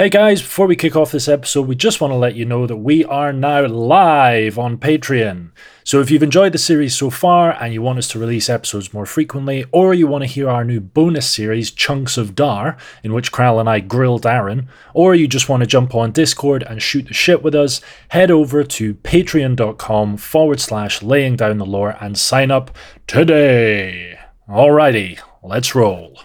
Hey 0.00 0.10
guys, 0.10 0.40
before 0.40 0.68
we 0.68 0.76
kick 0.76 0.94
off 0.94 1.10
this 1.10 1.26
episode, 1.26 1.66
we 1.66 1.74
just 1.74 2.00
want 2.00 2.12
to 2.12 2.16
let 2.16 2.36
you 2.36 2.44
know 2.44 2.68
that 2.68 2.76
we 2.76 3.04
are 3.04 3.32
now 3.32 3.66
live 3.66 4.56
on 4.56 4.78
Patreon. 4.78 5.50
So 5.82 6.00
if 6.00 6.08
you've 6.08 6.22
enjoyed 6.22 6.52
the 6.52 6.58
series 6.58 6.94
so 6.94 7.10
far 7.10 7.60
and 7.60 7.74
you 7.74 7.82
want 7.82 7.98
us 7.98 8.06
to 8.10 8.20
release 8.20 8.48
episodes 8.48 8.94
more 8.94 9.06
frequently, 9.06 9.64
or 9.72 9.94
you 9.94 10.06
want 10.06 10.22
to 10.22 10.30
hear 10.30 10.48
our 10.48 10.62
new 10.62 10.78
bonus 10.78 11.28
series, 11.28 11.72
Chunks 11.72 12.16
of 12.16 12.36
Dar, 12.36 12.76
in 13.02 13.12
which 13.12 13.32
Kral 13.32 13.58
and 13.58 13.68
I 13.68 13.80
grill 13.80 14.20
Darren, 14.20 14.68
or 14.94 15.16
you 15.16 15.26
just 15.26 15.48
want 15.48 15.64
to 15.64 15.66
jump 15.66 15.96
on 15.96 16.12
Discord 16.12 16.62
and 16.62 16.80
shoot 16.80 17.08
the 17.08 17.12
shit 17.12 17.42
with 17.42 17.56
us, 17.56 17.80
head 18.10 18.30
over 18.30 18.62
to 18.62 18.94
patreon.com 18.94 20.16
forward 20.16 20.60
slash 20.60 21.02
laying 21.02 21.34
down 21.34 21.58
the 21.58 21.66
lore 21.66 21.96
and 22.00 22.16
sign 22.16 22.52
up 22.52 22.70
today. 23.08 24.16
Alrighty, 24.48 25.18
let's 25.42 25.74
roll. 25.74 26.20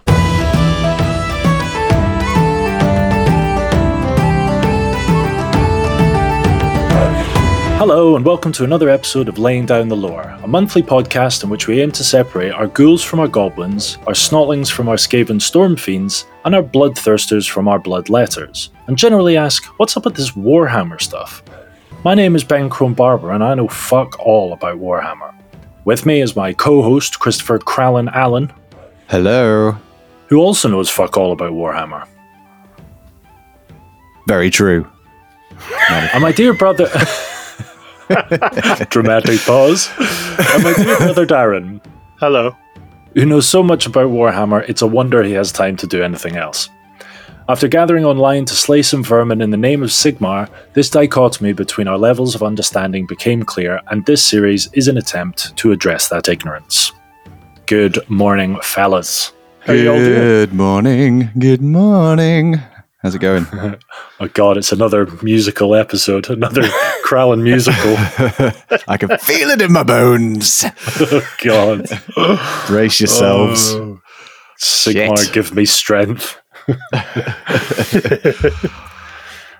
Hello, 7.85 8.15
and 8.15 8.25
welcome 8.25 8.53
to 8.53 8.63
another 8.63 8.87
episode 8.87 9.27
of 9.27 9.37
Laying 9.37 9.65
Down 9.65 9.89
the 9.89 9.97
Lore, 9.97 10.21
a 10.41 10.47
monthly 10.47 10.81
podcast 10.81 11.43
in 11.43 11.49
which 11.49 11.67
we 11.67 11.81
aim 11.81 11.91
to 11.91 12.01
separate 12.01 12.53
our 12.53 12.67
ghouls 12.67 13.03
from 13.03 13.19
our 13.19 13.27
goblins, 13.27 13.97
our 14.07 14.13
snotlings 14.13 14.71
from 14.71 14.87
our 14.87 14.95
skaven 14.95 15.41
storm 15.41 15.75
fiends, 15.75 16.25
and 16.45 16.55
our 16.55 16.63
bloodthirsters 16.63 17.49
from 17.49 17.67
our 17.67 17.81
bloodletters, 17.81 18.69
and 18.87 18.97
generally 18.97 19.35
ask, 19.35 19.65
what's 19.79 19.97
up 19.97 20.05
with 20.05 20.15
this 20.15 20.31
Warhammer 20.31 21.01
stuff? 21.01 21.43
My 22.05 22.15
name 22.15 22.37
is 22.37 22.45
Ben 22.45 22.69
Crone 22.69 22.93
Barber, 22.93 23.31
and 23.31 23.43
I 23.43 23.53
know 23.53 23.67
fuck 23.67 24.17
all 24.17 24.53
about 24.53 24.79
Warhammer. 24.79 25.35
With 25.83 26.05
me 26.05 26.21
is 26.21 26.37
my 26.37 26.53
co 26.53 26.81
host, 26.81 27.19
Christopher 27.19 27.59
Krallen 27.59 28.09
Allen, 28.13 28.49
Hello. 29.09 29.75
who 30.27 30.39
also 30.39 30.69
knows 30.69 30.89
fuck 30.89 31.17
all 31.17 31.33
about 31.33 31.51
Warhammer. 31.51 32.07
Very 34.25 34.49
true. 34.49 34.89
And 35.89 36.21
my 36.21 36.31
dear 36.31 36.53
brother. 36.53 36.89
Dramatic 38.89 39.39
pause. 39.41 39.89
And 39.97 40.63
my 40.63 40.73
dear 40.75 40.97
brother 40.97 41.25
Darren, 41.25 41.81
Hello. 42.19 42.55
who 43.13 43.25
knows 43.25 43.47
so 43.47 43.63
much 43.63 43.85
about 43.85 44.09
Warhammer, 44.11 44.67
it's 44.67 44.81
a 44.81 44.87
wonder 44.87 45.23
he 45.23 45.33
has 45.33 45.51
time 45.51 45.77
to 45.77 45.87
do 45.87 46.03
anything 46.03 46.35
else. 46.35 46.69
After 47.49 47.67
gathering 47.67 48.05
online 48.05 48.45
to 48.45 48.53
slay 48.55 48.81
some 48.81 49.03
vermin 49.03 49.41
in 49.41 49.49
the 49.49 49.57
name 49.57 49.83
of 49.83 49.89
Sigmar, 49.89 50.49
this 50.73 50.89
dichotomy 50.89 51.51
between 51.51 51.89
our 51.89 51.97
levels 51.97 52.35
of 52.35 52.43
understanding 52.43 53.05
became 53.05 53.43
clear, 53.43 53.81
and 53.87 54.05
this 54.05 54.23
series 54.23 54.71
is 54.73 54.87
an 54.87 54.97
attempt 54.97 55.55
to 55.57 55.73
address 55.73 56.07
that 56.07 56.29
ignorance. 56.29 56.93
Good 57.65 57.99
morning, 58.09 58.59
fellas. 58.61 59.33
How 59.59 59.73
you 59.73 59.91
all 59.91 59.97
doing? 59.97 60.13
Good 60.13 60.53
morning. 60.53 61.29
Good 61.37 61.61
morning. 61.61 62.61
How's 63.03 63.15
it 63.15 63.19
going? 63.19 63.45
Oh 64.19 64.27
god, 64.29 64.55
it's 64.57 64.71
another 64.71 65.05
musical 65.21 65.75
episode, 65.75 66.29
another 66.29 66.61
Krallen 67.05 67.41
musical. 67.43 67.95
I 68.87 68.95
can 68.97 69.09
feel 69.17 69.49
it 69.49 69.61
in 69.61 69.73
my 69.73 69.83
bones. 69.83 70.63
Oh 71.01 71.27
god. 71.43 71.87
Brace 72.67 73.01
yourselves. 73.01 73.73
Oh, 73.73 73.99
Sigmar, 74.61 75.17
Shit. 75.17 75.33
give 75.33 75.53
me 75.53 75.65
strength. 75.65 76.37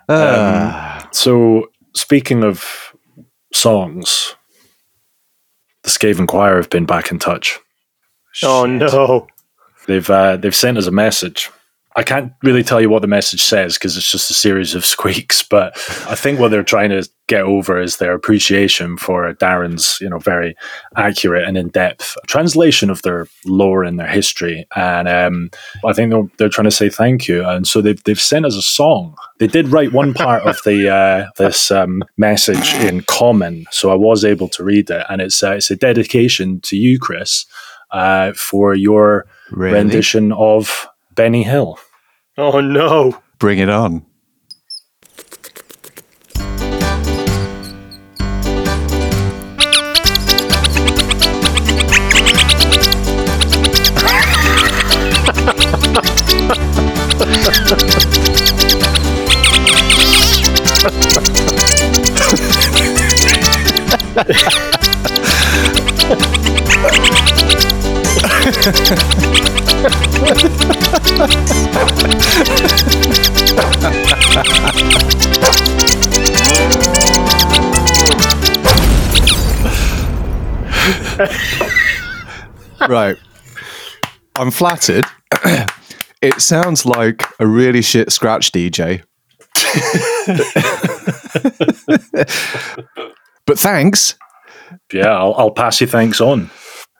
Ah, 0.07 1.09
So, 1.11 1.67
speaking 1.95 2.43
of 2.43 2.93
songs, 3.53 4.35
the 5.83 5.89
Skaven 5.89 6.27
Choir 6.27 6.57
have 6.57 6.69
been 6.69 6.85
back 6.85 7.11
in 7.11 7.19
touch. 7.19 7.59
Oh 8.43 8.65
no. 8.65 9.27
They've 9.87 10.09
uh, 10.09 10.37
they've 10.37 10.55
sent 10.55 10.77
us 10.77 10.87
a 10.87 10.91
message. 10.91 11.49
I 11.95 12.03
can't 12.03 12.33
really 12.41 12.63
tell 12.63 12.81
you 12.81 12.89
what 12.89 13.01
the 13.01 13.07
message 13.07 13.43
says 13.43 13.75
because 13.75 13.95
it's 13.97 14.09
just 14.09 14.31
a 14.31 14.33
series 14.33 14.73
of 14.75 14.85
squeaks. 14.93 15.43
But 15.43 15.73
I 16.07 16.15
think 16.15 16.39
what 16.39 16.49
they're 16.49 16.63
trying 16.63 16.89
to 16.89 17.07
get 17.27 17.41
over 17.41 17.79
is 17.79 17.97
their 17.97 18.13
appreciation 18.13 18.97
for 18.97 19.33
Darren's, 19.35 19.97
you 20.01 20.09
know, 20.09 20.19
very 20.19 20.55
accurate 20.97 21.47
and 21.47 21.57
in 21.57 21.69
depth 21.69 22.17
translation 22.27 22.89
of 22.89 23.01
their 23.03 23.27
lore 23.45 23.83
and 23.83 23.99
their 23.99 24.07
history. 24.07 24.67
And 24.75 25.07
um, 25.07 25.49
I 25.85 25.93
think 25.93 26.11
they're, 26.11 26.27
they're 26.37 26.49
trying 26.49 26.65
to 26.65 26.71
say 26.71 26.89
thank 26.89 27.27
you. 27.27 27.45
And 27.47 27.67
so 27.67 27.81
they've 27.81 28.03
they've 28.03 28.19
sent 28.19 28.45
us 28.45 28.55
a 28.55 28.61
song. 28.61 29.15
They 29.39 29.47
did 29.47 29.69
write 29.69 29.93
one 29.93 30.13
part 30.13 30.43
of 30.43 30.59
the 30.65 30.89
uh, 30.93 31.29
this 31.37 31.71
um, 31.71 32.03
message 32.17 32.73
in 32.75 33.01
common, 33.01 33.65
so 33.71 33.91
I 33.91 33.95
was 33.95 34.25
able 34.25 34.49
to 34.49 34.63
read 34.63 34.89
it. 34.89 35.05
And 35.09 35.21
it's 35.21 35.41
uh, 35.43 35.51
it's 35.51 35.71
a 35.71 35.75
dedication 35.75 36.59
to 36.61 36.75
you, 36.75 36.99
Chris, 36.99 37.45
uh, 37.91 38.33
for 38.33 38.73
your 38.73 39.25
really? 39.51 39.73
rendition 39.73 40.31
of 40.33 40.87
Benny 41.15 41.43
Hill. 41.43 41.79
Oh 42.35 42.61
no. 42.61 43.21
Bring 43.37 43.59
it 43.59 43.69
on. 43.69 44.05
Right. 82.87 83.17
I'm 84.35 84.51
flattered. 84.51 85.05
it 86.21 86.41
sounds 86.41 86.85
like 86.85 87.23
a 87.39 87.47
really 87.47 87.81
shit 87.81 88.11
scratch 88.11 88.51
DJ. 88.51 89.03
but 93.45 93.59
thanks. 93.59 94.15
Yeah, 94.91 95.17
I'll, 95.17 95.33
I'll 95.35 95.51
pass 95.51 95.79
you 95.81 95.87
thanks 95.87 96.19
on. 96.19 96.49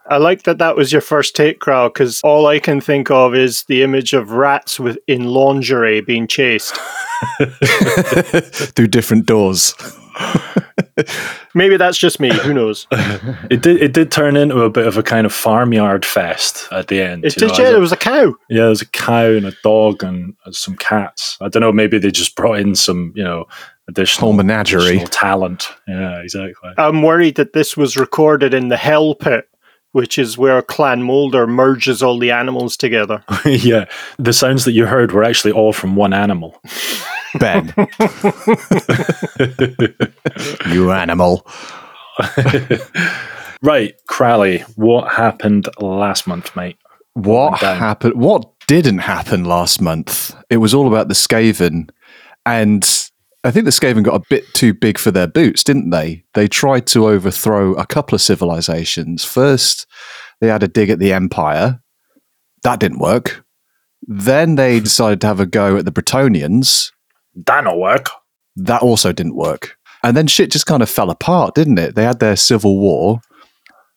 I 0.10 0.18
like 0.18 0.44
that 0.44 0.58
that 0.58 0.76
was 0.76 0.92
your 0.92 1.02
first 1.02 1.36
take, 1.36 1.60
Crow, 1.60 1.90
because 1.90 2.20
all 2.24 2.48
I 2.48 2.60
can 2.60 2.82
think 2.82 3.10
of 3.10 3.34
is 3.36 3.64
the 3.66 3.84
image 3.84 4.14
of 4.14 4.32
rats 4.32 4.80
with 4.80 4.98
in 5.08 5.26
lingerie 5.26 6.02
being 6.02 6.28
chased. 6.28 6.76
Through 8.76 8.88
different 8.88 9.26
doors. 9.26 9.74
Maybe 11.56 11.78
that's 11.78 11.98
just 11.98 12.20
me. 12.20 12.32
Who 12.34 12.54
knows? 12.54 12.88
It 13.50 13.62
did 13.62 13.82
it 13.82 13.94
did 13.94 14.12
turn 14.12 14.36
into 14.36 14.62
a 14.62 14.70
bit 14.70 14.88
of 14.88 14.98
a 14.98 15.04
kind 15.04 15.26
of 15.26 15.34
farmyard 15.34 16.06
fest 16.06 16.68
at 16.72 16.88
the 16.88 17.02
end. 17.02 17.26
It 17.26 17.36
you 17.36 17.48
did. 17.48 17.58
know, 17.58 17.64
Yeah, 17.64 17.72
there 17.72 17.80
was 17.80 17.92
a 17.92 17.98
cow. 17.98 18.34
yeah, 18.50 18.62
there 18.62 18.70
was 18.70 18.82
a 18.82 18.88
cow 18.90 19.26
and 19.32 19.46
a 19.46 19.54
dog 19.64 20.04
and 20.04 20.34
some 20.52 20.76
cats. 20.76 21.38
I 21.42 21.50
don't 21.50 21.62
know, 21.62 21.72
maybe 21.72 21.98
they 22.00 22.10
just 22.12 22.36
brought 22.36 22.60
in 22.60 22.74
some, 22.76 23.12
you 23.16 23.24
know, 23.24 23.46
additional, 23.88 24.28
Whole 24.30 24.34
menagerie. 24.34 24.82
additional 24.84 25.08
talent. 25.08 25.68
Yeah, 25.88 26.20
exactly. 26.22 26.72
I'm 26.78 27.02
worried 27.04 27.36
that 27.36 27.54
this 27.54 27.76
was 27.78 27.96
recorded 27.98 28.54
in 28.54 28.70
the 28.70 28.78
Hell 28.78 29.14
Pit, 29.16 29.48
which 29.94 30.20
is 30.20 30.38
where 30.38 30.62
Clan 30.62 31.02
Moulder 31.04 31.48
merges 31.48 32.04
all 32.04 32.20
the 32.20 32.32
animals 32.32 32.76
together. 32.76 33.24
yeah, 33.46 33.86
the 34.20 34.34
sounds 34.34 34.66
that 34.66 34.74
you 34.74 34.86
heard 34.86 35.14
were 35.14 35.24
actually 35.24 35.54
all 35.54 35.72
from 35.72 35.96
one 35.96 36.14
animal. 36.14 36.62
Ben. 37.40 37.74
you 40.72 40.92
animal. 40.92 41.48
right, 43.62 43.96
Crowley, 44.08 44.60
what 44.76 45.14
happened 45.14 45.70
last 45.80 46.28
month, 46.28 46.56
mate? 46.56 46.78
What 47.14 47.60
happened? 47.60 48.16
What 48.16 48.52
didn't 48.68 49.00
happen 49.00 49.46
last 49.46 49.82
month? 49.82 50.36
It 50.50 50.58
was 50.58 50.74
all 50.74 50.88
about 50.88 51.08
the 51.08 51.14
Skaven, 51.14 51.90
and 52.46 53.12
I 53.44 53.52
think 53.52 53.66
the 53.66 53.72
Skaven 53.72 54.04
got 54.04 54.16
a 54.16 54.26
bit 54.30 54.46
too 54.54 54.74
big 54.74 54.98
for 54.98 55.12
their 55.12 55.28
boots, 55.28 55.64
didn't 55.64 55.90
they? 55.90 56.24
They 56.34 56.48
tried 56.48 56.88
to 56.88 57.08
overthrow 57.08 57.74
a 57.74 57.86
couple 57.86 58.16
of 58.16 58.22
civilizations. 58.22 59.26
First, 59.26 59.86
they 60.40 60.48
had 60.48 60.64
a 60.64 60.68
dig 60.68 60.90
at 60.90 61.00
the 61.00 61.12
Empire. 61.12 61.82
That 62.64 62.80
didn't 62.80 63.00
work. 63.00 63.44
Then 64.08 64.56
they 64.56 64.80
decided 64.80 65.20
to 65.22 65.28
have 65.28 65.42
a 65.42 65.46
go 65.46 65.76
at 65.76 65.86
the 65.86 65.92
Bretonnians. 65.92 66.92
That'll 67.36 67.80
work. 67.80 68.10
That 68.56 68.82
also 68.82 69.12
didn't 69.12 69.36
work. 69.36 69.78
And 70.04 70.16
then 70.16 70.28
shit 70.28 70.52
just 70.52 70.66
kind 70.66 70.84
of 70.84 70.90
fell 70.90 71.10
apart, 71.10 71.56
didn't 71.56 71.80
it? 71.80 71.96
They 71.96 72.04
had 72.04 72.20
their 72.20 72.36
civil 72.36 72.80
war 72.80 73.22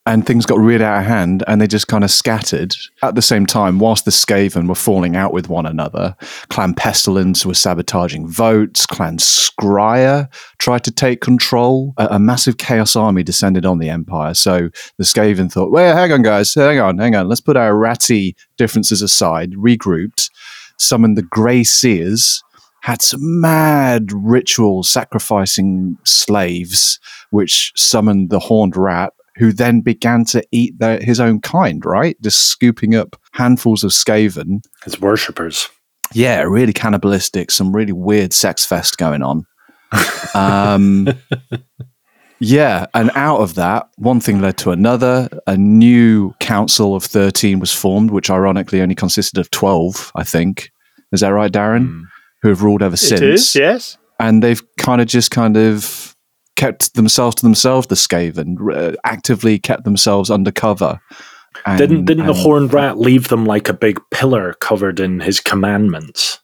and 0.07 0.25
things 0.25 0.47
got 0.47 0.59
really 0.59 0.85
out 0.85 1.01
of 1.01 1.07
hand 1.07 1.43
and 1.49 1.61
they 1.61 1.67
just 1.67 1.89
kind 1.89 2.05
of 2.05 2.11
scattered. 2.11 2.75
At 3.03 3.17
the 3.17 3.23
same 3.23 3.45
time, 3.45 3.81
whilst 3.81 4.05
the 4.05 4.13
Skaven 4.13 4.69
were 4.69 4.77
falling 4.77 5.17
out 5.17 5.33
with 5.33 5.49
one 5.49 5.67
another, 5.67 6.17
Clan 6.49 6.75
Pestilens 6.75 7.45
was 7.45 7.59
sabotaging 7.59 8.29
votes, 8.29 8.87
Clan 8.87 9.19
Skryre 9.19 10.33
tried 10.59 10.85
to 10.85 10.93
take 10.93 11.21
control. 11.21 11.93
A, 11.99 12.07
a 12.13 12.19
massive 12.19 12.59
chaos 12.59 12.95
army 12.95 13.25
descended 13.25 13.67
on 13.67 13.79
the 13.79 13.91
Empire. 13.91 14.35
So 14.35 14.71
the 14.97 15.05
Skaven 15.05 15.51
thought, 15.51 15.73
well, 15.73 15.97
hang 15.97 16.13
on, 16.13 16.23
guys, 16.23 16.55
hang 16.55 16.79
on, 16.79 16.99
hang 16.99 17.17
on. 17.17 17.29
Let's 17.29 17.41
put 17.41 17.57
our 17.57 17.77
ratty 17.77 18.37
differences 18.57 19.03
aside, 19.03 19.53
regrouped, 19.55 20.31
summoned 20.79 21.19
the 21.19 21.23
Grey 21.23 21.65
Seers, 21.65 22.45
had 22.83 23.03
some 23.03 23.41
mad 23.41 24.13
ritual 24.13 24.85
sacrificing 24.85 25.99
slaves, 26.05 27.01
which 27.31 27.73
summoned 27.75 28.31
the 28.31 28.39
horned 28.39 28.77
rat, 28.77 29.13
who 29.37 29.53
then 29.53 29.81
began 29.81 30.25
to 30.25 30.43
eat 30.51 30.79
their, 30.79 30.99
his 31.01 31.21
own 31.21 31.41
kind, 31.41 31.85
right? 31.85 32.17
Just 32.23 32.47
scooping 32.49 32.95
up 32.95 33.17
handfuls 33.33 33.85
of 33.85 33.91
Skaven. 33.91 34.65
His 34.85 35.01
worshippers. 35.01 35.69
Yeah, 36.13 36.43
really 36.43 36.73
cannibalistic, 36.73 37.51
some 37.51 37.75
really 37.75 37.93
weird 37.93 38.33
sex 38.33 38.65
fest 38.65 38.97
going 38.97 39.23
on. 39.23 39.45
Um, 40.35 41.09
yeah, 42.41 42.87
and 42.95 43.11
out 43.15 43.41
of 43.41 43.55
that, 43.57 43.89
one 43.97 44.21
thing 44.21 44.41
led 44.41 44.57
to 44.59 44.71
another. 44.71 45.29
A 45.47 45.57
new 45.57 46.33
council 46.41 46.95
of 46.95 47.05
13 47.05 47.59
was 47.59 47.73
formed, 47.73 48.11
which 48.11 48.31
ironically 48.31 48.81
only 48.81 48.95
consisted 48.95 49.39
of 49.39 49.51
12, 49.51 50.13
I 50.15 50.23
think. 50.23 50.71
Is 51.13 51.21
that 51.21 51.29
right, 51.29 51.53
Darren? 51.53 51.89
Mm. 51.89 52.03
Who 52.43 52.49
have 52.51 52.63
ruled 52.63 52.83
ever 52.83 52.97
since. 52.97 53.21
It 53.21 53.29
is, 53.31 53.55
yes. 53.55 53.99
And 54.21 54.43
they've 54.43 54.63
kind 54.77 55.01
of 55.01 55.09
just 55.09 55.31
kind 55.31 55.57
of 55.57 56.16
kept 56.57 56.95
themselves 56.95 57.37
to 57.37 57.43
themselves, 57.43 57.87
the 57.87 57.95
Skaven, 57.95 58.57
uh, 58.75 58.97
actively 59.05 59.59
kept 59.59 59.85
themselves 59.85 60.31
undercover. 60.31 61.01
And- 61.65 61.79
Didn't 61.79 62.05
didn't 62.05 62.27
the 62.27 62.35
horned 62.35 62.73
rat 62.73 62.99
leave 62.99 63.29
them 63.29 63.47
like 63.47 63.69
a 63.69 63.73
big 63.75 63.99
pillar 64.11 64.55
covered 64.61 65.01
in 65.01 65.21
his 65.21 65.41
commandments? 65.41 66.39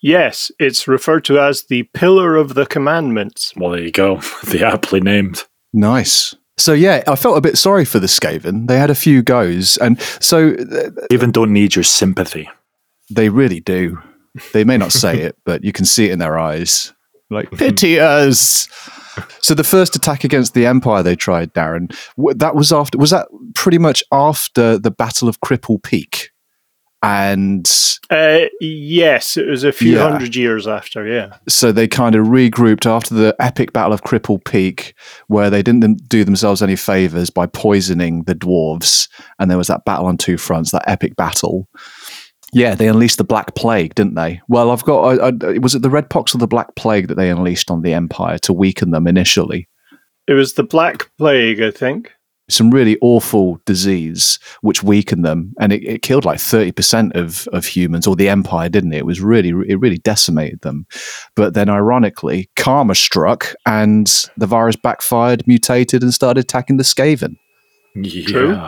Yes, 0.00 0.50
it's 0.60 0.86
referred 0.86 1.24
to 1.24 1.40
as 1.40 1.64
the 1.68 1.82
Pillar 1.92 2.36
of 2.36 2.54
the 2.54 2.66
Commandments. 2.66 3.52
Well, 3.56 3.70
there 3.70 3.80
you 3.80 3.90
go. 3.90 4.16
the 4.48 4.64
aptly 4.64 5.00
named. 5.00 5.44
Nice. 5.72 6.34
So 6.56 6.72
yeah, 6.72 7.02
I 7.08 7.16
felt 7.16 7.36
a 7.38 7.40
bit 7.40 7.58
sorry 7.58 7.84
for 7.84 7.98
the 7.98 8.06
Skaven. 8.06 8.68
They 8.68 8.78
had 8.78 8.90
a 8.90 8.94
few 8.94 9.22
goes, 9.22 9.76
and 9.78 10.00
so 10.20 10.50
uh, 10.54 10.90
Even 11.10 11.30
don't 11.32 11.52
need 11.52 11.74
your 11.76 11.82
sympathy. 11.84 12.48
they 13.10 13.28
really 13.28 13.60
do. 13.60 13.98
They 14.52 14.62
may 14.64 14.76
not 14.76 14.92
say 14.92 15.20
it, 15.22 15.36
but 15.44 15.62
you 15.64 15.72
can 15.72 15.84
see 15.84 16.06
it 16.06 16.12
in 16.12 16.18
their 16.20 16.38
eyes. 16.38 16.92
Like 17.30 17.50
pity 17.58 17.98
us. 18.00 18.68
So 19.42 19.54
the 19.54 19.64
first 19.64 19.96
attack 19.96 20.24
against 20.24 20.54
the 20.54 20.66
Empire 20.66 21.02
they 21.02 21.16
tried, 21.16 21.52
Darren, 21.54 21.94
that 22.38 22.54
was 22.54 22.72
after. 22.72 22.98
Was 22.98 23.10
that 23.10 23.28
pretty 23.54 23.78
much 23.78 24.02
after 24.12 24.78
the 24.78 24.90
Battle 24.90 25.28
of 25.28 25.40
Cripple 25.40 25.82
Peak? 25.82 26.30
And 27.02 27.70
Uh, 28.10 28.46
yes, 28.60 29.36
it 29.36 29.46
was 29.46 29.62
a 29.62 29.70
few 29.70 29.92
Yeah. 29.96 30.10
hundred 30.10 30.34
years 30.34 30.66
after, 30.66 31.06
yeah. 31.06 31.34
so 31.48 31.70
they 31.70 31.86
kind 31.86 32.14
of 32.16 32.26
regrouped 32.26 32.86
after 32.86 33.14
the 33.14 33.36
epic 33.38 33.72
battle 33.72 33.92
of 33.92 34.02
Cripple 34.02 34.42
Peak, 34.44 34.94
where 35.28 35.48
they 35.50 35.62
didn't 35.62 36.08
do 36.08 36.24
themselves 36.24 36.60
any 36.62 36.74
favors 36.74 37.30
by 37.30 37.46
poisoning 37.46 38.24
the 38.24 38.34
dwarves, 38.34 39.08
and 39.38 39.48
there 39.50 39.58
was 39.58 39.68
that 39.68 39.84
battle 39.84 40.06
on 40.06 40.16
two 40.16 40.38
fronts, 40.38 40.72
that 40.72 40.88
epic 40.88 41.14
battle. 41.16 41.68
Yeah, 42.52 42.74
they 42.74 42.88
unleashed 42.88 43.18
the 43.18 43.24
Black 43.24 43.54
Plague, 43.54 43.94
didn't 43.94 44.14
they? 44.14 44.40
Well, 44.48 44.70
I've 44.70 44.84
got. 44.84 45.20
I, 45.20 45.26
I, 45.28 45.58
was 45.58 45.74
it 45.74 45.82
the 45.82 45.90
Red 45.90 46.08
Pox 46.08 46.34
or 46.34 46.38
the 46.38 46.46
Black 46.46 46.74
Plague 46.76 47.08
that 47.08 47.16
they 47.16 47.30
unleashed 47.30 47.70
on 47.70 47.82
the 47.82 47.92
Empire 47.92 48.38
to 48.38 48.52
weaken 48.52 48.90
them 48.90 49.06
initially? 49.06 49.68
It 50.26 50.32
was 50.34 50.54
the 50.54 50.62
Black 50.62 51.10
Plague, 51.18 51.60
I 51.60 51.70
think. 51.70 52.12
Some 52.50 52.70
really 52.70 52.96
awful 53.02 53.60
disease 53.66 54.38
which 54.62 54.82
weakened 54.82 55.22
them, 55.22 55.52
and 55.60 55.70
it, 55.70 55.84
it 55.84 56.02
killed 56.02 56.24
like 56.24 56.40
thirty 56.40 56.72
percent 56.72 57.14
of 57.14 57.46
of 57.48 57.66
humans 57.66 58.06
or 58.06 58.16
the 58.16 58.30
Empire, 58.30 58.70
didn't 58.70 58.94
it? 58.94 58.98
It 58.98 59.06
was 59.06 59.20
really 59.20 59.50
it 59.68 59.78
really 59.78 59.98
decimated 59.98 60.62
them. 60.62 60.86
But 61.36 61.52
then, 61.52 61.68
ironically, 61.68 62.48
karma 62.56 62.94
struck, 62.94 63.54
and 63.66 64.10
the 64.38 64.46
virus 64.46 64.76
backfired, 64.76 65.46
mutated, 65.46 66.02
and 66.02 66.14
started 66.14 66.40
attacking 66.40 66.78
the 66.78 66.84
Skaven. 66.84 67.36
Yeah. 67.94 68.26
True. 68.26 68.58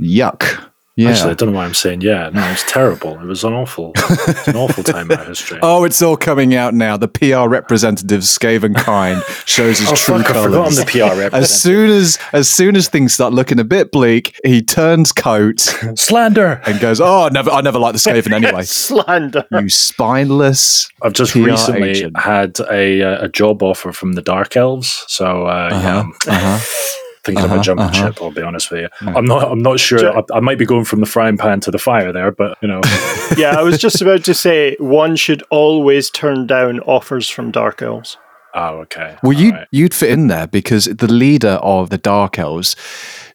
Yuck! 0.00 0.70
Yeah. 0.96 1.10
Actually, 1.10 1.32
I 1.32 1.34
don't 1.34 1.50
know 1.50 1.56
why 1.56 1.64
I'm 1.64 1.74
saying 1.74 2.02
yeah. 2.02 2.30
No, 2.32 2.40
it 2.46 2.50
was 2.52 2.62
terrible. 2.68 3.18
It 3.20 3.26
was 3.26 3.42
an 3.42 3.52
awful, 3.52 3.90
it's 3.96 4.46
an 4.48 4.54
awful 4.54 4.84
time 4.84 5.10
in 5.10 5.18
our 5.18 5.24
history. 5.24 5.58
Oh, 5.60 5.82
it's 5.82 6.00
all 6.00 6.16
coming 6.16 6.54
out 6.54 6.72
now. 6.72 6.96
The 6.96 7.08
PR 7.08 7.48
representative 7.48 8.20
Skaven 8.22 8.76
kind 8.76 9.20
shows 9.44 9.80
his 9.80 9.88
Oh, 9.90 9.94
true 9.96 10.18
fuck, 10.18 10.30
I 10.30 10.34
forgot 10.44 10.44
I'm 10.46 10.52
colours. 10.52 10.76
the 10.78 10.84
PR 10.84 10.98
representative. 11.18 11.34
As 11.34 11.62
soon 11.62 11.90
as 11.90 12.18
as 12.32 12.48
soon 12.48 12.76
as 12.76 12.88
things 12.88 13.12
start 13.12 13.32
looking 13.32 13.58
a 13.58 13.64
bit 13.64 13.90
bleak, 13.90 14.38
he 14.44 14.62
turns 14.62 15.10
coat 15.10 15.58
Slander. 15.96 16.62
and 16.64 16.78
goes, 16.78 17.00
"Oh, 17.00 17.28
never, 17.32 17.50
I 17.50 17.60
never 17.60 17.80
liked 17.80 17.98
the 18.00 18.10
Skaven 18.10 18.32
anyway." 18.44 18.62
Slander. 18.62 19.44
you 19.50 19.68
spineless. 19.68 20.88
I've 21.02 21.12
just 21.12 21.32
PR 21.32 21.40
recently 21.40 21.90
agent. 21.90 22.16
had 22.20 22.58
a 22.70 23.02
uh, 23.02 23.24
a 23.24 23.28
job 23.28 23.64
offer 23.64 23.92
from 23.92 24.12
the 24.12 24.22
Dark 24.22 24.56
Elves, 24.56 25.04
so 25.08 25.46
uh, 25.46 25.70
yeah, 25.72 25.98
Uh-huh, 26.00 26.30
uh-huh. 26.30 27.00
Thinking 27.24 27.44
uh-huh, 27.44 27.54
of 27.54 27.60
a 27.60 27.64
jumping 27.64 27.86
uh-huh. 27.86 28.06
ship. 28.06 28.22
I'll 28.22 28.30
be 28.30 28.42
honest 28.42 28.70
with 28.70 28.82
you. 28.82 29.08
I'm 29.08 29.24
not. 29.24 29.50
I'm 29.50 29.62
not 29.62 29.80
sure. 29.80 29.98
Ju- 29.98 30.12
I, 30.12 30.36
I 30.36 30.40
might 30.40 30.58
be 30.58 30.66
going 30.66 30.84
from 30.84 31.00
the 31.00 31.06
frying 31.06 31.36
pan 31.36 31.60
to 31.60 31.70
the 31.70 31.78
fire 31.78 32.12
there, 32.12 32.30
but 32.30 32.58
you 32.62 32.68
know, 32.68 32.80
yeah, 33.36 33.58
I 33.58 33.62
was 33.62 33.78
just 33.78 34.00
about 34.00 34.24
to 34.24 34.34
say 34.34 34.76
one 34.78 35.16
should 35.16 35.42
always 35.50 36.10
turn 36.10 36.46
down 36.46 36.80
offers 36.80 37.28
from 37.28 37.50
Dark 37.50 37.82
Elves. 37.82 38.16
oh 38.54 38.78
okay. 38.80 39.16
Well, 39.22 39.32
you 39.32 39.52
Alright. 39.52 39.68
you'd 39.70 39.94
fit 39.94 40.10
in 40.10 40.28
there 40.28 40.46
because 40.46 40.84
the 40.86 41.12
leader 41.12 41.58
of 41.62 41.90
the 41.90 41.98
Dark 41.98 42.38
Elves 42.38 42.76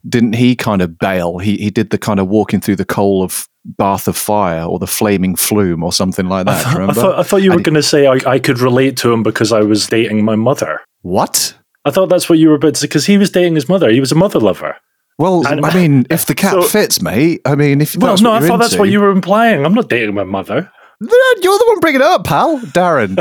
didn't 0.07 0.33
he 0.33 0.55
kind 0.55 0.81
of 0.81 0.97
bail? 0.97 1.39
He 1.39 1.57
he 1.57 1.69
did 1.69 1.89
the 1.89 1.97
kind 1.97 2.19
of 2.19 2.27
walking 2.27 2.61
through 2.61 2.77
the 2.77 2.85
coal 2.85 3.23
of 3.23 3.47
bath 3.65 4.07
of 4.07 4.15
fire 4.15 4.63
or 4.63 4.79
the 4.79 4.87
flaming 4.87 5.35
flume 5.35 5.83
or 5.83 5.91
something 5.91 6.27
like 6.27 6.45
that. 6.45 6.65
I 6.65 6.73
remember? 6.73 6.93
thought, 6.93 7.19
I 7.19 7.23
thought 7.23 7.41
you 7.41 7.51
were 7.51 7.61
going 7.61 7.75
to 7.75 7.83
say 7.83 8.07
I, 8.07 8.19
I 8.25 8.39
could 8.39 8.59
relate 8.59 8.97
to 8.97 9.11
him 9.11 9.21
because 9.21 9.51
I 9.51 9.61
was 9.61 9.87
dating 9.87 10.23
my 10.23 10.35
mother. 10.35 10.81
what? 11.01 11.55
I 11.89 11.91
thought 11.91 12.07
that's 12.09 12.29
what 12.29 12.37
you 12.37 12.49
were 12.49 12.55
about 12.55 12.75
to 12.75 12.79
say 12.81 12.85
because 12.87 13.07
he 13.07 13.17
was 13.17 13.31
dating 13.31 13.55
his 13.55 13.67
mother. 13.67 13.89
He 13.89 13.99
was 13.99 14.11
a 14.11 14.15
mother 14.15 14.39
lover. 14.39 14.75
Well, 15.17 15.45
And- 15.47 15.65
I 15.65 15.73
mean, 15.73 16.05
if 16.11 16.25
the 16.27 16.35
cat 16.35 16.51
So- 16.53 16.61
fits, 16.61 17.01
mate. 17.01 17.41
I 17.45 17.55
mean, 17.55 17.81
if 17.81 17.95
Well, 17.97 18.15
no, 18.17 18.31
I 18.33 18.41
thought 18.41 18.59
that's 18.59 18.77
what 18.77 18.89
you 18.89 19.01
were 19.01 19.09
implying. 19.09 19.65
I'm 19.65 19.73
not 19.73 19.89
dating 19.89 20.13
my 20.13 20.23
mother. 20.23 20.69
You're 21.01 21.57
the 21.57 21.63
one 21.67 21.79
bringing 21.79 22.01
it 22.01 22.05
up, 22.07 22.25
pal. 22.25 22.59
Darren, 22.59 23.17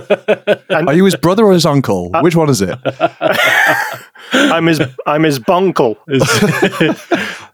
And 0.69 0.89
are 0.89 0.95
you 0.95 1.05
his 1.07 1.17
brother 1.17 1.45
or 1.45 1.53
his 1.53 1.65
uncle? 1.65 2.11
Uh, 2.13 2.21
Which 2.23 2.37
one 2.37 2.51
is 2.51 2.61
it? 2.61 2.77
I'm 4.33 4.67
his 4.67 4.81
I'm 5.07 5.23
his 5.25 5.39
bunkle. 5.39 5.97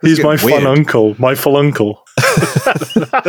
He's 0.03 0.23
my 0.23 0.37
getting 0.37 0.47
weird. 0.47 0.63
fun 0.63 0.67
uncle. 0.67 1.15
My 1.19 1.35
full 1.35 1.57
uncle. 1.57 2.05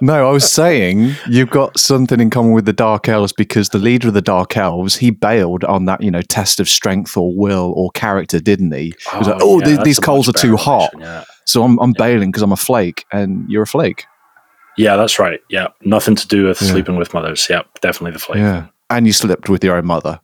No, 0.00 0.28
I 0.28 0.32
was 0.32 0.50
saying 0.50 1.14
you've 1.28 1.50
got 1.50 1.78
something 1.78 2.20
in 2.20 2.30
common 2.30 2.52
with 2.52 2.64
the 2.64 2.72
Dark 2.72 3.08
Elves 3.08 3.32
because 3.32 3.68
the 3.68 3.78
leader 3.78 4.08
of 4.08 4.14
the 4.14 4.22
Dark 4.22 4.56
Elves 4.56 4.96
he 4.96 5.10
bailed 5.10 5.62
on 5.64 5.84
that 5.84 6.02
you 6.02 6.10
know 6.10 6.22
test 6.22 6.58
of 6.58 6.68
strength 6.68 7.16
or 7.16 7.32
will 7.36 7.72
or 7.76 7.90
character, 7.92 8.40
didn't 8.40 8.72
he? 8.72 8.94
He 9.12 9.18
was 9.18 9.28
like, 9.28 9.36
oh, 9.40 9.56
oh 9.56 9.60
yeah, 9.60 9.66
these, 9.66 9.78
these 9.84 10.00
coals 10.00 10.28
are 10.28 10.32
too 10.32 10.56
hot, 10.56 10.90
Yeah. 10.98 11.24
so 11.44 11.62
I'm 11.62 11.78
I'm 11.80 11.92
bailing 11.92 12.30
because 12.30 12.42
I'm 12.42 12.52
a 12.52 12.56
flake, 12.56 13.04
and 13.12 13.48
you're 13.50 13.62
a 13.64 13.66
flake. 13.66 14.06
yeah, 14.76 14.96
that's 14.96 15.18
right. 15.18 15.40
Yeah, 15.50 15.68
nothing 15.82 16.16
to 16.16 16.26
do 16.26 16.46
with 16.46 16.60
Yeah. 16.62 16.68
sleeping 16.70 16.96
with 16.96 17.12
mothers. 17.14 17.46
Yeah, 17.50 17.62
definitely 17.80 18.12
the 18.12 18.18
flake. 18.20 18.38
Yeah, 18.38 18.66
and 18.88 19.06
you 19.06 19.12
slept 19.12 19.48
with 19.48 19.62
your 19.62 19.76
own 19.76 19.86
mother. 19.86 20.20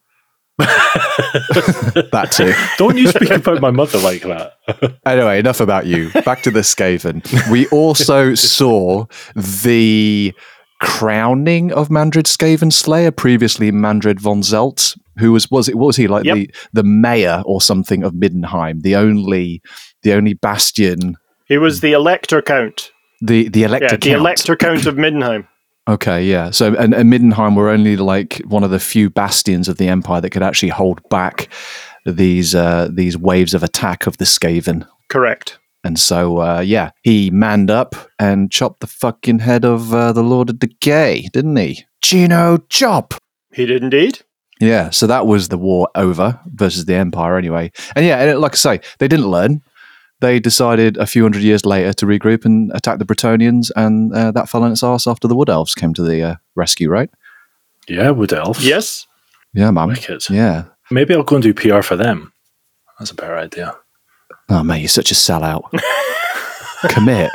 that 0.58 2.28
too. 2.32 2.52
Don't 2.78 2.96
you 2.96 3.08
speak 3.08 3.30
about 3.30 3.60
my 3.60 3.70
mother 3.70 3.98
like 3.98 4.22
that? 4.22 4.54
Anyway, 5.06 5.38
enough 5.38 5.60
about 5.60 5.86
you. 5.86 6.10
Back 6.24 6.42
to 6.42 6.50
the 6.50 6.60
Skaven. 6.60 7.22
We 7.50 7.68
also 7.68 8.34
saw 8.34 9.06
the 9.36 10.34
crowning 10.80 11.72
of 11.72 11.88
Mandred 11.88 12.26
Skaven 12.26 12.72
Slayer, 12.72 13.12
previously 13.12 13.70
Mandred 13.70 14.18
von 14.20 14.40
Zelt, 14.42 14.98
who 15.18 15.30
was 15.32 15.48
was 15.50 15.68
it 15.68 15.78
was 15.78 15.96
he 15.96 16.08
like 16.08 16.24
Yep. 16.24 16.34
the 16.36 16.50
the 16.72 16.82
mayor 16.82 17.42
or 17.46 17.60
something 17.60 18.02
of 18.02 18.14
Middenheim, 18.14 18.82
the 18.82 18.96
only 18.96 19.62
the 20.02 20.12
only 20.14 20.34
bastion, 20.34 21.16
He 21.46 21.56
was 21.58 21.80
the 21.80 21.92
Elector 21.92 22.42
Count. 22.42 22.90
the 23.20 23.48
the 23.48 23.62
elector 23.62 23.94
Yeah, 23.94 23.96
the. 23.98 24.12
Elector 24.12 24.56
Count 24.56 24.86
of 24.86 24.96
Middenheim. 24.96 25.46
Okay, 25.88 26.24
yeah. 26.24 26.50
So 26.50 26.74
and, 26.74 26.94
and 26.94 27.12
Middenheim 27.12 27.56
were 27.56 27.68
only 27.68 27.96
like 27.96 28.38
one 28.46 28.64
of 28.64 28.70
the 28.70 28.80
few 28.80 29.08
bastions 29.08 29.68
of 29.68 29.78
the 29.78 29.88
empire 29.88 30.20
that 30.20 30.30
could 30.30 30.42
actually 30.42 30.70
hold 30.70 31.00
back 31.08 31.48
these 32.04 32.54
uh, 32.54 32.88
these 32.92 33.16
waves 33.16 33.54
of 33.54 33.62
attack 33.62 34.06
of 34.06 34.16
the 34.18 34.24
Skaven. 34.24 34.86
Correct. 35.08 35.58
And 35.84 36.00
so, 36.00 36.38
uh, 36.38 36.60
yeah, 36.60 36.90
he 37.02 37.30
manned 37.30 37.70
up 37.70 37.94
and 38.18 38.50
chopped 38.50 38.80
the 38.80 38.88
fucking 38.88 39.38
head 39.38 39.64
of 39.64 39.94
uh, 39.94 40.12
the 40.12 40.22
Lord 40.22 40.50
of 40.50 40.58
Decay, 40.58 41.28
didn't 41.32 41.54
he? 41.54 41.84
Gino 42.02 42.58
Chop. 42.68 43.14
He 43.52 43.66
did 43.66 43.84
indeed. 43.84 44.20
Yeah, 44.60 44.90
so 44.90 45.06
that 45.06 45.28
was 45.28 45.48
the 45.48 45.58
war 45.58 45.88
over 45.94 46.40
versus 46.46 46.86
the 46.86 46.94
Empire, 46.94 47.36
anyway. 47.36 47.70
And 47.94 48.04
yeah, 48.04 48.18
and 48.20 48.40
like 48.40 48.54
I 48.54 48.56
say, 48.56 48.80
they 48.98 49.06
didn't 49.06 49.28
learn. 49.28 49.62
They 50.20 50.40
decided 50.40 50.96
a 50.96 51.06
few 51.06 51.22
hundred 51.22 51.42
years 51.42 51.66
later 51.66 51.92
to 51.92 52.06
regroup 52.06 52.44
and 52.44 52.72
attack 52.74 52.98
the 52.98 53.04
Bretonnians, 53.04 53.70
and 53.76 54.14
uh, 54.14 54.30
that 54.32 54.48
fell 54.48 54.62
on 54.62 54.72
its 54.72 54.82
arse 54.82 55.06
after 55.06 55.28
the 55.28 55.36
Wood 55.36 55.50
Elves 55.50 55.74
came 55.74 55.92
to 55.94 56.02
the 56.02 56.22
uh, 56.22 56.34
rescue, 56.54 56.88
right? 56.88 57.10
Yeah, 57.88 58.10
Wood 58.10 58.32
Elves. 58.32 58.66
Yes. 58.66 59.06
Yeah, 59.52 59.70
man. 59.70 59.88
Wicked. 59.88 60.28
Yeah. 60.30 60.64
Maybe 60.90 61.14
I'll 61.14 61.22
go 61.22 61.36
and 61.36 61.42
do 61.42 61.52
PR 61.54 61.82
for 61.82 61.96
them. 61.96 62.32
That's 62.98 63.10
a 63.10 63.14
better 63.14 63.36
idea. 63.36 63.76
Oh, 64.48 64.62
man, 64.62 64.80
you're 64.80 64.88
such 64.88 65.10
a 65.10 65.14
sellout. 65.14 65.62
Commit. 66.88 67.30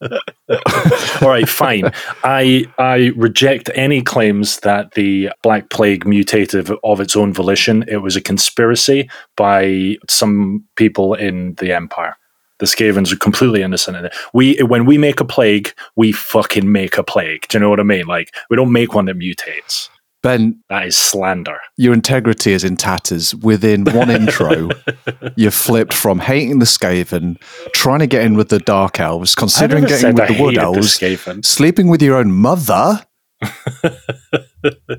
All 1.22 1.28
right, 1.28 1.48
fine. 1.48 1.90
I 2.22 2.66
I 2.78 3.12
reject 3.16 3.70
any 3.74 4.02
claims 4.02 4.60
that 4.60 4.92
the 4.92 5.30
Black 5.42 5.70
Plague 5.70 6.06
mutated 6.06 6.70
of 6.84 7.00
its 7.00 7.16
own 7.16 7.32
volition. 7.32 7.84
It 7.88 7.98
was 7.98 8.16
a 8.16 8.20
conspiracy 8.20 9.08
by 9.36 9.96
some 10.08 10.64
people 10.76 11.14
in 11.14 11.54
the 11.54 11.72
Empire. 11.72 12.16
The 12.58 12.66
Skavens 12.66 13.12
are 13.12 13.16
completely 13.16 13.62
innocent 13.62 13.96
in 13.96 14.06
it. 14.06 14.14
We 14.32 14.56
when 14.62 14.86
we 14.86 14.98
make 14.98 15.20
a 15.20 15.24
plague, 15.24 15.72
we 15.94 16.12
fucking 16.12 16.70
make 16.70 16.96
a 16.98 17.04
plague. 17.04 17.46
Do 17.48 17.56
you 17.56 17.60
know 17.60 17.70
what 17.70 17.80
I 17.80 17.84
mean? 17.84 18.06
Like 18.06 18.34
we 18.50 18.56
don't 18.56 18.72
make 18.72 18.94
one 18.94 19.06
that 19.06 19.18
mutates. 19.18 19.88
Ben, 20.26 20.60
That 20.68 20.86
is 20.88 20.96
slander. 20.96 21.58
your 21.76 21.94
integrity 21.94 22.52
is 22.52 22.64
in 22.64 22.76
tatters. 22.76 23.32
Within 23.36 23.84
one 23.84 24.10
intro, 24.10 24.70
you've 25.36 25.54
flipped 25.54 25.94
from 25.94 26.18
hating 26.18 26.58
the 26.58 26.66
Skaven, 26.66 27.40
trying 27.72 28.00
to 28.00 28.08
get 28.08 28.24
in 28.24 28.34
with 28.34 28.48
the 28.48 28.58
Dark 28.58 28.98
Elves, 28.98 29.36
considering 29.36 29.84
getting 29.84 30.14
with 30.14 30.24
I 30.24 30.34
the 30.34 30.42
Wood 30.42 30.54
hated 30.56 30.60
the 30.60 30.64
Elves, 30.64 31.46
sleeping 31.48 31.86
with 31.86 32.02
your 32.02 32.16
own 32.16 32.32
mother, 32.32 33.06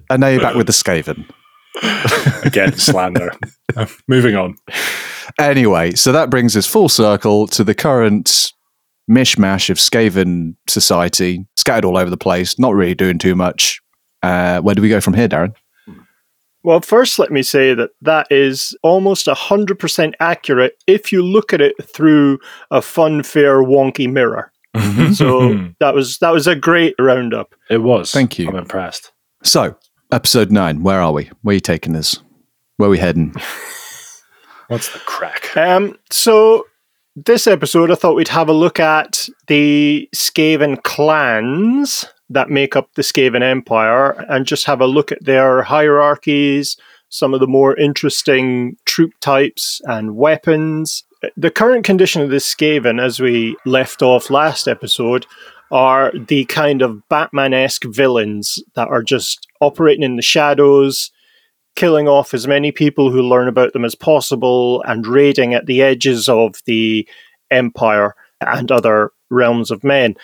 and 0.09 0.21
now 0.21 0.27
you're 0.27 0.39
back 0.39 0.55
with 0.55 0.67
the 0.67 0.73
Skaven. 0.73 1.29
Again, 2.45 2.77
slander. 2.77 3.33
Moving 4.07 4.37
on. 4.37 4.55
Anyway, 5.39 5.91
so 5.91 6.13
that 6.13 6.29
brings 6.29 6.55
us 6.55 6.65
full 6.65 6.87
circle 6.87 7.47
to 7.47 7.65
the 7.65 7.75
current 7.75 8.53
mishmash 9.11 9.69
of 9.69 9.77
Skaven 9.77 10.55
society, 10.69 11.45
scattered 11.57 11.83
all 11.85 11.97
over 11.97 12.09
the 12.09 12.15
place, 12.17 12.57
not 12.57 12.73
really 12.73 12.95
doing 12.95 13.17
too 13.17 13.35
much. 13.35 13.81
Uh, 14.27 14.61
where 14.61 14.75
do 14.75 14.81
we 14.81 14.89
go 14.89 14.99
from 14.99 15.13
here, 15.13 15.29
Darren? 15.29 15.53
Well, 16.63 16.81
first, 16.81 17.17
let 17.17 17.31
me 17.31 17.43
say 17.43 17.73
that 17.73 17.91
that 18.01 18.27
is 18.29 18.75
almost 18.83 19.27
100% 19.27 20.13
accurate 20.19 20.83
if 20.85 21.13
you 21.13 21.23
look 21.23 21.53
at 21.53 21.61
it 21.61 21.75
through 21.81 22.39
a 22.71 22.81
fun, 22.81 23.23
fair, 23.23 23.63
wonky 23.63 24.11
mirror. 24.11 24.51
So 25.13 25.71
that 25.79 25.95
was 25.95 26.19
that 26.19 26.31
was 26.31 26.45
a 26.45 26.55
great 26.55 26.93
roundup. 26.99 27.55
it 27.69 27.79
was. 27.81 28.11
Thank 28.11 28.37
you. 28.37 28.47
I'm 28.47 28.55
impressed. 28.55 29.11
So, 29.43 29.75
episode 30.11 30.51
nine, 30.51 30.83
where 30.83 31.01
are 31.01 31.13
we? 31.13 31.31
Where 31.41 31.53
are 31.53 31.55
you 31.55 31.59
taking 31.59 31.95
us? 31.95 32.21
Where 32.75 32.87
are 32.87 32.91
we 32.91 32.99
heading? 32.99 33.33
What's 34.67 34.91
the 34.93 34.99
crack? 34.99 35.55
Um, 35.57 35.97
so 36.11 36.67
this 37.15 37.47
episode, 37.47 37.89
I 37.89 37.95
thought 37.95 38.15
we'd 38.15 38.27
have 38.27 38.49
a 38.49 38.53
look 38.53 38.79
at 38.79 39.27
the 39.47 40.07
Skaven 40.13 40.83
clans 40.83 42.05
that 42.29 42.49
make 42.49 42.75
up 42.75 42.93
the 42.93 43.01
Skaven 43.01 43.41
Empire, 43.41 44.11
and 44.29 44.45
just 44.45 44.65
have 44.65 44.81
a 44.81 44.87
look 44.87 45.11
at 45.11 45.23
their 45.23 45.63
hierarchies, 45.63 46.77
some 47.09 47.33
of 47.33 47.39
the 47.39 47.47
more 47.47 47.75
interesting 47.77 48.75
troop 48.85 49.13
types 49.21 49.81
and 49.85 50.15
weapons. 50.15 51.03
The 51.35 51.51
current 51.51 51.85
condition 51.85 52.21
of 52.21 52.29
the 52.29 52.37
Skaven, 52.37 53.01
as 53.01 53.19
we 53.19 53.55
left 53.65 54.01
off 54.01 54.29
last 54.29 54.67
episode, 54.67 55.25
are 55.71 56.11
the 56.27 56.45
kind 56.45 56.81
of 56.81 57.07
Batman 57.09 57.53
esque 57.53 57.85
villains 57.85 58.61
that 58.75 58.87
are 58.87 59.03
just 59.03 59.47
operating 59.59 60.03
in 60.03 60.15
the 60.15 60.21
shadows, 60.21 61.11
killing 61.75 62.07
off 62.07 62.33
as 62.33 62.47
many 62.47 62.71
people 62.71 63.11
who 63.11 63.21
learn 63.21 63.47
about 63.47 63.73
them 63.73 63.85
as 63.85 63.95
possible, 63.95 64.83
and 64.83 65.07
raiding 65.07 65.53
at 65.53 65.65
the 65.65 65.81
edges 65.81 66.27
of 66.29 66.55
the 66.65 67.07
Empire 67.51 68.15
and 68.41 68.71
other 68.71 69.11
realms 69.29 69.71
of 69.71 69.83
men. 69.83 70.15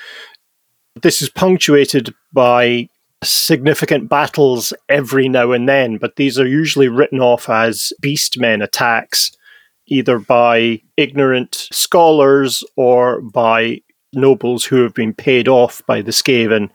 This 1.02 1.22
is 1.22 1.30
punctuated 1.30 2.14
by 2.32 2.90
significant 3.24 4.10
battles 4.10 4.74
every 4.90 5.28
now 5.28 5.52
and 5.52 5.68
then, 5.68 5.98
but 5.98 6.18
these 6.18 6.38
are 6.40 6.48
usually 6.48 6.88
written 6.88 7.20
off 7.20 7.50
as 7.50 7.94
beastmen 8.02 8.64
attacks, 8.64 9.32
either 9.88 10.20
by 10.20 10.82
ignorant 10.98 11.68
scholars 11.72 12.64
or 12.76 13.22
by 13.22 13.82
nobles 14.14 14.66
who 14.66 14.84
have 14.84 14.94
been 14.94 15.14
paid 15.14 15.48
off 15.48 15.82
by 15.88 16.02
the 16.02 16.12
Skaven 16.12 16.70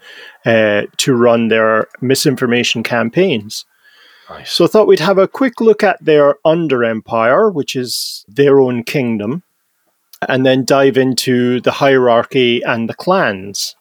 uh, 0.45 0.83
to 0.97 1.15
run 1.15 1.49
their 1.49 1.87
misinformation 2.01 2.83
campaigns. 2.83 3.65
Nice. 4.29 4.53
So 4.53 4.65
I 4.65 4.69
thought 4.69 4.87
we'd 4.87 4.99
have 4.99 5.19
a 5.19 5.29
quick 5.29 5.61
look 5.61 5.83
at 5.83 6.05
their 6.05 6.37
under 6.45 6.85
empire, 6.85 7.51
which 7.51 7.77
is 7.77 8.25
their 8.29 8.61
own 8.61 8.83
kingdom, 8.83 9.43
and 10.29 10.45
then 10.45 10.65
dive 10.65 10.99
into 10.99 11.61
the 11.61 11.71
hierarchy 11.71 12.63
and 12.63 12.89
the 12.89 12.95
clans. 12.95 13.77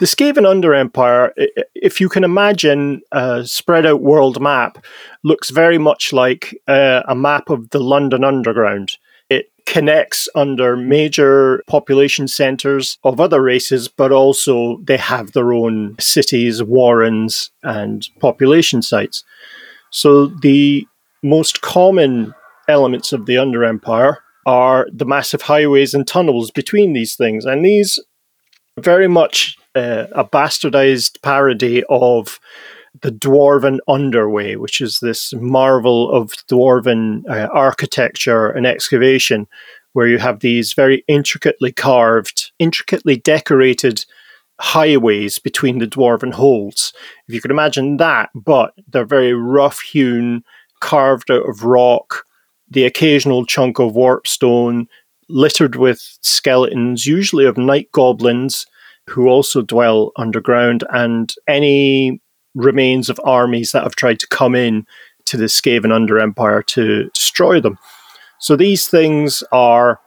The 0.00 0.06
Skaven 0.06 0.44
Under 0.44 0.74
Empire, 0.74 1.32
if 1.74 2.00
you 2.00 2.08
can 2.08 2.24
imagine 2.24 3.00
a 3.12 3.44
spread 3.46 3.86
out 3.86 4.02
world 4.02 4.40
map, 4.40 4.84
looks 5.22 5.50
very 5.50 5.78
much 5.78 6.12
like 6.12 6.60
uh, 6.66 7.02
a 7.06 7.14
map 7.14 7.48
of 7.48 7.70
the 7.70 7.78
London 7.78 8.24
Underground. 8.24 8.98
It 9.30 9.52
connects 9.66 10.28
under 10.34 10.76
major 10.76 11.62
population 11.68 12.26
centres 12.26 12.98
of 13.04 13.20
other 13.20 13.40
races, 13.40 13.86
but 13.86 14.10
also 14.10 14.78
they 14.82 14.96
have 14.96 15.30
their 15.30 15.52
own 15.52 15.94
cities, 16.00 16.60
warrens, 16.60 17.52
and 17.62 18.08
population 18.18 18.82
sites. 18.82 19.22
So 19.90 20.26
the 20.26 20.88
most 21.22 21.60
common 21.60 22.34
elements 22.66 23.12
of 23.12 23.26
the 23.26 23.38
Under 23.38 23.64
Empire 23.64 24.18
are 24.44 24.88
the 24.92 25.06
massive 25.06 25.42
highways 25.42 25.94
and 25.94 26.04
tunnels 26.04 26.50
between 26.50 26.94
these 26.94 27.14
things, 27.14 27.44
and 27.44 27.64
these 27.64 28.00
very 28.76 29.06
much 29.06 29.56
uh, 29.74 30.06
a 30.12 30.24
bastardized 30.24 31.20
parody 31.22 31.82
of 31.88 32.38
the 33.00 33.10
Dwarven 33.10 33.78
Underway, 33.88 34.56
which 34.56 34.80
is 34.80 35.00
this 35.00 35.32
marvel 35.34 36.10
of 36.10 36.32
Dwarven 36.48 37.28
uh, 37.28 37.48
architecture 37.52 38.50
and 38.50 38.66
excavation, 38.66 39.48
where 39.92 40.06
you 40.06 40.18
have 40.18 40.40
these 40.40 40.72
very 40.72 41.04
intricately 41.08 41.72
carved, 41.72 42.52
intricately 42.58 43.16
decorated 43.16 44.04
highways 44.60 45.38
between 45.38 45.78
the 45.78 45.86
dwarven 45.86 46.32
holds. 46.32 46.92
If 47.26 47.34
you 47.34 47.40
could 47.40 47.50
imagine 47.50 47.96
that, 47.96 48.30
but 48.34 48.72
they're 48.88 49.04
very 49.04 49.32
rough 49.32 49.80
hewn, 49.80 50.44
carved 50.80 51.30
out 51.30 51.48
of 51.48 51.64
rock, 51.64 52.24
the 52.70 52.84
occasional 52.84 53.46
chunk 53.46 53.78
of 53.78 53.94
warp 53.94 54.26
stone, 54.26 54.86
littered 55.28 55.76
with 55.76 56.18
skeletons, 56.20 57.06
usually 57.06 57.46
of 57.46 57.56
night 57.56 57.90
goblins 57.92 58.66
who 59.08 59.28
also 59.28 59.62
dwell 59.62 60.12
underground, 60.16 60.84
and 60.90 61.34
any 61.46 62.20
remains 62.54 63.08
of 63.10 63.20
armies 63.24 63.72
that 63.72 63.82
have 63.82 63.96
tried 63.96 64.20
to 64.20 64.28
come 64.28 64.54
in 64.54 64.86
to 65.26 65.36
the 65.36 65.44
Skaven 65.44 65.92
Under 65.92 66.18
Empire 66.18 66.62
to 66.62 67.10
destroy 67.10 67.60
them. 67.60 67.78
So 68.38 68.56
these 68.56 68.86
things 68.86 69.42
are, 69.52 70.00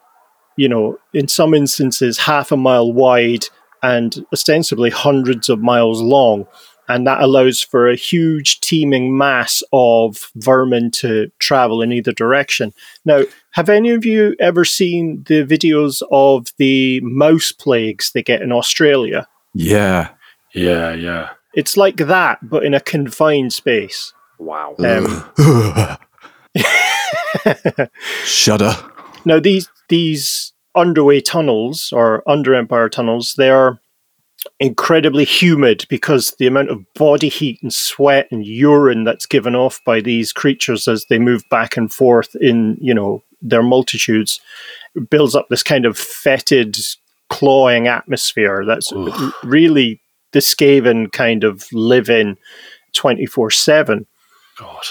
you 0.57 0.69
know, 0.69 0.97
in 1.13 1.27
some 1.27 1.53
instances 1.53 2.17
half 2.17 2.51
a 2.51 2.57
mile 2.57 2.91
wide 2.93 3.45
and 3.83 4.25
ostensibly 4.31 4.89
hundreds 4.89 5.49
of 5.49 5.59
miles 5.59 6.01
long. 6.01 6.47
And 6.89 7.05
that 7.05 7.21
allows 7.21 7.61
for 7.61 7.89
a 7.89 7.95
huge 7.95 8.61
teeming 8.61 9.17
mass 9.17 9.61
of 9.73 10.31
vermin 10.35 10.91
to 10.91 11.29
travel 11.39 11.81
in 11.81 11.91
either 11.91 12.13
direction. 12.13 12.73
Now, 13.03 13.23
have 13.57 13.69
any 13.69 13.89
of 13.89 14.05
you 14.05 14.35
ever 14.39 14.63
seen 14.63 15.23
the 15.25 15.43
videos 15.43 16.03
of 16.11 16.53
the 16.57 16.99
mouse 17.01 17.51
plagues 17.51 18.11
they 18.11 18.21
get 18.21 18.43
in 18.43 18.51
Australia? 18.51 19.27
Yeah. 19.55 20.09
Yeah, 20.53 20.93
yeah. 20.93 21.29
It's 21.55 21.75
like 21.75 21.97
that, 21.97 22.37
but 22.47 22.63
in 22.63 22.75
a 22.75 22.79
confined 22.79 23.51
space. 23.53 24.13
Wow. 24.37 24.75
Um, 24.77 25.25
Shudder. 28.25 28.75
Now 29.25 29.39
these 29.39 29.67
these 29.89 30.53
underway 30.75 31.19
tunnels 31.19 31.91
or 31.91 32.21
under 32.29 32.53
empire 32.53 32.89
tunnels, 32.89 33.33
they 33.39 33.49
are 33.49 33.79
incredibly 34.59 35.23
humid 35.23 35.85
because 35.89 36.31
the 36.39 36.47
amount 36.47 36.69
of 36.69 36.83
body 36.93 37.29
heat 37.29 37.59
and 37.61 37.73
sweat 37.73 38.27
and 38.31 38.45
urine 38.45 39.03
that's 39.03 39.25
given 39.25 39.55
off 39.55 39.79
by 39.85 40.01
these 40.01 40.33
creatures 40.33 40.87
as 40.87 41.05
they 41.05 41.19
move 41.19 41.43
back 41.49 41.77
and 41.77 41.93
forth 41.93 42.35
in, 42.41 42.77
you 42.81 42.93
know, 42.93 43.23
their 43.41 43.61
multitudes 43.61 44.39
builds 45.09 45.35
up 45.35 45.47
this 45.49 45.61
kind 45.61 45.85
of 45.85 45.97
fetid 45.97 46.75
clawing 47.29 47.87
atmosphere 47.87 48.65
that's 48.65 48.91
Oof. 48.91 49.33
really 49.43 50.01
the 50.31 50.39
Skaven 50.39 51.11
kind 51.11 51.43
of 51.43 51.65
live 51.71 52.09
in 52.09 52.37
24 52.93 53.51
7. 53.51 54.05
God. 54.57 54.83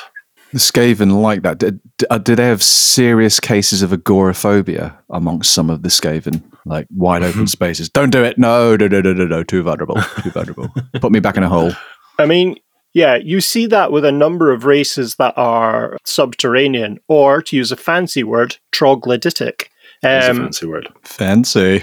The 0.53 0.59
Skaven 0.59 1.21
like 1.21 1.43
that. 1.43 1.59
Did, 1.59 1.81
uh, 2.09 2.19
do 2.19 2.37
they 2.37 2.47
have 2.47 2.63
serious 2.63 3.41
cases 3.41 3.83
of 3.83 3.93
agoraphobia 3.93 4.97
amongst 5.11 5.51
some 5.51 5.71
of 5.71 5.83
the 5.83 5.89
Skaven? 5.89 6.43
Like 6.69 6.87
wide 6.95 7.23
open 7.23 7.47
spaces. 7.47 7.89
Don't 7.89 8.11
do 8.11 8.23
it. 8.25 8.37
No, 8.39 8.75
no, 8.77 8.89
no, 8.89 9.01
no, 9.01 9.13
no, 9.13 9.25
no. 9.25 9.43
Too 9.45 9.63
vulnerable. 9.63 9.97
Too 10.23 10.31
vulnerable. 10.31 10.69
Put 11.01 11.13
me 11.13 11.21
back 11.21 11.37
in 11.37 11.45
a 11.45 11.49
hole. 11.49 11.71
I 12.19 12.27
mean, 12.27 12.57
yeah, 12.93 13.15
you 13.17 13.41
see 13.41 13.67
that 13.67 13.93
with 13.93 14.05
a 14.05 14.11
number 14.13 14.53
of 14.53 14.65
races 14.65 15.15
that 15.17 15.35
are 15.37 15.97
subterranean, 16.05 16.99
or 17.09 17.41
to 17.43 17.57
use 17.57 17.71
a 17.71 17.77
fancy 17.77 18.25
word, 18.25 18.57
troglodytic. 18.73 19.69
That's 20.03 20.27
a 20.27 20.31
Um, 20.31 20.37
fancy 20.39 20.67
word. 20.67 20.89
Fancy. 21.03 21.83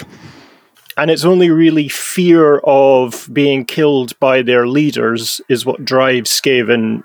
and 0.98 1.10
it's 1.10 1.24
only 1.26 1.50
really 1.50 1.88
fear 1.88 2.58
of 2.60 3.28
being 3.34 3.66
killed 3.66 4.20
by 4.20 4.42
their 4.44 4.68
leaders 4.68 5.40
is 5.50 5.66
what 5.66 5.86
drives 5.86 6.30
Skaven 6.30 7.04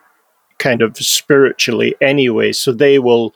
kind 0.58 0.82
of 0.82 0.96
spiritually 0.96 1.94
anyway. 2.00 2.52
So 2.52 2.72
they 2.72 2.98
will 2.98 3.34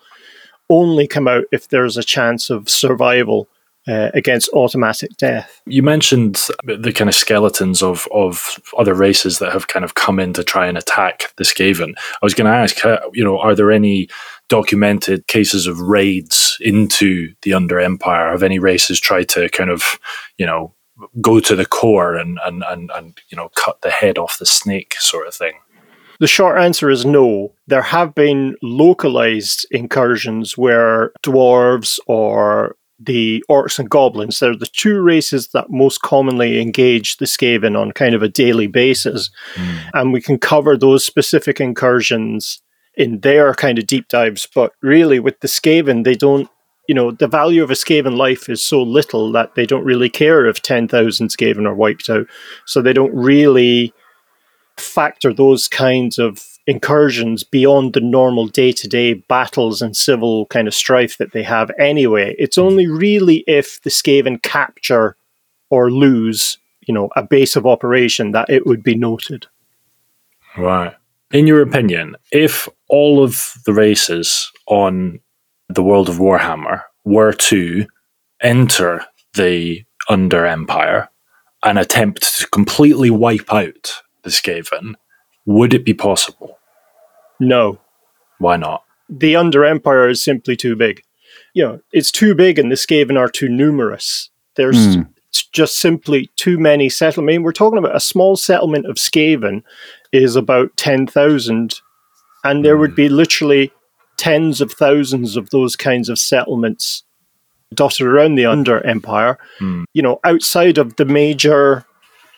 only 0.68 1.06
come 1.06 1.28
out 1.28 1.44
if 1.52 1.68
there's 1.68 1.96
a 1.96 2.02
chance 2.02 2.50
of 2.50 2.68
survival. 2.68 3.46
Uh, 3.88 4.10
against 4.14 4.48
automatic 4.52 5.10
death. 5.16 5.60
You 5.66 5.82
mentioned 5.82 6.48
the 6.64 6.92
kind 6.92 7.08
of 7.08 7.14
skeletons 7.14 7.82
of, 7.82 8.06
of 8.12 8.60
other 8.78 8.94
races 8.94 9.38
that 9.38 9.52
have 9.52 9.68
kind 9.68 9.84
of 9.84 9.94
come 9.94 10.20
in 10.20 10.32
to 10.34 10.44
try 10.44 10.66
and 10.66 10.78
attack 10.78 11.32
the 11.36 11.44
Skaven. 11.44 11.94
I 11.96 12.24
was 12.24 12.34
going 12.34 12.50
to 12.50 12.56
ask, 12.56 12.84
uh, 12.84 13.00
you 13.12 13.24
know, 13.24 13.38
are 13.38 13.54
there 13.54 13.72
any 13.72 14.08
documented 14.48 15.26
cases 15.26 15.66
of 15.66 15.80
raids 15.80 16.56
into 16.60 17.34
the 17.42 17.54
Under 17.54 17.80
Empire? 17.80 18.30
Have 18.30 18.42
any 18.42 18.58
races 18.58 19.00
tried 19.00 19.28
to 19.30 19.48
kind 19.48 19.70
of, 19.70 19.98
you 20.38 20.46
know, 20.46 20.74
go 21.20 21.40
to 21.40 21.56
the 21.56 21.66
core 21.66 22.14
and, 22.14 22.38
and, 22.44 22.62
and, 22.68 22.90
and 22.94 23.20
you 23.30 23.36
know, 23.36 23.48
cut 23.56 23.80
the 23.82 23.90
head 23.90 24.18
off 24.18 24.38
the 24.38 24.46
snake 24.46 24.94
sort 24.98 25.26
of 25.26 25.34
thing? 25.34 25.54
The 26.20 26.28
short 26.28 26.60
answer 26.60 26.88
is 26.88 27.04
no. 27.04 27.54
There 27.66 27.82
have 27.82 28.14
been 28.14 28.54
localized 28.62 29.66
incursions 29.72 30.56
where 30.56 31.10
dwarves 31.24 31.98
or 32.06 32.76
the 33.04 33.44
orcs 33.50 33.78
and 33.78 33.90
goblins, 33.90 34.38
they're 34.38 34.56
the 34.56 34.66
two 34.66 35.00
races 35.00 35.48
that 35.48 35.70
most 35.70 36.02
commonly 36.02 36.60
engage 36.60 37.16
the 37.16 37.24
Skaven 37.24 37.78
on 37.78 37.92
kind 37.92 38.14
of 38.14 38.22
a 38.22 38.28
daily 38.28 38.66
basis. 38.66 39.30
Mm. 39.54 39.78
And 39.94 40.12
we 40.12 40.20
can 40.20 40.38
cover 40.38 40.76
those 40.76 41.04
specific 41.04 41.60
incursions 41.60 42.62
in 42.94 43.20
their 43.20 43.54
kind 43.54 43.78
of 43.78 43.86
deep 43.86 44.08
dives. 44.08 44.46
But 44.54 44.72
really, 44.82 45.20
with 45.20 45.40
the 45.40 45.48
Skaven, 45.48 46.04
they 46.04 46.14
don't, 46.14 46.48
you 46.88 46.94
know, 46.94 47.10
the 47.10 47.28
value 47.28 47.62
of 47.62 47.70
a 47.70 47.74
Skaven 47.74 48.16
life 48.16 48.48
is 48.48 48.62
so 48.62 48.82
little 48.82 49.32
that 49.32 49.54
they 49.54 49.66
don't 49.66 49.84
really 49.84 50.10
care 50.10 50.46
if 50.46 50.62
10,000 50.62 51.28
Skaven 51.28 51.66
are 51.66 51.74
wiped 51.74 52.08
out. 52.10 52.26
So 52.66 52.82
they 52.82 52.92
don't 52.92 53.14
really 53.14 53.92
factor 54.76 55.32
those 55.32 55.68
kinds 55.68 56.18
of 56.18 56.51
incursions 56.66 57.42
beyond 57.42 57.92
the 57.92 58.00
normal 58.00 58.46
day 58.46 58.72
to 58.72 58.88
day 58.88 59.14
battles 59.14 59.82
and 59.82 59.96
civil 59.96 60.46
kind 60.46 60.68
of 60.68 60.74
strife 60.74 61.18
that 61.18 61.32
they 61.32 61.42
have 61.42 61.70
anyway. 61.78 62.34
It's 62.38 62.56
mm-hmm. 62.56 62.68
only 62.68 62.86
really 62.86 63.44
if 63.46 63.80
the 63.82 63.90
Skaven 63.90 64.42
capture 64.42 65.16
or 65.70 65.90
lose, 65.90 66.58
you 66.86 66.94
know, 66.94 67.10
a 67.16 67.22
base 67.22 67.56
of 67.56 67.66
operation 67.66 68.32
that 68.32 68.48
it 68.50 68.66
would 68.66 68.82
be 68.82 68.94
noted. 68.94 69.46
Right. 70.56 70.94
In 71.32 71.46
your 71.46 71.62
opinion, 71.62 72.16
if 72.30 72.68
all 72.88 73.24
of 73.24 73.54
the 73.64 73.72
races 73.72 74.50
on 74.66 75.20
the 75.68 75.82
world 75.82 76.10
of 76.10 76.16
Warhammer 76.16 76.82
were 77.04 77.32
to 77.32 77.86
enter 78.42 79.04
the 79.34 79.84
Under 80.10 80.44
Empire 80.44 81.08
and 81.62 81.78
attempt 81.78 82.38
to 82.38 82.46
completely 82.48 83.08
wipe 83.08 83.52
out 83.52 84.02
the 84.22 84.30
Skaven, 84.30 84.94
would 85.46 85.74
it 85.74 85.84
be 85.84 85.94
possible? 85.94 86.58
No. 87.40 87.80
Why 88.38 88.56
not? 88.56 88.84
The 89.08 89.36
Under 89.36 89.64
Empire 89.64 90.08
is 90.08 90.22
simply 90.22 90.56
too 90.56 90.76
big. 90.76 91.02
You 91.54 91.64
know, 91.64 91.80
it's 91.92 92.10
too 92.10 92.34
big 92.34 92.58
and 92.58 92.70
the 92.70 92.76
Skaven 92.76 93.18
are 93.18 93.28
too 93.28 93.48
numerous. 93.48 94.30
There's 94.54 94.96
mm. 94.96 95.08
just 95.52 95.78
simply 95.78 96.30
too 96.36 96.58
many 96.58 96.88
settlements. 96.88 97.32
I 97.32 97.34
mean, 97.34 97.42
we're 97.42 97.52
talking 97.52 97.78
about 97.78 97.96
a 97.96 98.00
small 98.00 98.36
settlement 98.36 98.86
of 98.86 98.96
Skaven 98.96 99.62
is 100.12 100.36
about 100.36 100.76
10,000, 100.76 101.80
and 102.44 102.64
there 102.64 102.76
mm. 102.76 102.80
would 102.80 102.90
hmm. 102.90 102.96
be 102.96 103.08
literally 103.08 103.72
tens 104.18 104.60
of 104.60 104.72
thousands 104.72 105.36
of 105.36 105.50
those 105.50 105.74
kinds 105.74 106.08
of 106.08 106.18
settlements 106.18 107.02
dotted 107.74 108.06
around 108.06 108.34
the 108.34 108.46
Under 108.46 108.84
Empire. 108.86 109.38
Mm. 109.60 109.84
You 109.94 110.02
know, 110.02 110.20
outside 110.24 110.78
of 110.78 110.96
the 110.96 111.04
major 111.04 111.84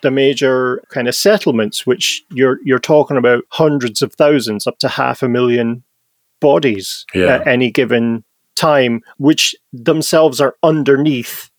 the 0.04 0.10
major 0.10 0.84
kind 0.90 1.08
of 1.08 1.14
settlements, 1.16 1.84
which 1.84 2.22
you're 2.30 2.58
you're 2.62 2.78
talking 2.78 3.16
about 3.16 3.42
hundreds 3.48 4.02
of 4.02 4.12
thousands, 4.12 4.66
up 4.66 4.78
to 4.78 4.88
half 4.88 5.22
a 5.22 5.28
million 5.28 5.82
bodies 6.40 7.06
yeah. 7.14 7.36
at 7.36 7.46
any 7.46 7.70
given 7.70 8.22
time, 8.54 9.02
which 9.16 9.56
themselves 9.72 10.40
are 10.40 10.54
underneath 10.62 11.50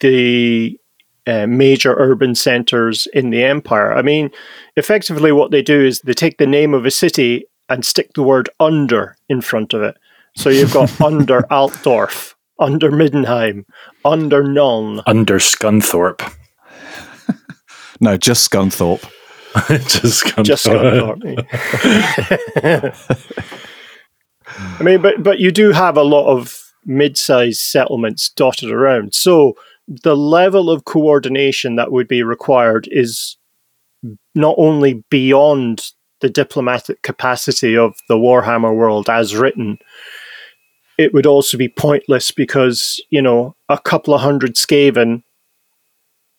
the 0.00 0.80
uh, 1.26 1.46
major 1.46 1.94
urban 1.98 2.34
centers 2.34 3.06
in 3.12 3.30
the 3.30 3.44
empire. 3.44 3.92
I 3.92 4.02
mean, 4.02 4.30
effectively, 4.76 5.30
what 5.30 5.50
they 5.50 5.62
do 5.62 5.84
is 5.84 6.00
they 6.00 6.14
take 6.14 6.38
the 6.38 6.46
name 6.46 6.74
of 6.74 6.86
a 6.86 6.90
city 6.90 7.44
and 7.68 7.84
stick 7.84 8.14
the 8.14 8.22
word 8.22 8.48
under 8.58 9.16
in 9.28 9.40
front 9.40 9.74
of 9.74 9.82
it. 9.82 9.96
So 10.36 10.48
you've 10.48 10.72
got 10.72 11.00
under 11.00 11.42
Altdorf, 11.50 12.34
under 12.58 12.90
Middenheim, 12.90 13.66
under 14.04 14.42
Nuln, 14.42 15.02
under 15.06 15.38
Scunthorpe. 15.38 16.32
No, 18.04 18.16
just 18.18 18.50
Scunthorpe. 18.50 19.02
just 19.88 20.24
Scunthorpe. 20.24 20.44
Just 20.44 20.66
Scunthorpe. 20.66 21.44
I 24.46 24.82
mean, 24.82 25.00
but 25.00 25.22
but 25.22 25.38
you 25.40 25.50
do 25.50 25.72
have 25.72 25.96
a 25.96 26.02
lot 26.02 26.26
of 26.26 26.60
mid-sized 26.84 27.60
settlements 27.60 28.28
dotted 28.28 28.70
around. 28.70 29.14
So 29.14 29.54
the 29.88 30.16
level 30.16 30.70
of 30.70 30.84
coordination 30.84 31.76
that 31.76 31.90
would 31.90 32.06
be 32.06 32.22
required 32.22 32.86
is 32.90 33.38
not 34.34 34.54
only 34.58 35.02
beyond 35.08 35.92
the 36.20 36.28
diplomatic 36.28 37.00
capacity 37.00 37.74
of 37.74 37.94
the 38.08 38.16
Warhammer 38.16 38.74
world 38.76 39.08
as 39.08 39.34
written, 39.34 39.78
it 40.98 41.14
would 41.14 41.26
also 41.26 41.56
be 41.56 41.68
pointless 41.68 42.30
because, 42.30 43.02
you 43.08 43.22
know, 43.22 43.56
a 43.70 43.78
couple 43.78 44.12
of 44.12 44.20
hundred 44.20 44.56
Skaven 44.56 45.22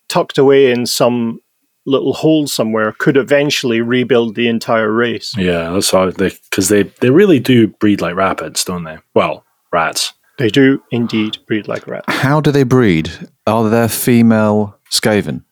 tucked 0.10 0.38
away 0.38 0.72
in 0.72 0.86
some 0.86 1.40
little 1.86 2.14
hole 2.14 2.48
somewhere 2.48 2.92
could 2.92 3.18
eventually 3.18 3.82
rebuild 3.82 4.36
the 4.36 4.48
entire 4.48 4.92
race. 4.92 5.34
Yeah, 5.38 5.72
that's 5.72 5.92
how 5.92 6.10
they 6.10 6.32
because 6.50 6.70
they 6.70 6.84
they 6.84 7.10
really 7.10 7.40
do 7.40 7.68
breed 7.68 8.02
like 8.02 8.16
rabbits, 8.16 8.64
don't 8.64 8.84
they? 8.84 8.98
Well, 9.14 9.46
rats. 9.72 10.14
They 10.38 10.50
do 10.50 10.84
indeed 10.92 11.38
breed 11.48 11.68
like 11.68 11.88
rats. 11.88 12.06
How 12.08 12.42
do 12.42 12.52
they 12.52 12.64
breed? 12.64 13.12
Are 13.48 13.70
there 13.70 13.88
female 13.88 14.78
Skaven? 14.92 15.44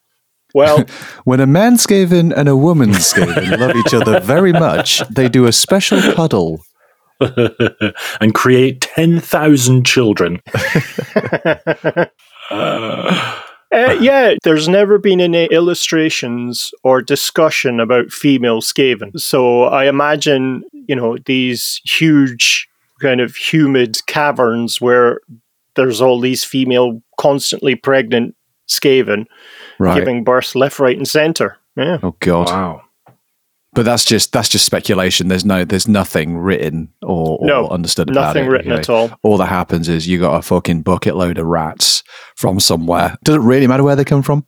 Well, 0.54 0.86
when 1.24 1.40
a 1.40 1.48
man 1.48 1.78
Skaven 1.78 2.34
and 2.36 2.50
a 2.50 2.58
woman 2.58 2.90
Skaven 2.94 3.58
love 3.58 3.76
each 3.76 3.94
other 3.94 4.20
very 4.20 4.52
much, 4.52 5.02
they 5.10 5.30
do 5.30 5.46
a 5.46 5.52
special 5.52 6.02
cuddle. 6.14 6.62
and 8.20 8.34
create 8.34 8.82
10,000 8.82 9.86
children. 9.86 10.42
uh, 12.50 13.42
uh, 13.74 13.98
yeah, 14.00 14.36
there's 14.44 14.68
never 14.68 14.98
been 14.98 15.20
any 15.20 15.46
illustrations 15.46 16.72
or 16.84 17.02
discussion 17.02 17.80
about 17.80 18.12
female 18.12 18.62
Skaven. 18.62 19.20
So 19.20 19.64
I 19.64 19.86
imagine, 19.86 20.64
you 20.72 20.96
know, 20.96 21.18
these 21.26 21.82
huge 21.84 22.68
kind 23.02 23.20
of 23.20 23.36
humid 23.36 23.98
caverns 24.06 24.80
where 24.80 25.20
there's 25.76 26.02
all 26.02 26.20
these 26.20 26.44
female, 26.44 27.02
constantly 27.20 27.76
pregnant 27.76 28.36
Skaven 28.68 29.26
right. 29.80 29.98
giving 29.98 30.24
birth 30.24 30.56
left, 30.56 30.80
right, 30.80 30.98
and 30.98 31.08
center. 31.08 31.58
Yeah. 31.76 31.98
Oh 32.04 32.16
God. 32.20 32.48
Wow. 32.48 32.82
But 33.74 33.86
that's 33.86 34.06
just 34.06 34.32
that's 34.32 34.50
just 34.50 34.66
speculation. 34.66 35.30
There's 35.30 35.46
no 35.46 35.66
there's 35.66 35.88
nothing 35.88 36.38
written 36.38 36.94
or, 37.02 37.40
or 37.40 37.48
no, 37.48 37.68
understood 37.70 38.10
about 38.12 38.36
nothing 38.36 38.44
it. 38.44 38.46
Nothing 38.46 38.52
written 38.52 38.72
at 38.74 38.90
all. 38.90 39.12
All 39.24 39.38
that 39.38 39.48
happens 39.48 39.90
is 39.90 40.08
you 40.08 40.20
got 40.20 40.36
a 40.36 40.44
fucking 40.44 40.84
bucket 40.84 41.16
load 41.16 41.40
of 41.40 41.48
rats 41.48 42.03
from 42.44 42.60
somewhere. 42.60 43.18
Doesn't 43.24 43.46
really 43.46 43.68
matter 43.68 43.86
where 43.86 43.96
they 43.96 44.04
come 44.04 44.22
from, 44.22 44.46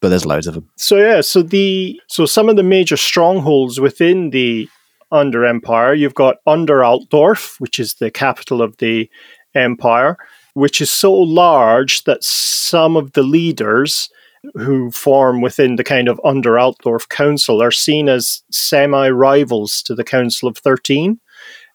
but 0.00 0.08
there's 0.08 0.26
loads 0.26 0.48
of 0.48 0.54
them. 0.54 0.68
So 0.76 0.96
yeah, 0.96 1.20
so 1.20 1.42
the 1.42 2.00
so 2.08 2.26
some 2.26 2.48
of 2.48 2.56
the 2.56 2.64
major 2.64 2.96
strongholds 2.96 3.78
within 3.78 4.30
the 4.30 4.68
Under 5.12 5.44
Empire, 5.44 5.94
you've 5.94 6.16
got 6.16 6.38
Under 6.44 6.82
Altdorf, 6.82 7.60
which 7.60 7.78
is 7.78 7.94
the 7.94 8.10
capital 8.10 8.60
of 8.60 8.76
the 8.78 9.08
empire, 9.54 10.16
which 10.54 10.80
is 10.80 10.90
so 10.90 11.12
large 11.12 12.02
that 12.02 12.24
some 12.24 12.96
of 12.96 13.12
the 13.12 13.22
leaders 13.22 14.10
who 14.54 14.90
form 14.90 15.40
within 15.40 15.76
the 15.76 15.84
kind 15.84 16.08
of 16.08 16.20
under 16.24 16.54
Altdorf 16.54 17.08
Council 17.08 17.62
are 17.62 17.70
seen 17.70 18.08
as 18.08 18.42
semi 18.50 19.08
rivals 19.08 19.82
to 19.82 19.94
the 19.94 20.02
Council 20.02 20.48
of 20.48 20.58
13 20.58 21.20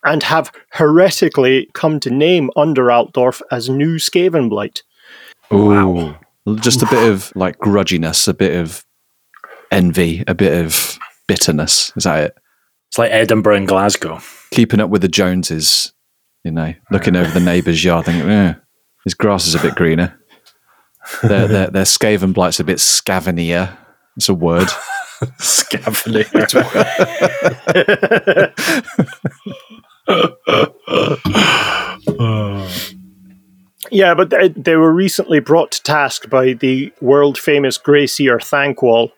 and 0.03 0.23
have 0.23 0.51
heretically 0.73 1.69
come 1.73 2.01
to 2.01 2.09
name 2.09 2.49
under 2.57 2.87
Altdorf 2.87 3.41
as 3.51 3.69
New 3.69 3.95
Skavenblight. 3.95 4.81
Wow. 5.51 6.19
Just 6.55 6.83
a 6.83 6.87
bit 6.87 7.11
of 7.11 7.31
like 7.35 7.57
grudginess, 7.59 8.27
a 8.27 8.33
bit 8.33 8.59
of 8.59 8.85
envy, 9.71 10.23
a 10.27 10.35
bit 10.35 10.65
of 10.65 10.97
bitterness. 11.27 11.91
Is 11.95 12.03
that 12.03 12.23
it? 12.23 12.37
It's 12.89 12.97
like 12.97 13.11
Edinburgh 13.11 13.55
and 13.55 13.67
Glasgow. 13.67 14.19
Keeping 14.51 14.79
up 14.79 14.89
with 14.89 15.01
the 15.01 15.07
Joneses, 15.07 15.93
you 16.43 16.51
know, 16.51 16.73
looking 16.91 17.15
over 17.15 17.31
the 17.31 17.39
neighbour's 17.39 17.83
yard, 17.83 18.05
thinking, 18.05 18.29
eh, 18.29 18.55
his 19.03 19.13
grass 19.13 19.47
is 19.47 19.55
a 19.55 19.59
bit 19.59 19.75
greener 19.75 20.17
their, 21.21 21.47
their, 21.47 21.67
their 21.67 21.83
Skaven 21.83 22.33
blight's 22.33 22.59
a 22.59 22.63
bit 22.63 22.77
scavenier. 22.77 23.77
It's 24.17 24.29
a 24.29 24.33
word. 24.33 24.67
scavenier. 25.39 26.45
Yeah, 33.91 34.13
but 34.13 34.29
they, 34.29 34.49
they, 34.49 34.75
were 34.75 34.93
recently 34.93 35.39
brought 35.39 35.71
to 35.71 35.83
task 35.83 36.29
by 36.29 36.53
the 36.53 36.91
world 37.01 37.37
famous 37.37 37.77
Grey 37.77 38.07
Seer 38.07 38.39
Thanquol, 38.39 39.11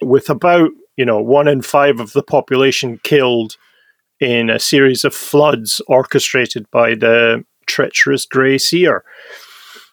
with 0.00 0.30
about 0.30 0.70
you 0.96 1.04
know 1.04 1.20
one 1.20 1.48
in 1.48 1.62
five 1.62 2.00
of 2.00 2.12
the 2.12 2.22
population 2.22 3.00
killed 3.02 3.56
in 4.20 4.50
a 4.50 4.58
series 4.58 5.04
of 5.04 5.14
floods 5.14 5.80
orchestrated 5.88 6.70
by 6.70 6.94
the 6.94 7.44
treacherous 7.66 8.24
Grey 8.24 8.58
Seer. 8.58 9.04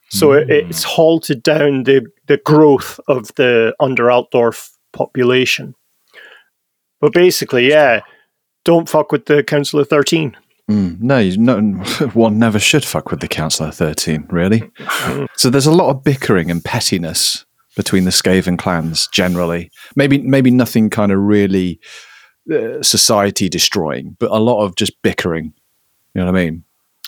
So 0.10 0.34
it, 0.34 0.46
hmm. 0.46 0.70
it's 0.70 0.84
halted 0.84 1.42
down 1.42 1.84
the, 1.84 2.06
the 2.28 2.38
growth 2.38 3.00
of 3.08 3.34
the 3.36 3.76
Under 3.80 4.06
Altdorf 4.12 4.70
population. 4.92 5.76
But 7.02 7.14
basically, 7.14 7.68
yeah, 7.68 8.02
don't 8.64 8.88
fuck 8.88 9.12
with 9.12 9.26
the 9.26 9.44
Council 9.44 9.80
of 9.80 9.90
13. 9.90 10.38
Mm, 10.74 11.00
no, 11.02 11.30
no, 11.38 11.84
one 12.14 12.40
never 12.40 12.58
should 12.58 12.84
fuck 12.84 13.12
with 13.12 13.20
the 13.20 13.28
Council 13.28 13.68
of 13.68 13.76
13, 13.76 14.26
really. 14.30 14.64
so 15.36 15.50
there's 15.50 15.68
a 15.68 15.72
lot 15.72 15.92
of 15.92 16.04
bickering 16.04 16.50
and 16.50 16.64
pettiness 16.64 17.46
between 17.76 18.06
the 18.06 18.12
Skaven 18.12 18.58
clans 18.58 19.08
generally. 19.08 19.72
Maybe, 19.96 20.18
maybe 20.18 20.50
nothing 20.50 20.90
kind 20.90 21.12
of 21.12 21.20
really 21.20 21.80
uh, 22.52 22.82
society 22.82 23.50
destroying, 23.50 24.18
but 24.20 24.32
a 24.32 24.40
lot 24.40 24.64
of 24.64 24.76
just 24.76 25.00
bickering. 25.04 25.54
You 26.16 26.22
know 26.22 26.26
what 26.26 26.36
I 26.36 26.44
mean? 26.46 26.64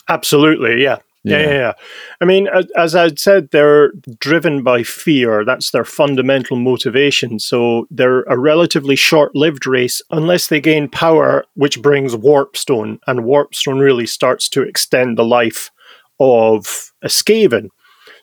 Absolutely, 0.10 0.84
yeah. 0.84 1.00
Yeah, 1.26 1.40
Yeah. 1.40 1.54
yeah. 1.54 1.74
I 2.22 2.26
mean, 2.26 2.48
as, 2.48 2.66
as 2.78 2.96
I'd 2.96 3.20
said, 3.20 3.50
they're 3.52 3.92
driven 4.20 4.64
by 4.64 4.84
fear. 4.84 5.44
That's 5.44 5.72
their 5.72 5.86
fundamental 5.86 6.58
motivation. 6.58 7.40
So 7.40 7.88
they're 7.90 8.22
a 8.24 8.38
relatively 8.38 8.96
short 8.96 9.36
lived 9.36 9.66
race 9.68 10.02
unless 10.12 10.48
they 10.48 10.62
gain 10.62 10.88
power, 10.88 11.46
which 11.56 11.82
brings 11.82 12.16
Warpstone. 12.16 13.00
And 13.08 13.22
Warpstone 13.22 13.80
really 13.80 14.06
starts 14.06 14.48
to 14.50 14.62
extend 14.62 15.18
the 15.18 15.26
life 15.26 15.72
of 16.20 16.92
a 17.02 17.08
Skaven. 17.08 17.70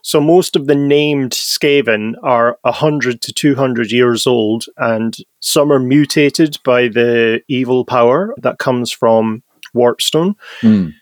So 0.05 0.21
most 0.21 0.57
of 0.57 0.67
the 0.67 0.75
named 0.75 1.31
Skaven 1.33 2.15
are 2.25 2.59
100 2.63 3.21
to 3.23 3.33
200 3.33 3.93
years 3.93 4.27
old, 4.27 4.65
and 4.77 5.17
some 5.39 5.73
are 5.73 5.79
mutated 5.79 6.59
by 6.65 6.89
the 6.89 7.41
evil 7.47 7.85
power 7.85 8.35
that 8.39 8.59
comes 8.59 8.91
from 8.91 9.45
Warpstone. 9.77 10.35
Mm. 10.61 10.93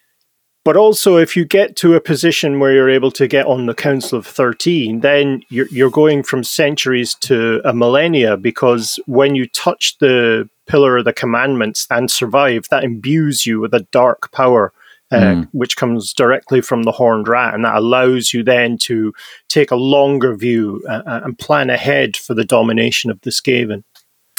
But 0.62 0.76
also, 0.76 1.16
if 1.16 1.36
you 1.36 1.46
get 1.46 1.74
to 1.76 1.94
a 1.94 2.00
position 2.00 2.60
where 2.60 2.72
you're 2.72 2.90
able 2.90 3.10
to 3.12 3.26
get 3.26 3.46
on 3.46 3.64
the 3.64 3.74
Council 3.74 4.18
of 4.18 4.26
13, 4.26 5.00
then 5.00 5.42
you're, 5.48 5.68
you're 5.68 5.90
going 5.90 6.22
from 6.22 6.44
centuries 6.44 7.14
to 7.22 7.62
a 7.64 7.72
millennia 7.72 8.36
because 8.36 8.98
when 9.06 9.34
you 9.34 9.48
touch 9.48 9.96
the 9.98 10.48
Pillar 10.66 10.98
of 10.98 11.06
the 11.06 11.14
Commandments 11.14 11.86
and 11.90 12.10
survive, 12.10 12.66
that 12.70 12.84
imbues 12.84 13.46
you 13.46 13.58
with 13.58 13.72
a 13.72 13.86
dark 13.90 14.30
power. 14.32 14.72
Uh, 15.12 15.16
Mm. 15.18 15.48
Which 15.50 15.76
comes 15.76 16.12
directly 16.12 16.60
from 16.60 16.84
the 16.84 16.92
horned 16.92 17.26
rat, 17.26 17.52
and 17.52 17.64
that 17.64 17.74
allows 17.74 18.32
you 18.32 18.44
then 18.44 18.78
to 18.82 19.12
take 19.48 19.72
a 19.72 19.74
longer 19.74 20.36
view 20.36 20.84
uh, 20.88 21.02
uh, 21.04 21.20
and 21.24 21.36
plan 21.36 21.68
ahead 21.68 22.16
for 22.16 22.32
the 22.32 22.44
domination 22.44 23.10
of 23.10 23.20
the 23.22 23.30
Skaven. 23.30 23.82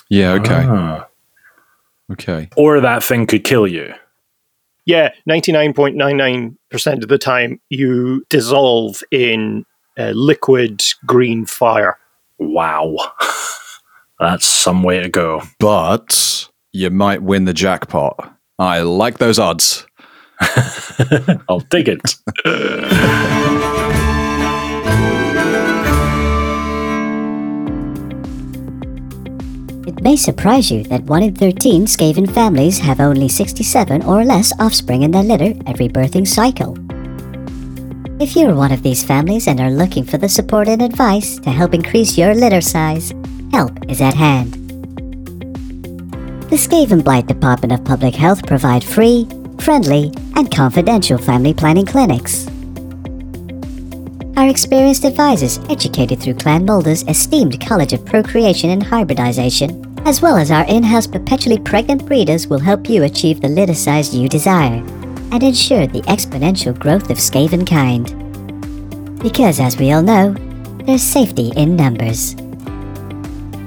Yeah, 0.08 0.32
okay. 0.32 0.64
Ah. 0.66 1.08
Okay. 2.10 2.48
Or 2.56 2.80
that 2.80 3.04
thing 3.04 3.26
could 3.28 3.44
kill 3.44 3.68
you. 3.68 3.94
Yeah, 4.86 5.12
99.99% 5.30 7.04
of 7.04 7.08
the 7.08 7.18
time, 7.18 7.62
you 7.70 8.26
dissolve 8.30 9.02
in 9.12 9.66
uh, 9.98 10.12
liquid 10.16 10.82
green 11.06 11.46
fire. 11.46 11.98
Wow. 12.40 12.96
That's 14.20 14.46
some 14.46 14.84
way 14.84 15.00
to 15.02 15.10
go. 15.10 15.44
But 15.60 16.50
you 16.72 16.90
might 16.90 17.22
win 17.22 17.46
the 17.46 17.54
jackpot. 17.54 18.36
I 18.58 18.82
like 18.82 19.18
those 19.18 19.40
odds. 19.40 19.86
I'll 21.50 21.62
dig 21.70 21.90
it. 21.90 22.16
It 29.98 30.04
may 30.04 30.16
surprise 30.16 30.72
you 30.72 30.84
that 30.86 31.04
1 31.04 31.24
in 31.24 31.36
13 31.36 31.86
Skaven 31.86 32.34
families 32.34 32.80
have 32.80 33.00
only 33.00 33.28
67 33.28 34.02
or 34.04 34.24
less 34.24 34.52
offspring 34.60 35.04
in 35.04 35.12
their 35.12 35.22
litter 35.22 35.54
every 35.68 35.90
birthing 35.90 36.26
cycle. 36.26 36.78
If 38.20 38.36
you're 38.36 38.56
one 38.56 38.72
of 38.72 38.84
these 38.84 39.04
families 39.04 39.48
and 39.48 39.60
are 39.60 39.70
looking 39.70 40.04
for 40.04 40.18
the 40.18 40.30
support 40.30 40.68
and 40.68 40.82
advice 40.82 41.38
to 41.40 41.52
help 41.52 41.74
increase 41.74 42.18
your 42.18 42.34
litter 42.34 42.62
size, 42.62 43.14
help 43.52 43.78
is 43.90 44.02
at 44.02 44.16
hand. 44.16 44.54
The 46.50 46.58
Skaven 46.58 47.04
Blight 47.04 47.28
Department 47.28 47.74
of 47.74 47.84
Public 47.84 48.16
Health 48.16 48.48
provide 48.48 48.84
free, 48.84 49.28
friendly, 49.60 50.12
and 50.36 50.50
confidential 50.50 51.18
family 51.18 51.54
planning 51.54 51.86
clinics. 51.86 52.48
Our 54.38 54.48
experienced 54.48 55.04
advisors, 55.04 55.60
educated 55.70 56.20
through 56.20 56.36
Clan 56.36 56.66
Moulder's 56.66 57.04
esteemed 57.04 57.60
College 57.60 57.94
of 57.94 58.06
Procreation 58.06 58.70
and 58.70 58.82
Hybridization, 58.82 59.86
as 60.08 60.22
well 60.22 60.38
as 60.38 60.52
our 60.52 60.66
in 60.68 60.84
house 60.84 61.06
perpetually 61.06 61.60
pregnant 61.60 62.06
breeders, 62.06 62.48
will 62.48 62.60
help 62.60 62.90
you 62.90 63.04
achieve 63.04 63.42
the 63.42 63.50
litter 63.50 63.74
size 63.74 64.16
you 64.16 64.30
desire 64.30 64.84
and 65.32 65.44
ensure 65.44 65.86
the 65.86 66.02
exponential 66.04 66.78
growth 66.78 67.10
of 67.10 67.18
Skaven 67.18 67.68
kind. 67.68 68.10
Because, 69.22 69.60
as 69.60 69.78
we 69.78 69.92
all 69.92 70.02
know, 70.02 70.34
there's 70.86 71.04
safety 71.04 71.52
in 71.56 71.76
numbers. 71.76 72.36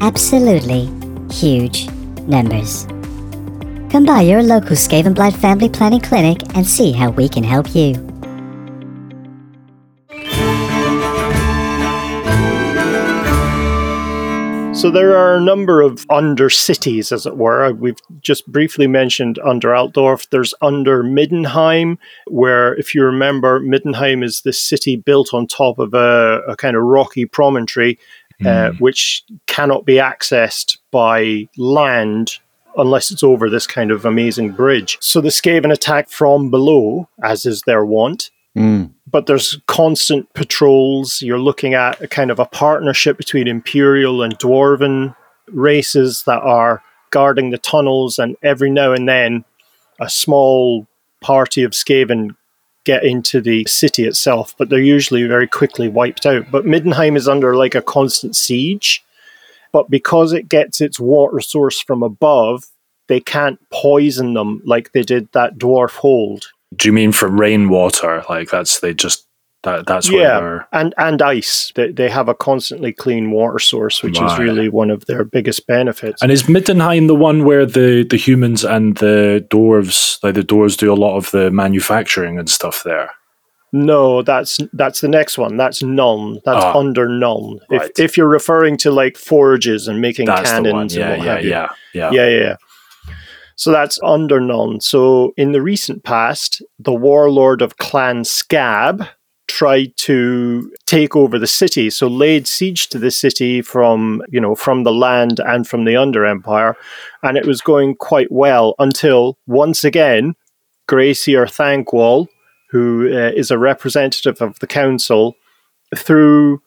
Absolutely 0.00 0.90
huge 1.31 1.88
numbers. 2.22 2.87
Come 3.90 4.05
by 4.05 4.22
your 4.22 4.42
local 4.42 4.77
Skaven 4.77 5.14
Blight 5.14 5.35
Family 5.35 5.68
Planning 5.68 6.00
Clinic 6.00 6.57
and 6.57 6.66
see 6.66 6.90
how 6.90 7.11
we 7.11 7.29
can 7.29 7.44
help 7.44 7.74
you. 7.74 8.13
So 14.85 14.90
there 14.90 15.16
are 15.16 15.37
a 15.37 15.40
number 15.40 15.81
of 15.81 16.05
under 16.11 16.51
cities, 16.51 17.11
as 17.11 17.25
it 17.25 17.38
were. 17.38 17.73
We've 17.73 17.97
just 18.20 18.47
briefly 18.53 18.87
mentioned 18.87 19.38
under 19.38 19.75
Altdorf. 19.75 20.29
There's 20.29 20.53
under 20.61 21.03
Middenheim, 21.03 21.97
where, 22.27 22.75
if 22.75 22.94
you 22.94 23.03
remember, 23.03 23.61
Middenheim 23.61 24.23
is 24.23 24.42
this 24.42 24.62
city 24.62 24.97
built 24.97 25.33
on 25.33 25.47
top 25.47 25.79
of 25.79 25.94
a, 25.94 26.42
a 26.47 26.55
kind 26.57 26.77
of 26.77 26.83
rocky 26.83 27.25
promontory, 27.25 27.99
uh, 28.44 28.73
which 28.73 29.25
cannot 29.47 29.87
be 29.87 29.94
accessed 29.94 30.77
by 30.90 31.49
land 31.57 32.40
unless 32.77 33.11
it's 33.11 33.25
over 33.25 33.49
this 33.49 33.66
kind 33.66 33.90
of 33.90 34.05
amazing 34.05 34.53
bridge. 34.53 34.99
So 35.01 35.23
the 35.23 35.31
Skaven 35.31 35.73
attack 35.73 36.11
from 36.11 36.51
below, 36.51 37.09
as 37.23 37.47
is 37.47 37.62
their 37.62 37.87
wont 37.87 38.31
Mm. 38.57 38.92
But 39.14 39.27
there's 39.27 39.61
constant 39.68 40.35
patrols. 40.35 41.22
You're 41.22 41.38
looking 41.38 41.72
at 41.72 42.03
a 42.03 42.09
kind 42.09 42.33
of 42.33 42.40
a 42.40 42.46
partnership 42.46 43.16
between 43.16 43.46
Imperial 43.46 44.24
and 44.24 44.37
Dwarven 44.40 45.14
races 45.53 46.24
that 46.24 46.42
are 46.42 46.83
guarding 47.11 47.50
the 47.50 47.59
tunnels, 47.59 48.18
and 48.18 48.37
every 48.42 48.72
now 48.72 48.90
and 48.90 49.09
then 49.09 49.44
a 50.00 50.11
small 50.11 50.88
party 51.20 51.62
of 51.62 51.70
Skaven 51.70 52.35
get 52.83 53.05
into 53.05 53.40
the 53.40 53.64
city 53.68 54.05
itself, 54.05 54.53
but 54.59 54.68
they're 54.68 54.81
usually 54.81 55.22
very 55.29 55.46
quickly 55.46 55.87
wiped 55.87 56.27
out. 56.27 56.50
But 56.50 56.64
Middenheim 56.64 57.16
is 57.16 57.29
under 57.29 57.55
like 57.55 57.77
a 57.77 57.83
constant 57.83 58.35
siege, 58.35 59.05
but 59.70 59.88
because 59.88 60.33
it 60.33 60.48
gets 60.48 60.81
its 60.81 60.98
water 60.98 61.38
source 61.38 61.81
from 61.81 62.03
above, 62.03 62.64
they 63.07 63.20
can't 63.20 63.61
poison 63.70 64.35
them 64.35 64.61
like 64.64 64.90
they 64.90 65.03
did 65.03 65.31
that 65.31 65.57
dwarf 65.57 65.98
hold. 65.98 66.48
Do 66.77 66.89
you 66.89 66.93
mean 66.93 67.13
from 67.13 67.41
rainwater? 67.41 68.25
Like 68.29 68.51
that's 68.51 68.81
they 68.81 68.95
just 68.95 69.27
that 69.63 69.87
that's 69.87 70.11
where 70.11 70.23
yeah, 70.23 70.41
they're 70.41 70.69
and 70.73 70.95
and 70.99 71.23
ice. 71.23 71.73
They, 71.75 71.91
they 71.91 72.09
have 72.11 72.29
a 72.29 72.35
constantly 72.35 72.93
clean 72.93 73.31
water 73.31 73.59
source, 73.59 74.03
which 74.03 74.21
is 74.21 74.39
really 74.39 74.69
one 74.69 74.91
of 74.91 75.07
their 75.07 75.25
biggest 75.25 75.67
benefits. 75.67 76.23
And 76.23 76.31
is 76.31 76.45
Middenheim 76.45 77.07
the 77.07 77.15
one 77.15 77.45
where 77.45 77.65
the, 77.65 78.05
the 78.09 78.17
humans 78.19 78.63
and 78.65 78.97
the 78.99 79.47
dwarves, 79.51 80.23
like 80.23 80.35
the 80.35 80.43
dwarves, 80.43 80.77
do 80.77 80.93
a 80.93 80.95
lot 80.95 81.17
of 81.17 81.31
the 81.31 81.51
manufacturing 81.51 82.39
and 82.39 82.49
stuff 82.51 82.83
there? 82.85 83.11
no, 83.73 84.23
that's 84.23 84.59
that's 84.73 85.01
the 85.01 85.09
next 85.09 85.37
one. 85.37 85.57
That's 85.57 85.83
Nuln. 85.83 86.41
That's 86.45 86.65
Ah, 86.65 86.79
under 86.79 87.09
Nuln. 87.09 87.59
right. 87.71 87.91
If 87.97 87.99
if 87.99 88.17
you're 88.17 88.29
referring 88.29 88.77
to 88.79 88.93
like 88.93 89.17
forges 89.17 89.89
and 89.89 90.01
making 90.01 90.27
That's 90.27 90.49
cannons 90.49 90.95
Yeah, 90.95 91.09
and 91.11 91.19
what 91.19 91.27
yeah, 91.27 91.35
have 91.35 91.45
you. 91.45 91.51
yeah, 91.51 91.69
yeah, 91.93 92.11
yeah, 92.13 92.29
yeah, 92.29 92.41
yeah. 92.41 92.57
So 93.57 93.71
that's 93.71 93.99
under 94.03 94.40
Nuln. 94.40 94.83
So 94.83 95.33
in 95.37 95.53
the 95.53 95.62
recent 95.62 96.03
past, 96.03 96.62
the 96.79 96.93
warlord 96.93 97.62
of 97.62 97.77
Clan 97.77 98.25
Scab 98.25 99.07
tried 99.47 99.97
to 99.97 100.73
take 100.87 101.14
over 101.14 101.38
the 101.38 101.47
city. 101.47 101.90
So 101.90 102.09
laid 102.09 102.47
siege 102.47 102.88
to 102.88 102.99
the 102.99 103.11
city 103.11 103.62
from 103.62 104.23
you 104.29 104.40
know 104.40 104.55
from 104.55 104.83
the 104.83 104.93
land 104.93 105.40
and 105.40 105.67
from 105.67 105.85
the 105.85 105.97
Under 105.97 106.25
Empire, 106.27 106.77
and 107.23 107.37
it 107.37 107.47
was 107.47 107.61
going 107.61 107.95
quite 107.95 108.33
well 108.33 108.75
until 108.79 109.38
once 109.47 109.85
again, 109.85 110.35
Grey 110.88 111.14
Seer 111.14 111.47
Thanquol, 111.47 112.27
who 112.71 113.09
uh, 113.12 113.31
is 113.37 113.51
a 113.51 113.59
representative 113.59 114.40
of 114.43 114.59
the 114.59 114.67
council, 114.67 115.37
through 115.97 116.61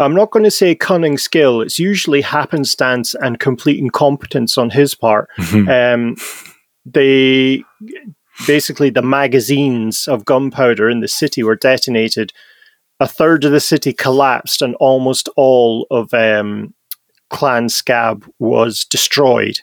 I'm 0.00 0.14
not 0.14 0.30
going 0.30 0.44
to 0.44 0.50
say 0.50 0.74
cunning 0.74 1.18
skill. 1.18 1.60
It's 1.60 1.78
usually 1.78 2.22
happenstance 2.22 3.14
and 3.14 3.38
complete 3.38 3.78
incompetence 3.78 4.56
on 4.58 4.70
his 4.70 4.94
part. 4.94 5.28
um, 5.52 6.16
they 6.86 7.62
basically 8.46 8.90
the 8.90 9.02
magazines 9.02 10.08
of 10.08 10.24
gunpowder 10.24 10.88
in 10.88 11.00
the 11.00 11.08
city 11.08 11.42
were 11.42 11.56
detonated. 11.56 12.32
A 13.00 13.06
third 13.06 13.44
of 13.44 13.52
the 13.52 13.60
city 13.60 13.92
collapsed, 13.92 14.60
and 14.62 14.74
almost 14.76 15.28
all 15.36 15.86
of 15.90 16.12
um, 16.12 16.74
Clan 17.30 17.68
Scab 17.68 18.26
was 18.38 18.84
destroyed. 18.84 19.60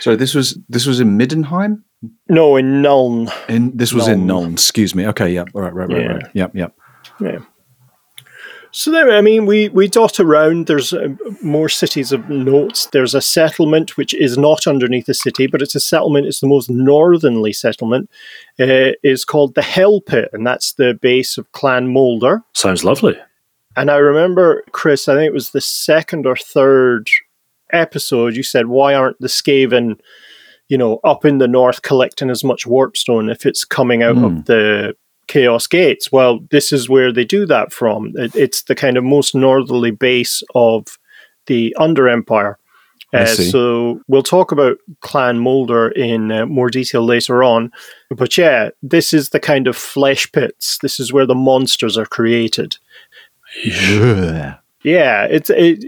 So 0.00 0.14
this 0.16 0.34
was 0.34 0.58
this 0.68 0.86
was 0.86 1.00
in 1.00 1.18
Middenheim. 1.18 1.82
No, 2.28 2.56
in 2.56 2.82
Nuln. 2.82 3.32
In 3.48 3.76
this 3.76 3.92
was 3.92 4.06
in 4.06 4.26
Nuln. 4.26 4.46
Nuln. 4.46 4.52
Excuse 4.52 4.94
me. 4.94 5.06
Okay. 5.06 5.30
Yep. 5.32 5.48
All 5.54 5.62
right. 5.62 5.74
Right. 5.74 5.88
Right. 5.88 6.00
Yeah. 6.00 6.12
Right. 6.12 6.24
Yep. 6.34 6.54
Yep. 6.54 6.74
Yeah. 7.20 7.38
So 8.72 8.90
there, 8.90 9.10
I 9.10 9.20
mean, 9.20 9.46
we, 9.46 9.68
we 9.70 9.88
dot 9.88 10.20
around. 10.20 10.66
There's 10.66 10.92
uh, 10.92 11.08
more 11.42 11.68
cities 11.68 12.12
of 12.12 12.28
notes. 12.28 12.86
There's 12.86 13.14
a 13.14 13.22
settlement 13.22 13.96
which 13.96 14.12
is 14.14 14.36
not 14.36 14.66
underneath 14.66 15.08
a 15.08 15.14
city, 15.14 15.46
but 15.46 15.62
it's 15.62 15.74
a 15.74 15.80
settlement. 15.80 16.26
It's 16.26 16.40
the 16.40 16.46
most 16.46 16.68
northernly 16.68 17.52
settlement. 17.52 18.10
Uh, 18.58 18.92
is 19.02 19.24
called 19.24 19.54
the 19.54 19.62
Hell 19.62 20.00
Pit, 20.00 20.28
and 20.32 20.46
that's 20.46 20.74
the 20.74 20.94
base 20.94 21.38
of 21.38 21.50
Clan 21.52 21.88
Moulder. 21.88 22.42
Sounds 22.52 22.84
lovely. 22.84 23.16
And 23.76 23.90
I 23.90 23.96
remember, 23.96 24.64
Chris, 24.72 25.08
I 25.08 25.14
think 25.14 25.28
it 25.28 25.34
was 25.34 25.50
the 25.50 25.60
second 25.60 26.26
or 26.26 26.36
third 26.36 27.08
episode. 27.72 28.36
You 28.36 28.42
said, 28.42 28.66
"Why 28.66 28.94
aren't 28.94 29.20
the 29.20 29.28
Skaven, 29.28 30.00
you 30.68 30.78
know, 30.78 31.00
up 31.04 31.24
in 31.24 31.38
the 31.38 31.48
north 31.48 31.82
collecting 31.82 32.30
as 32.30 32.42
much 32.42 32.66
warpstone 32.66 33.30
if 33.30 33.44
it's 33.44 33.64
coming 33.64 34.02
out 34.02 34.16
of 34.18 34.44
the 34.46 34.96
Chaos 35.26 35.66
Gates. 35.66 36.10
Well, 36.12 36.40
this 36.50 36.72
is 36.72 36.88
where 36.88 37.12
they 37.12 37.24
do 37.24 37.46
that 37.46 37.72
from. 37.72 38.12
It, 38.16 38.34
it's 38.34 38.62
the 38.62 38.74
kind 38.74 38.96
of 38.96 39.04
most 39.04 39.34
northerly 39.34 39.90
base 39.90 40.42
of 40.54 40.98
the 41.46 41.74
Under 41.78 42.08
Empire. 42.08 42.58
Uh, 43.12 43.24
so 43.24 44.00
we'll 44.08 44.22
talk 44.22 44.52
about 44.52 44.78
Clan 45.00 45.38
Moulder 45.38 45.88
in 45.90 46.30
uh, 46.30 46.44
more 46.44 46.68
detail 46.68 47.04
later 47.04 47.42
on. 47.42 47.70
But 48.10 48.36
yeah, 48.36 48.70
this 48.82 49.14
is 49.14 49.30
the 49.30 49.40
kind 49.40 49.68
of 49.68 49.76
flesh 49.76 50.30
pits. 50.32 50.78
This 50.82 51.00
is 51.00 51.12
where 51.12 51.24
the 51.24 51.34
monsters 51.34 51.96
are 51.96 52.04
created. 52.04 52.76
Ugh. 53.64 54.54
Yeah, 54.82 55.24
it's 55.24 55.50
it, 55.50 55.84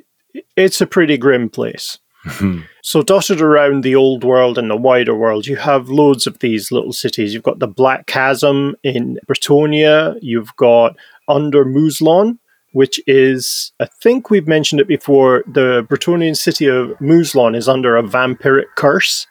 it's 0.56 0.80
a 0.80 0.86
pretty 0.86 1.18
grim 1.18 1.50
place. 1.50 1.98
So 2.88 3.02
dotted 3.02 3.42
around 3.42 3.84
the 3.84 3.94
old 3.94 4.24
world 4.24 4.56
and 4.56 4.70
the 4.70 4.74
wider 4.74 5.14
world, 5.14 5.46
you 5.46 5.56
have 5.56 5.90
loads 5.90 6.26
of 6.26 6.38
these 6.38 6.72
little 6.72 6.94
cities. 6.94 7.34
You've 7.34 7.42
got 7.42 7.58
the 7.58 7.68
Black 7.68 8.06
Chasm 8.06 8.76
in 8.82 9.18
Bretonnia. 9.26 10.18
You've 10.22 10.56
got 10.56 10.96
Under 11.28 11.66
Mousillon, 11.66 12.38
which 12.72 12.98
is, 13.06 13.72
I 13.78 13.84
think 13.84 14.30
we've 14.30 14.48
mentioned 14.48 14.80
it 14.80 14.88
before, 14.88 15.44
the 15.46 15.86
Bretonnian 15.90 16.34
city 16.34 16.64
of 16.64 16.98
Mousillon 16.98 17.54
is 17.54 17.68
under 17.68 17.94
a 17.94 18.02
vampiric 18.02 18.74
curse. 18.74 19.26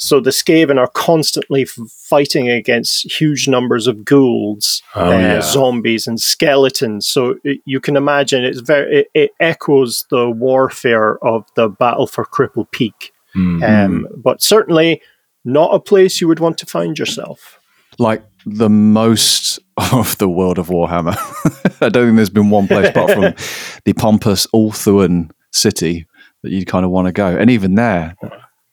So 0.00 0.20
the 0.20 0.30
Skaven 0.30 0.78
are 0.78 0.86
constantly 0.86 1.64
fighting 1.64 2.48
against 2.48 3.20
huge 3.20 3.48
numbers 3.48 3.86
of 3.88 4.04
ghouls, 4.04 4.80
Oh, 4.94 5.08
uh, 5.10 5.18
yeah. 5.18 5.40
zombies, 5.40 6.06
and 6.06 6.20
skeletons. 6.20 7.06
So 7.06 7.34
it, 7.42 7.60
you 7.64 7.80
can 7.80 7.96
imagine 7.96 8.44
it's 8.44 8.60
very 8.60 9.00
it, 9.00 9.06
it 9.14 9.30
echoes 9.40 10.06
the 10.10 10.30
warfare 10.30 11.18
of 11.24 11.44
the 11.56 11.68
battle 11.68 12.06
for 12.06 12.24
Cripple 12.24 12.70
Peak, 12.70 13.12
Mm. 13.36 13.62
um, 13.62 14.06
but 14.16 14.40
certainly 14.40 15.02
not 15.44 15.74
a 15.74 15.78
place 15.80 16.20
you 16.20 16.28
would 16.28 16.40
want 16.40 16.58
to 16.58 16.66
find 16.66 16.98
yourself. 16.98 17.58
like 17.98 18.22
the 18.46 18.70
most 18.70 19.58
of 19.92 20.16
the 20.18 20.28
world 20.28 20.58
of 20.58 20.68
Warhammer. 20.68 21.16
I 21.82 21.88
don't 21.88 22.06
think 22.06 22.16
there's 22.16 22.30
been 22.30 22.50
one 22.50 22.68
place 22.68 22.88
apart 22.88 23.10
from 23.10 23.34
the 23.84 23.92
pompous 23.94 24.46
Ulthuan 24.54 25.30
city 25.52 26.06
that 26.42 26.50
you'd 26.52 26.68
kind 26.68 26.84
of 26.84 26.90
want 26.92 27.06
to 27.06 27.12
go. 27.12 27.36
And 27.36 27.50
even 27.50 27.74
there, 27.74 28.14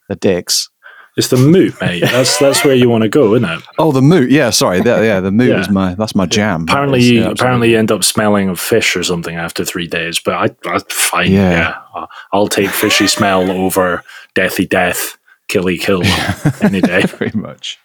the 0.07 0.15
dicks. 0.15 0.69
It's 1.17 1.29
the 1.29 1.37
moot, 1.37 1.79
mate. 1.79 2.01
That's 2.01 2.37
that's 2.39 2.65
where 2.65 2.75
you 2.75 2.89
want 2.89 3.03
to 3.03 3.09
go, 3.09 3.35
isn't 3.35 3.49
it? 3.49 3.63
Oh, 3.79 3.93
the 3.93 4.01
moot. 4.01 4.29
Yeah, 4.29 4.49
sorry. 4.49 4.81
The, 4.81 4.89
yeah, 5.05 5.21
the 5.21 5.31
moot 5.31 5.47
Yeah. 5.49 5.61
is 5.61 5.69
my 5.69 5.95
that's 5.95 6.13
my 6.13 6.25
jam. 6.25 6.63
Apparently, 6.63 7.01
you, 7.01 7.21
yeah, 7.21 7.29
apparently 7.29 7.71
you 7.71 7.77
end 7.77 7.89
up 7.91 8.03
smelling 8.03 8.49
of 8.49 8.59
fish 8.59 8.97
or 8.97 9.03
something 9.03 9.35
after 9.35 9.63
three 9.63 9.87
days. 9.87 10.19
But 10.19 10.33
I, 10.65 10.73
I 10.75 10.79
fine. 10.89 11.31
Yeah. 11.31 11.51
Yeah, 11.51 11.75
I- 11.95 12.07
I'll 12.33 12.47
take 12.49 12.69
fishy 12.69 13.07
smell 13.07 13.49
over 13.49 14.03
deathy 14.35 14.67
death, 14.67 15.17
killy 15.47 15.77
kill 15.77 16.03
any 16.61 16.81
day. 16.81 17.01
absolutely. 17.03 17.29
very 17.29 17.31
much. 17.41 17.79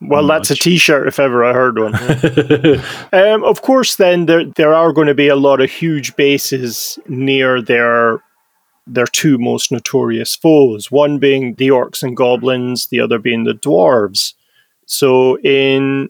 Well, 0.00 0.26
that's 0.26 0.50
a 0.50 0.54
T-shirt 0.54 1.08
if 1.08 1.18
ever 1.18 1.42
I 1.42 1.54
heard 1.54 1.78
one. 1.78 1.94
um, 3.12 3.42
of 3.44 3.62
course, 3.62 3.96
then 3.96 4.26
there 4.26 4.44
there 4.44 4.74
are 4.74 4.92
going 4.92 5.06
to 5.08 5.14
be 5.14 5.28
a 5.28 5.36
lot 5.36 5.60
of 5.60 5.70
huge 5.70 6.14
bases 6.16 6.98
near 7.08 7.62
their 7.62 8.22
their 8.86 9.06
two 9.06 9.38
most 9.38 9.72
notorious 9.72 10.34
foes. 10.36 10.90
One 10.90 11.18
being 11.18 11.54
the 11.54 11.68
orcs 11.68 12.02
and 12.02 12.16
goblins, 12.16 12.86
the 12.88 13.00
other 13.00 13.18
being 13.18 13.44
the 13.44 13.52
dwarves. 13.54 14.34
So 14.86 15.38
in 15.40 16.08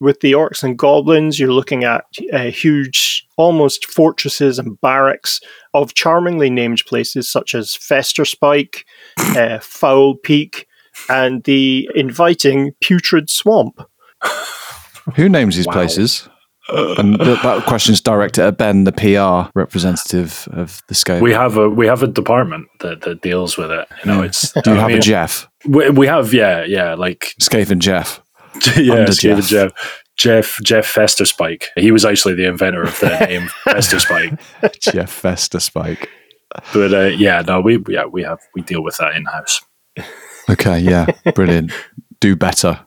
with 0.00 0.20
the 0.20 0.32
orcs 0.32 0.62
and 0.62 0.78
goblins, 0.78 1.38
you're 1.40 1.52
looking 1.52 1.84
at 1.84 2.04
uh, 2.32 2.50
huge, 2.50 3.26
almost 3.36 3.86
fortresses 3.86 4.58
and 4.58 4.80
barracks 4.80 5.40
of 5.74 5.94
charmingly 5.94 6.50
named 6.50 6.82
places 6.86 7.28
such 7.28 7.54
as 7.54 7.74
Fester 7.74 8.24
Spike, 8.24 8.84
uh, 9.18 9.58
Foul 9.60 10.14
Peak, 10.16 10.66
and 11.08 11.42
the 11.44 11.88
inviting 11.94 12.72
Putrid 12.80 13.28
Swamp. 13.28 13.80
Who 15.16 15.28
names 15.28 15.56
these 15.56 15.66
Wow. 15.66 15.72
places? 15.74 16.28
And 16.70 17.18
th- 17.18 17.42
that 17.42 17.64
question's 17.66 18.00
directed 18.00 18.44
at 18.44 18.58
Ben, 18.58 18.84
the 18.84 18.92
PR 18.92 19.50
representative 19.58 20.46
of 20.52 20.82
the 20.88 20.94
scale. 20.94 21.20
we 21.22 21.32
have 21.32 21.56
a 21.56 21.68
we 21.68 21.86
have 21.86 22.02
a 22.02 22.06
department 22.06 22.68
that, 22.80 23.00
that 23.02 23.22
deals 23.22 23.56
with 23.56 23.70
it. 23.70 23.88
You 24.04 24.12
know, 24.12 24.22
it's. 24.22 24.52
Do 24.52 24.70
you 24.72 24.76
I 24.76 24.80
have 24.80 24.88
mean, 24.88 24.98
a 24.98 25.00
Jeff? 25.00 25.48
We, 25.66 25.90
we 25.90 26.06
have 26.06 26.34
yeah 26.34 26.64
yeah 26.64 26.94
like 26.94 27.34
Skaven 27.40 27.78
Jeff. 27.78 28.22
yeah 28.76 28.94
Under 28.94 29.12
Stephen 29.12 29.42
Jeff. 29.42 29.72
Jeff. 29.74 30.02
Jeff 30.16 30.58
Jeff 30.64 30.92
Festerspike. 30.94 31.66
He 31.76 31.90
was 31.92 32.04
actually 32.04 32.34
the 32.34 32.46
inventor 32.48 32.82
of 32.82 32.98
the 33.00 33.18
name 33.20 33.42
Festerspike. 33.66 34.38
Jeff 34.80 35.10
Fester 35.10 35.60
Spike. 35.60 36.10
But 36.72 36.92
uh, 36.92 37.04
yeah, 37.06 37.42
no, 37.46 37.60
we 37.60 37.82
yeah 37.88 38.04
we 38.04 38.22
have 38.24 38.40
we 38.54 38.62
deal 38.62 38.82
with 38.82 38.96
that 38.98 39.14
in 39.14 39.24
house. 39.26 39.60
Okay, 40.50 40.80
yeah, 40.80 41.06
brilliant. 41.34 41.72
Do 42.20 42.34
better. 42.36 42.80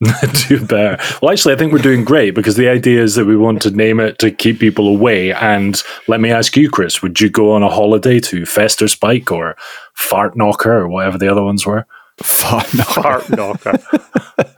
Do 0.48 0.64
bad. 0.66 1.00
Well, 1.22 1.32
actually, 1.32 1.54
I 1.54 1.56
think 1.56 1.72
we're 1.72 1.78
doing 1.78 2.04
great 2.04 2.34
because 2.34 2.56
the 2.56 2.68
idea 2.68 3.02
is 3.02 3.14
that 3.14 3.24
we 3.24 3.36
want 3.36 3.62
to 3.62 3.70
name 3.70 3.98
it 3.98 4.18
to 4.18 4.30
keep 4.30 4.60
people 4.60 4.88
away. 4.88 5.32
And 5.32 5.82
let 6.06 6.20
me 6.20 6.30
ask 6.30 6.54
you, 6.56 6.70
Chris, 6.70 7.02
would 7.02 7.20
you 7.20 7.30
go 7.30 7.52
on 7.52 7.62
a 7.62 7.70
holiday 7.70 8.20
to 8.20 8.44
Fester 8.44 8.88
Spike 8.88 9.32
or 9.32 9.56
Fart 9.94 10.36
Knocker 10.36 10.80
or 10.80 10.88
whatever 10.88 11.16
the 11.16 11.28
other 11.28 11.42
ones 11.42 11.64
were? 11.64 11.86
Fart 12.22 12.72
knocker. 12.74 13.02
Fart 13.02 13.30
knocker. 13.30 13.78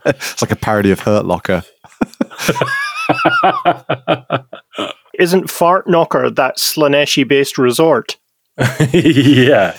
It's 0.06 0.40
like 0.40 0.50
a 0.50 0.56
parody 0.56 0.90
of 0.90 1.00
Hurt 1.00 1.26
Locker. 1.26 1.62
Isn't 5.18 5.50
Fart 5.50 5.86
Knocker 5.86 6.30
that 6.30 6.56
Slaaneshi 6.56 7.28
based 7.28 7.58
resort? 7.58 8.16
Yeah. 8.92 9.72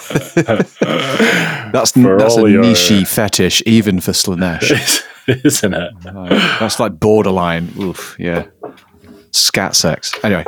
That's 1.72 1.92
For 1.92 2.18
that's 2.18 2.38
a 2.38 2.50
your- 2.50 2.62
niche 2.62 3.08
fetish, 3.08 3.62
even 3.66 4.00
for 4.00 4.12
Slaanesh. 4.12 5.04
Isn't 5.46 5.74
it? 5.74 5.94
Right. 6.12 6.30
That's 6.60 6.80
like 6.80 7.00
borderline. 7.00 7.72
Oof, 7.80 8.16
yeah. 8.18 8.48
Scat 9.32 9.76
sex. 9.76 10.14
Anyway, 10.24 10.44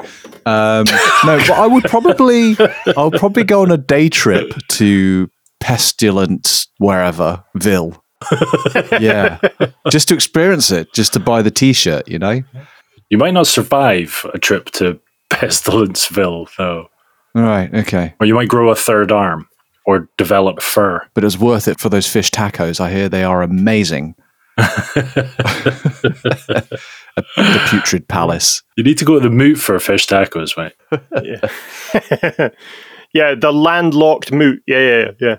um, 0.48 0.86
no, 1.26 1.38
but 1.38 1.52
I 1.52 1.68
would 1.68 1.84
probably, 1.84 2.56
I 2.60 3.04
would 3.04 3.14
probably 3.20 3.44
go 3.44 3.62
on 3.62 3.70
a 3.72 3.78
day 3.78 4.10
trip 4.10 4.54
to 4.70 5.30
pestilent 5.60 6.66
wherever 6.80 7.44
Ville. 7.56 8.04
yeah, 9.00 9.38
just 9.92 10.08
to 10.08 10.16
experience 10.16 10.72
it, 10.72 10.92
just 10.94 11.14
to 11.14 11.20
buy 11.20 11.42
the 11.44 11.52
T-shirt. 11.52 12.08
You 12.08 12.18
know. 12.18 12.42
You 13.10 13.18
might 13.20 13.34
not 13.36 13.46
survive 13.46 14.26
a 14.34 14.40
trip 14.40 14.72
to 14.72 15.00
Pestilenceville, 15.32 16.48
though. 16.58 16.88
All 17.36 17.44
right. 17.44 17.74
Okay. 17.74 18.14
Or 18.20 18.26
you 18.26 18.36
might 18.36 18.50
grow 18.50 18.70
a 18.72 18.76
third 18.76 19.12
arm 19.12 19.48
or 19.86 20.10
develop 20.18 20.62
fur. 20.62 21.02
But 21.14 21.24
it's 21.24 21.38
worth 21.38 21.68
it 21.68 21.80
for 21.80 21.90
those 21.90 22.08
fish 22.08 22.30
tacos. 22.32 22.80
I 22.80 22.92
hear 22.92 23.10
they 23.10 23.24
are 23.24 23.42
amazing. 23.42 24.16
the 24.58 25.32
putrid 27.70 28.08
palace. 28.08 28.62
You 28.76 28.84
need 28.84 28.98
to 28.98 29.06
go 29.06 29.16
to 29.16 29.20
the 29.20 29.30
moot 29.30 29.58
for 29.58 29.80
fish 29.80 30.08
tacos, 30.08 30.58
mate. 30.58 30.74
Yeah. 31.24 32.50
yeah, 33.14 33.36
the 33.36 33.52
landlocked 33.52 34.32
moot. 34.32 34.62
Yeah, 34.68 34.80
yeah, 34.80 35.12
yeah. 35.20 35.38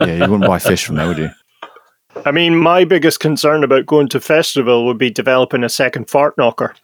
Yeah, 0.00 0.24
you 0.24 0.30
wouldn't 0.30 0.46
buy 0.46 0.58
fish 0.58 0.84
from 0.84 0.96
there, 0.96 1.06
would 1.06 1.18
you? 1.18 1.30
I 2.24 2.30
mean, 2.30 2.56
my 2.56 2.84
biggest 2.84 3.20
concern 3.20 3.64
about 3.64 3.86
going 3.86 4.08
to 4.08 4.20
festival 4.20 4.86
would 4.86 4.98
be 4.98 5.10
developing 5.10 5.64
a 5.64 5.68
second 5.68 6.08
fart 6.08 6.36
knocker. 6.38 6.74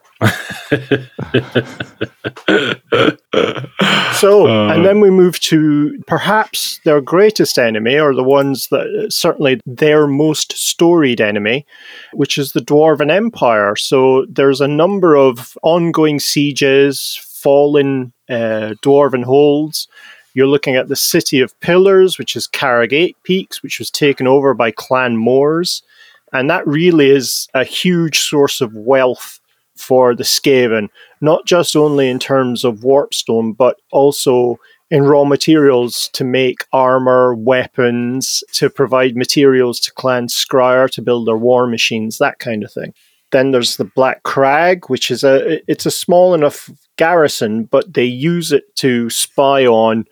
so, 4.13 4.47
and 4.47 4.85
then 4.85 5.01
we 5.01 5.09
move 5.09 5.39
to 5.39 5.97
perhaps 6.05 6.79
their 6.85 7.01
greatest 7.01 7.57
enemy, 7.57 7.97
or 7.97 8.13
the 8.13 8.23
ones 8.23 8.67
that 8.67 9.07
certainly 9.09 9.59
their 9.65 10.05
most 10.05 10.51
storied 10.53 11.19
enemy, 11.19 11.65
which 12.13 12.37
is 12.37 12.51
the 12.51 12.59
Dwarven 12.61 13.11
Empire. 13.11 13.75
So, 13.75 14.25
there's 14.29 14.61
a 14.61 14.67
number 14.67 15.15
of 15.15 15.57
ongoing 15.63 16.19
sieges, 16.19 17.19
fallen 17.41 18.13
uh, 18.29 18.75
Dwarven 18.83 19.23
holds. 19.23 19.87
You're 20.33 20.47
looking 20.47 20.75
at 20.75 20.87
the 20.87 20.95
City 20.95 21.41
of 21.41 21.59
Pillars, 21.59 22.17
which 22.17 22.35
is 22.35 22.47
Karak 22.47 22.93
Eight 22.93 23.17
Peaks, 23.23 23.61
which 23.61 23.79
was 23.79 23.91
taken 23.91 24.27
over 24.27 24.53
by 24.53 24.71
Clan 24.71 25.17
Mors. 25.17 25.83
And 26.31 26.49
that 26.49 26.65
really 26.65 27.09
is 27.09 27.49
a 27.53 27.65
huge 27.65 28.19
source 28.19 28.61
of 28.61 28.73
wealth 28.73 29.39
for 29.75 30.15
the 30.15 30.23
Skaven, 30.23 30.87
not 31.19 31.45
just 31.45 31.75
only 31.75 32.09
in 32.09 32.19
terms 32.19 32.63
of 32.63 32.79
warpstone, 32.79 33.57
but 33.57 33.81
also 33.91 34.57
in 34.89 35.03
raw 35.03 35.23
materials 35.23 36.09
to 36.13 36.23
make 36.23 36.65
armor, 36.71 37.33
weapons, 37.33 38.43
to 38.53 38.69
provide 38.69 39.15
materials 39.15 39.79
to 39.79 39.91
Clan 39.93 40.27
Skryre 40.27 40.89
to 40.91 41.01
build 41.01 41.27
their 41.27 41.37
war 41.37 41.65
machines, 41.67 42.17
that 42.17 42.39
kind 42.39 42.63
of 42.63 42.71
thing. 42.71 42.93
Then 43.31 43.51
there's 43.51 43.77
the 43.77 43.85
Black 43.85 44.23
Crag, 44.23 44.89
which 44.89 45.09
is 45.09 45.23
a 45.23 45.59
it's 45.71 45.85
a 45.85 45.91
small 45.91 46.33
enough 46.33 46.69
garrison, 46.97 47.63
but 47.63 47.93
they 47.93 48.05
use 48.05 48.51
it 48.51 48.75
to 48.77 49.09
spy 49.09 49.65
on 49.65 50.05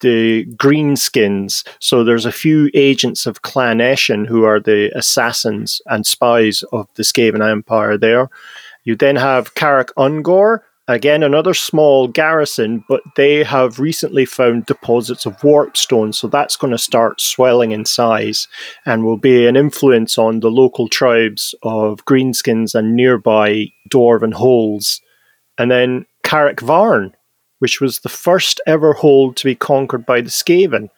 the 0.00 0.44
Greenskins. 0.56 1.66
So 1.80 2.04
there's 2.04 2.26
a 2.26 2.32
few 2.32 2.70
agents 2.74 3.26
of 3.26 3.42
Clan 3.42 3.78
Eshin 3.78 4.26
who 4.26 4.44
are 4.44 4.60
the 4.60 4.90
assassins 4.96 5.80
and 5.86 6.06
spies 6.06 6.62
of 6.72 6.88
the 6.94 7.02
Skaven 7.02 7.48
Empire 7.48 7.96
there. 7.96 8.28
You 8.84 8.94
then 8.94 9.16
have 9.16 9.54
Karak 9.54 9.90
Ungor, 9.96 10.60
again 10.88 11.22
another 11.22 11.54
small 11.54 12.08
garrison, 12.08 12.84
but 12.88 13.02
they 13.16 13.42
have 13.42 13.78
recently 13.80 14.24
found 14.24 14.66
deposits 14.66 15.26
of 15.26 15.42
warp 15.42 15.76
stone, 15.76 16.12
so 16.12 16.28
that's 16.28 16.56
going 16.56 16.70
to 16.70 16.78
start 16.78 17.20
swelling 17.20 17.72
in 17.72 17.84
size 17.84 18.48
and 18.84 19.04
will 19.04 19.16
be 19.16 19.46
an 19.46 19.56
influence 19.56 20.16
on 20.18 20.40
the 20.40 20.50
local 20.50 20.88
tribes 20.88 21.54
of 21.62 22.04
Greenskins 22.04 22.74
and 22.74 22.94
nearby 22.94 23.66
Dwarven 23.90 24.34
Holes. 24.34 25.00
And 25.58 25.70
then 25.70 26.06
Karak 26.24 26.60
Varn, 26.60 27.14
which 27.58 27.80
was 27.80 28.00
the 28.00 28.08
first 28.08 28.60
ever 28.66 28.92
hold 28.92 29.36
to 29.36 29.44
be 29.44 29.54
conquered 29.54 30.06
by 30.06 30.20
the 30.20 30.30
Skaven. 30.30 30.88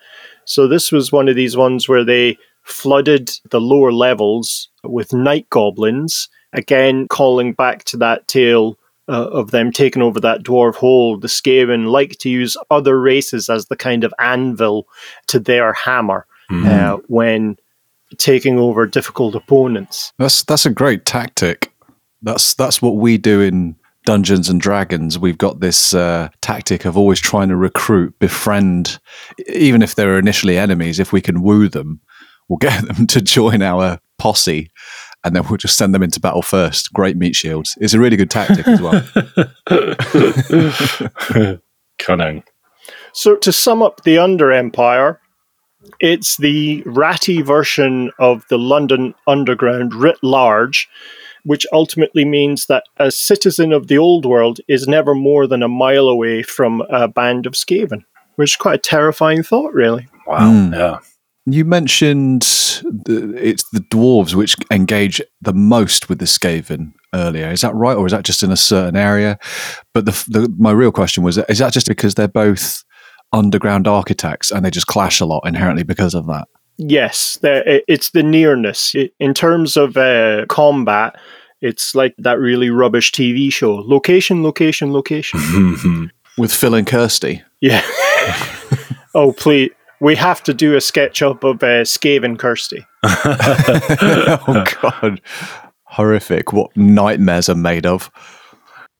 So 0.45 0.67
this 0.67 0.91
was 0.91 1.13
one 1.13 1.29
of 1.29 1.37
these 1.37 1.57
ones 1.57 1.89
where 1.89 2.05
they 2.05 2.37
flooded 2.63 3.31
the 3.51 3.61
lower 3.61 3.93
levels 3.93 4.69
with 4.83 5.13
night 5.13 5.49
goblins, 5.51 6.29
again 6.53 7.07
calling 7.09 7.53
back 7.53 7.85
to 7.85 7.97
that 7.99 8.27
tale 8.29 8.79
uh, 9.09 9.29
of 9.29 9.51
them 9.51 9.73
taking 9.73 10.03
over 10.03 10.21
that 10.21 10.43
dwarf 10.43 10.75
hold. 10.77 11.23
The 11.23 11.29
Skaven 11.29 11.91
like 11.91 12.19
to 12.19 12.29
use 12.29 12.57
other 12.71 13.01
races 13.01 13.49
as 13.49 13.67
the 13.67 13.77
kind 13.77 14.05
of 14.05 14.13
anvil 14.19 14.87
to 15.29 15.39
their 15.39 15.73
hammer 15.73 16.27
Mm-hmm. 16.51 16.67
uh, 16.67 16.97
when 17.09 17.59
taking 18.17 18.59
over 18.59 18.87
difficult 18.87 19.35
opponents. 19.35 20.15
That's 20.19 20.45
that's 20.45 20.65
a 20.65 20.71
great 20.71 21.05
tactic. 21.05 21.71
That's 22.23 22.55
that's 22.55 22.81
what 22.81 22.97
we 22.97 23.19
do 23.19 23.43
in 23.43 23.77
Dungeons 24.07 24.49
and 24.49 24.59
Dragons. 24.59 25.19
We've 25.19 25.37
got 25.37 25.61
this 25.61 25.93
uh, 25.93 26.31
tactic 26.41 26.87
of 26.87 26.97
always 26.97 27.21
trying 27.21 27.51
to 27.51 27.57
recruit, 27.57 28.19
befriend, 28.19 28.99
even 29.53 29.83
if 29.83 29.95
they're 29.95 30.19
initially 30.19 30.57
enemies. 30.57 30.99
If 30.99 31.13
we 31.13 31.21
can 31.21 31.43
woo 31.43 31.69
them, 31.69 32.01
we'll 32.49 32.57
get 32.61 32.87
them 32.87 33.07
to 33.09 33.21
join 33.21 33.61
our 33.61 34.01
posse, 34.19 34.71
and 35.29 35.37
then 35.37 35.45
we'll 35.49 35.57
just 35.57 35.77
send 35.77 35.95
them 35.95 36.03
into 36.03 36.21
battle 36.21 36.43
first. 36.43 36.93
Great 36.93 37.17
meat 37.17 37.37
shields. 37.37 37.77
It's 37.81 37.95
a 37.95 38.01
really 38.01 38.17
good 38.17 38.31
tactic 38.31 38.67
as 38.67 38.81
well. 38.81 39.03
Cunning. 41.99 42.43
So 43.13 43.37
to 43.37 43.53
sum 43.53 43.83
up 43.83 44.03
the 44.05 44.19
Under 44.19 44.51
Empire, 44.51 45.21
it's 46.01 46.37
the 46.37 46.83
ratty 46.87 47.43
version 47.43 48.11
of 48.19 48.45
the 48.49 48.59
London 48.59 49.15
Underground 49.27 49.95
writ 49.95 50.17
large, 50.23 50.89
which 51.45 51.67
ultimately 51.73 52.25
means 52.25 52.67
that 52.67 52.85
a 52.97 53.11
citizen 53.11 53.73
of 53.73 53.89
the 53.89 53.99
old 53.99 54.25
world 54.25 54.61
is 54.67 54.89
never 54.89 55.15
more 55.15 55.47
than 55.47 55.63
a 55.63 55.69
mile 55.69 56.09
away 56.09 56.43
from 56.43 56.83
a 56.89 57.07
band 57.07 57.47
of 57.47 57.53
Skaven, 57.53 58.05
which 58.37 58.53
is 58.53 58.57
quite 58.57 58.75
a 58.77 58.79
terrifying 58.79 59.43
thought, 59.43 59.73
really. 59.73 60.09
Wow. 60.27 60.51
Mm. 60.51 60.75
Yeah. 60.75 60.99
You 61.51 61.65
mentioned 61.65 62.43
the, 62.43 63.35
it's 63.37 63.69
the 63.71 63.81
dwarves 63.81 64.35
which 64.35 64.57
engage 64.71 65.21
the 65.41 65.53
most 65.53 66.09
with 66.09 66.19
the 66.19 66.25
Skaven 66.25 66.93
earlier. 67.15 67.51
Is 67.51 67.63
that 67.63 67.75
right, 67.75 67.97
or 67.97 68.07
is 68.07 68.13
that 68.13 68.25
just 68.25 68.43
in 68.43 68.51
a 68.51 68.57
certain 68.57 68.97
area? 68.97 69.39
But 69.95 70.05
the, 70.05 70.13
the 70.29 70.55
my 70.59 70.73
real 70.73 70.93
question 70.93 71.23
was: 71.23 71.39
Is 71.39 71.59
that 71.59 71.73
just 71.73 71.89
because 71.89 72.15
they're 72.15 72.29
both 72.29 72.83
underground 73.33 73.87
architects 73.87 74.51
and 74.51 74.65
they 74.65 74.71
just 74.71 74.87
clash 74.87 75.21
a 75.21 75.27
lot 75.27 75.43
inherently 75.45 75.85
because 75.85 76.15
of 76.15 76.27
that? 76.27 76.49
Yes, 76.77 77.39
it's 77.43 78.11
the 78.11 78.23
nearness. 78.23 78.95
In 79.19 79.35
terms 79.35 79.77
of 79.77 79.97
uh, 79.97 80.47
combat, 80.49 81.17
it's 81.61 81.95
like 81.95 82.15
that 82.19 82.39
really 82.39 82.71
rubbish 82.71 83.11
TV 83.11 83.53
show. 83.53 83.75
Location, 83.75 84.43
location, 84.45 84.93
location. 84.93 86.11
With 86.39 86.55
Phil 86.55 86.75
and 86.75 86.87
Kirsty, 86.87 87.43
Yeah. 87.61 87.83
oh, 89.15 89.33
please. 89.33 89.73
We 90.01 90.15
have 90.17 90.43
to 90.45 90.55
do 90.55 90.77
a 90.77 90.81
sketch 90.81 91.23
up 91.23 91.43
of 91.45 91.63
uh, 91.63 91.83
Skaven 91.85 92.39
Kirsty. 92.39 92.87
oh 93.05 94.65
god, 94.81 95.21
horrific! 95.85 96.53
What 96.53 96.77
nightmares 96.77 97.49
are 97.49 97.55
made 97.57 97.85
of? 97.87 98.11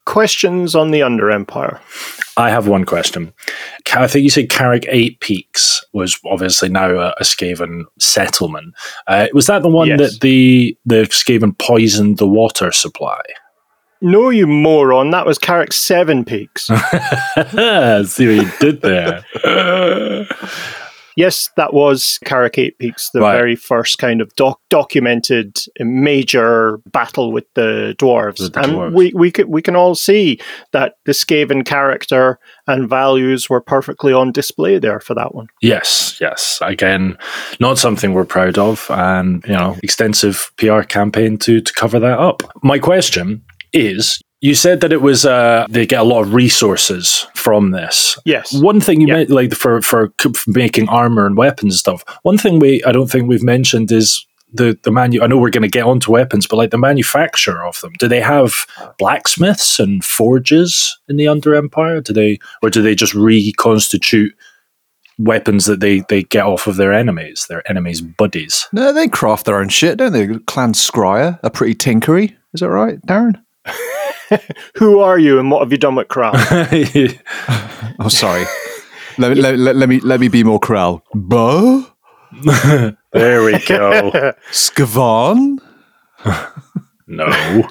Questions 0.07 0.75
on 0.75 0.91
the 0.91 1.03
Under 1.03 1.31
Empire. 1.31 1.81
I 2.39 2.49
have 2.51 2.67
one 2.67 2.85
question. 2.85 3.33
I 3.95 4.07
think 4.07 4.23
you 4.25 4.31
said 4.31 4.49
Karak 4.49 4.87
Eight 4.89 5.21
Peaks 5.21 5.85
was 5.93 6.19
obviously 6.25 6.69
now 6.71 6.89
a, 6.91 7.09
a 7.19 7.23
Skaven 7.25 7.83
settlement. 7.99 8.75
Uh, 9.07 9.27
was 9.35 9.47
that 9.49 9.63
the 9.63 9.69
one 9.69 9.89
Yes. 9.89 9.99
that 9.99 10.21
the 10.23 10.77
the 10.87 11.03
Skaven 11.11 11.57
poisoned 11.59 12.17
the 12.19 12.27
water 12.29 12.73
supply? 12.73 13.21
No, 14.01 14.31
you 14.31 14.47
moron. 14.47 15.11
That 15.11 15.27
was 15.27 15.39
Karak 15.39 15.73
Seven 15.73 16.25
Peaks. 16.25 16.67
See 16.67 16.73
what 16.77 18.13
you 18.47 18.51
did 18.61 18.81
there. 18.81 19.25
yes, 21.19 21.51
that 21.57 21.75
was 21.75 22.19
Karak 22.25 22.57
Eight 22.59 22.79
Peaks, 22.79 23.11
the 23.13 23.21
Right. 23.21 23.37
very 23.37 23.57
first 23.57 23.99
kind 23.99 24.21
of 24.23 24.35
doc- 24.37 24.61
documented 24.71 25.59
major 25.81 26.79
battle 26.93 27.33
with 27.33 27.45
the 27.55 27.95
dwarves. 27.99 28.39
The 28.53 28.61
and 28.61 28.73
dwarves. 28.73 28.95
we 28.95 29.13
we 29.15 29.31
can, 29.31 29.51
we 29.51 29.61
can 29.61 29.77
all 29.77 29.95
see 29.95 30.39
that 30.73 30.95
the 31.05 31.13
Skaven 31.13 31.65
character 31.67 32.39
and 32.67 32.89
values 32.89 33.51
were 33.51 33.61
perfectly 33.61 34.13
on 34.13 34.33
display 34.33 34.79
there 34.79 35.01
for 35.01 35.15
that 35.15 35.35
one. 35.35 35.49
yes, 35.61 36.17
yes. 36.21 36.59
Again, 36.63 37.17
not 37.61 37.79
something 37.79 38.15
we're 38.15 38.25
proud 38.25 38.57
of, 38.59 38.87
and 38.91 39.45
you 39.47 39.55
know, 39.55 39.77
extensive 39.83 40.51
PR 40.57 40.83
campaign 40.83 41.37
to 41.39 41.61
to 41.61 41.73
cover 41.75 41.99
that 42.01 42.19
up. 42.19 42.43
My 42.63 42.79
question 42.79 43.43
is. 43.73 44.21
You 44.41 44.55
said 44.55 44.81
that 44.83 44.93
it 44.93 45.03
was 45.03 45.27
uh, 45.27 45.67
they 45.69 45.85
get 45.87 46.01
a 46.01 46.05
lot 46.05 46.21
of 46.23 46.33
resources 46.33 47.27
from 47.35 47.73
this. 47.73 48.17
Yes. 48.25 48.53
One 48.53 48.81
thing 48.81 49.01
you 49.01 49.09
Yeah. 49.09 49.15
meant, 49.15 49.31
like 49.31 49.53
for 49.53 49.83
for 49.83 50.13
for 50.21 50.51
making 50.51 50.89
armor 50.89 51.27
and 51.27 51.37
weapons 51.37 51.75
and 51.75 51.79
stuff. 51.79 52.05
One 52.23 52.39
thing 52.39 52.59
we 52.61 52.83
I 52.85 52.93
don't 52.93 53.11
think 53.11 53.29
we've 53.29 53.43
mentioned 53.43 53.91
is 53.91 54.25
the 54.53 54.79
the 54.85 54.93
manu. 54.93 55.23
I 55.23 55.27
know 55.27 55.39
we're 55.39 55.51
going 55.51 55.63
to 55.63 55.69
get 55.79 55.85
onto 55.87 56.13
weapons, 56.13 56.47
but 56.47 56.57
like 56.57 56.71
the 56.71 56.79
manufacture 56.79 57.65
of 57.67 57.81
them. 57.81 57.93
Do 57.99 58.07
they 58.07 58.21
have 58.21 58.65
blacksmiths 58.97 59.81
and 59.81 60.05
forges 60.05 60.97
in 61.09 61.17
the 61.17 61.27
Under 61.29 61.55
Empire? 61.57 62.01
Do 62.01 62.13
they, 62.13 62.39
or 62.63 62.71
do 62.71 62.81
they 62.81 62.95
just 62.95 63.15
reconstitute 63.15 64.33
weapons 65.19 65.67
that 65.67 65.81
they 65.81 66.01
they 66.09 66.23
get 66.23 66.45
off 66.47 66.67
of 66.69 66.77
their 66.77 66.93
enemies, 66.93 67.45
their 67.49 67.69
enemies' 67.69 68.01
buddies? 68.01 68.69
No, 68.73 68.93
they 68.93 69.09
craft 69.09 69.47
their 69.47 69.59
own 69.59 69.69
shit, 69.69 69.99
don't 69.99 70.13
they? 70.13 70.29
Clan 70.47 70.73
Skryre 70.75 71.41
are 71.43 71.51
pretty 71.51 71.75
tinkery. 71.75 72.37
Is 72.55 72.61
that 72.61 72.71
right, 72.71 73.01
Darren? 73.05 73.43
Who 74.77 75.01
are 75.01 75.19
you 75.19 75.39
and 75.39 75.51
what 75.51 75.61
have 75.63 75.73
you 75.73 75.79
done 75.79 75.95
with 75.97 76.09
Crown? 76.09 76.35
Oh, 78.01 78.09
sorry. 78.09 78.45
let, 79.19 79.33
me- 79.35 79.41
let, 79.43 79.59
let, 79.59 79.75
let 79.75 79.89
me 79.89 79.99
let 80.01 80.21
me 80.21 80.29
be 80.29 80.45
more 80.45 80.61
corral. 80.61 81.03
Bo 81.15 81.85
there 83.13 83.43
we 83.43 83.59
go. 83.67 84.35
Skavan. 84.53 85.59
No. 87.07 87.69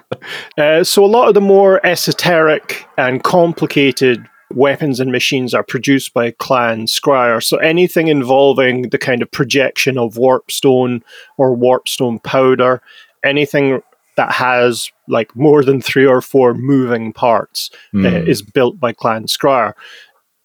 Uh, 0.57 0.83
so 0.83 1.05
a 1.05 1.07
lot 1.07 1.27
of 1.27 1.33
the 1.35 1.41
more 1.41 1.85
esoteric 1.85 2.85
and 2.97 3.23
complicated 3.23 4.27
weapons 4.53 4.99
and 4.99 5.11
machines 5.11 5.53
are 5.53 5.63
produced 5.63 6.13
by 6.13 6.31
Clan 6.31 6.85
Skryre. 6.85 7.43
So 7.43 7.57
anything 7.57 8.07
involving 8.07 8.89
the 8.89 8.97
kind 8.97 9.21
of 9.21 9.29
projection 9.29 9.97
of 9.97 10.15
warpstone 10.15 11.03
or 11.37 11.55
warpstone 11.55 12.23
powder, 12.23 12.81
anything 13.23 13.81
that 14.17 14.31
has 14.33 14.91
like 15.07 15.33
more 15.35 15.63
than 15.63 15.81
three 15.81 16.05
or 16.05 16.21
four 16.21 16.53
moving 16.53 17.13
parts 17.13 17.69
uh, 17.93 17.97
Mm. 17.97 18.27
is 18.27 18.41
built 18.41 18.79
by 18.79 18.91
Clan 18.91 19.25
Skryre. 19.27 19.73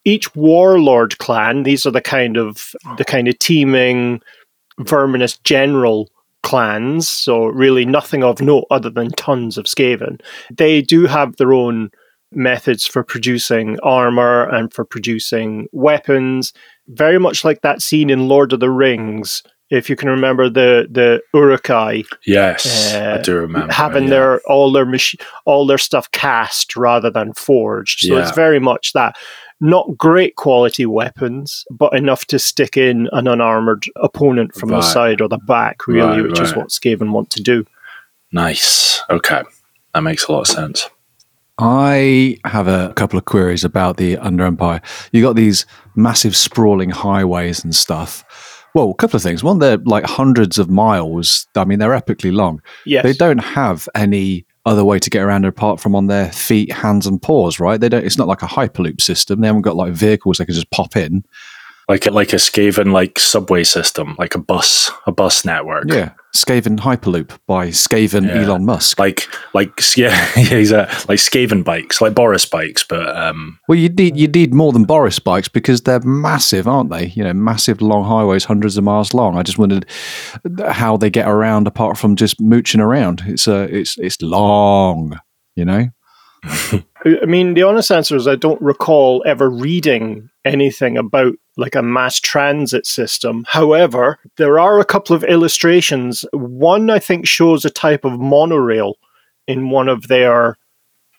Each 0.05 0.35
warlord 0.35 1.19
clan, 1.19 1.63
these 1.65 1.87
are 1.87 1.91
the 1.91 2.01
kind 2.01 2.37
of 2.37 2.75
the 2.99 3.05
kind 3.05 3.29
of 3.29 3.39
teeming 3.39 4.21
verminous 4.81 5.37
general 5.39 6.11
clans, 6.43 7.09
so 7.09 7.45
really 7.47 7.85
nothing 7.85 8.25
of 8.25 8.41
note 8.41 8.67
other 8.71 8.91
than 8.91 9.11
tons 9.11 9.57
of 9.59 9.67
Skaven. 9.67 10.21
They 10.51 10.83
do 10.83 11.07
have 11.07 11.37
their 11.37 11.53
own 11.53 11.91
methods 12.33 12.87
for 12.87 13.05
producing 13.05 13.79
armor 13.83 14.49
and 14.49 14.73
for 14.73 14.85
producing 14.85 15.69
weapons, 15.73 16.53
very 16.89 17.19
much 17.21 17.45
like 17.45 17.61
that 17.61 17.81
scene 17.83 18.11
in 18.11 18.27
Lord 18.29 18.53
of 18.53 18.61
the 18.61 18.71
Rings. 18.71 19.43
If 19.73 19.89
you 19.91 19.97
can 19.97 20.09
remember 20.11 20.49
the 20.51 20.87
the 20.91 21.21
Uruk-hai 21.35 22.05
Yes, 22.27 22.93
I 22.95 22.99
Uh, 22.99 23.23
do 23.23 23.35
remember 23.37 23.73
having 23.73 24.05
yeah. 24.05 24.11
their 24.11 24.41
all 24.41 24.71
their 24.71 24.85
mach- 24.87 25.21
all 25.47 25.67
their 25.67 25.79
stuff 25.79 26.11
cast 26.11 26.77
rather 26.77 27.11
than 27.11 27.33
forged, 27.33 28.01
so 28.01 28.19
it's 28.19 28.33
very 28.37 28.61
much 28.61 28.93
that. 28.93 29.17
Not 29.65 29.97
great 29.97 30.35
quality 30.35 30.87
weapons, 30.87 31.65
but 31.71 31.93
enough 31.95 32.25
to 32.27 32.39
stick 32.41 32.77
in 32.77 33.09
an 33.13 33.29
unarmored 33.29 33.85
opponent 33.95 34.55
from 34.57 34.71
the 34.71 34.83
side 34.83 35.21
or 35.21 35.29
the 35.29 35.39
back, 35.47 35.87
really, 35.87 36.21
Right, 36.21 36.29
which 36.31 36.41
is 36.41 36.57
what 36.57 36.71
Skaven 36.71 37.13
want 37.13 37.31
to 37.31 37.41
do. 37.41 37.65
nice. 38.33 39.01
Okay, 39.09 39.43
that 39.95 40.01
makes 40.03 40.27
a 40.27 40.33
lot 40.33 40.41
of 40.41 40.47
sense. 40.49 40.91
I 41.59 42.39
have 42.45 42.67
a 42.67 42.93
couple 42.97 43.19
of 43.19 43.25
queries 43.25 43.63
about 43.65 43.99
the 43.99 44.17
Under 44.19 44.45
Empire. 44.45 44.81
You 45.13 45.23
got 45.23 45.37
these 45.37 45.65
massive 45.95 46.35
sprawling 46.35 46.91
highways 46.91 47.63
and 47.63 47.73
stuff, 47.75 48.25
Well, 48.75 48.91
a 48.91 48.95
couple 48.95 49.17
of 49.17 49.23
things. 49.23 49.45
One, 49.45 49.59
they're 49.59 49.77
like 49.79 50.05
hundreds 50.05 50.59
of 50.59 50.71
miles. 50.71 51.47
I 51.55 51.65
mean, 51.65 51.79
they're 51.79 51.91
epically 51.99 52.33
long. 52.33 52.63
Yes. 52.87 53.05
They 53.05 53.13
don't 53.13 53.39
have 53.39 53.89
any 53.95 54.47
other 54.65 54.85
way 54.85 54.99
to 54.99 55.11
get 55.11 55.23
around 55.23 55.45
apart 55.45 55.81
from 55.81 55.95
on 55.95 56.07
their 56.07 56.31
feet, 56.33 56.73
hands, 56.73 57.07
and 57.07 57.21
paws, 57.21 57.61
right? 57.61 57.81
They 57.81 57.89
don't. 57.89 58.05
It's 58.05 58.19
not 58.19 58.29
like 58.29 58.43
a 58.43 58.47
hyperloop 58.47 59.01
system. 59.01 59.41
They 59.41 59.47
haven't 59.47 59.63
got 59.63 59.77
like 59.77 59.93
vehicles 59.93 60.39
they 60.39 60.45
can 60.45 60.55
just 60.55 60.71
pop 60.71 60.97
in. 60.97 61.25
Like 61.89 62.07
a, 62.07 62.11
like 62.11 62.33
a 62.33 62.37
Skaven 62.37 62.93
like 62.93 63.19
subway 63.19 63.65
system, 63.65 64.15
like 64.19 64.35
a 64.35 64.39
bus 64.39 64.91
a 65.07 65.13
bus 65.13 65.45
network. 65.45 65.91
Yeah, 65.91 66.13
Skaven 66.35 66.79
Hyperloop 66.79 67.39
by 67.47 67.69
Skaven 67.69 68.27
Yeah. 68.27 68.43
Elon 68.43 68.65
Musk. 68.65 68.99
Like 68.99 69.29
like 69.53 69.71
yeah, 69.97 70.11
yeah, 70.37 70.43
he's 70.43 70.73
a, 70.73 70.87
like 71.09 71.19
Skaven 71.19 71.63
bikes, 71.63 72.01
like 72.01 72.15
Boris 72.15 72.47
bikes, 72.47 72.83
but 72.85 73.15
um 73.17 73.59
well, 73.69 73.79
you 73.79 73.89
need 73.91 74.17
you 74.17 74.29
need 74.29 74.55
more 74.55 74.73
than 74.73 74.85
Boris 74.85 75.19
bikes 75.19 75.49
because 75.49 75.83
they're 75.83 76.01
massive, 76.01 76.67
aren't 76.67 76.91
they? 76.91 77.09
You 77.09 77.25
know, 77.25 77.35
massive 77.35 77.83
long 77.83 78.05
highways, 78.05 78.45
hundreds 78.45 78.77
of 78.79 78.85
miles 78.85 79.13
long. 79.13 79.37
I 79.37 79.43
just 79.43 79.59
wondered 79.59 79.87
how 80.67 80.97
they 80.97 81.11
get 81.11 81.29
around 81.29 81.67
apart 81.67 81.99
from 81.99 82.17
just 82.17 82.41
mooching 82.41 82.81
around. 82.81 83.23
It's 83.27 83.47
uh, 83.47 83.69
it's 83.71 83.99
it's 83.99 84.21
long, 84.23 85.19
you 85.55 85.65
know. 85.65 85.89
I 86.45 87.27
mean, 87.27 87.55
the 87.55 87.63
honest 87.63 87.93
answer 87.93 88.17
is 88.17 88.27
I 88.27 88.37
don't 88.37 88.61
recall 88.61 89.23
ever 89.27 89.49
reading 89.51 90.29
anything 90.45 90.97
about 90.97 91.35
like 91.57 91.75
a 91.75 91.83
mass 91.83 92.19
transit 92.19 92.87
system. 92.87 93.45
However, 93.49 94.19
there 94.37 94.59
are 94.59 94.81
a 94.81 94.85
couple 94.85 95.15
of 95.15 95.25
illustrations. 95.25 96.25
One, 96.33 96.91
I 96.91 96.99
think, 96.99 97.27
shows 97.27 97.65
a 97.65 97.71
type 97.71 98.05
of 98.05 98.19
monorail 98.19 98.95
in 99.47 99.71
one 99.71 99.89
of 99.89 100.09
their. 100.09 100.57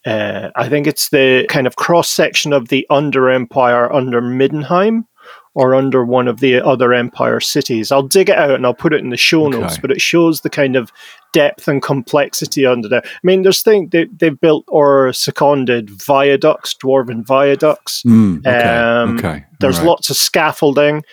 Uh, 0.05 0.49
I 0.55 0.67
think 0.67 0.85
it's 0.85 1.09
the 1.09 1.45
kind 1.47 1.65
of 1.65 1.77
cross 1.77 2.09
section 2.09 2.51
of 2.51 2.67
the 2.67 2.85
Under 2.89 3.29
Empire 3.29 3.91
under 3.93 4.21
Middenheim 4.21 5.05
or 5.55 5.75
under 5.75 6.03
one 6.03 6.27
of 6.27 6.39
the 6.39 6.59
other 6.59 6.93
Empire 6.93 7.39
cities. 7.39 7.91
I'll 7.91 8.01
dig 8.07 8.29
it 8.29 8.37
out 8.37 8.51
and 8.55 8.65
I'll 8.65 8.73
put 8.73 8.93
it 8.93 9.01
in 9.01 9.09
the 9.11 9.17
show 9.17 9.47
notes, 9.47 9.77
but 9.77 9.91
it 9.91 10.01
shows 10.01 10.41
the 10.41 10.49
kind 10.49 10.75
of 10.75 10.91
depth 11.31 11.67
and 11.67 11.81
complexity 11.81 12.65
under 12.65 12.87
there. 12.87 13.03
I 13.05 13.09
mean, 13.23 13.43
there's 13.43 13.61
things 13.61 13.89
they, 13.91 14.05
they've 14.05 14.39
built 14.39 14.65
or 14.67 15.13
seconded 15.13 15.89
viaducts, 15.91 16.73
dwarven 16.75 17.23
viaducts. 17.25 18.01
Mm, 18.03 18.39
okay, 18.39 18.63
Um, 18.63 19.17
okay. 19.19 19.45
There's 19.59 19.75
all 19.77 19.81
right. 19.83 19.89
lots 19.89 20.09
of 20.09 20.17
scaffolding. 20.17 21.03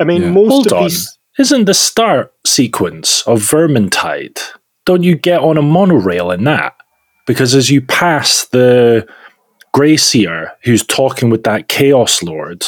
I 0.00 0.04
mean, 0.04 0.22
Yeah. 0.22 0.30
most 0.30 0.50
hold 0.50 0.66
of 0.68 0.72
on. 0.74 0.82
these. 0.84 1.18
Isn't 1.38 1.66
the 1.66 1.74
start 1.74 2.32
sequence 2.46 3.22
of 3.26 3.40
Vermintide? 3.40 4.38
Don't 4.86 5.02
you 5.02 5.16
get 5.16 5.40
on 5.40 5.58
a 5.58 5.62
monorail 5.62 6.30
in 6.30 6.44
that? 6.44 6.74
Because 7.26 7.54
as 7.54 7.70
you 7.70 7.82
pass 7.82 8.46
the 8.46 9.06
Grey 9.74 9.96
Seer, 9.98 10.52
who's 10.64 10.86
talking 10.86 11.28
with 11.28 11.42
that 11.42 11.68
Chaos 11.68 12.22
Lord, 12.22 12.64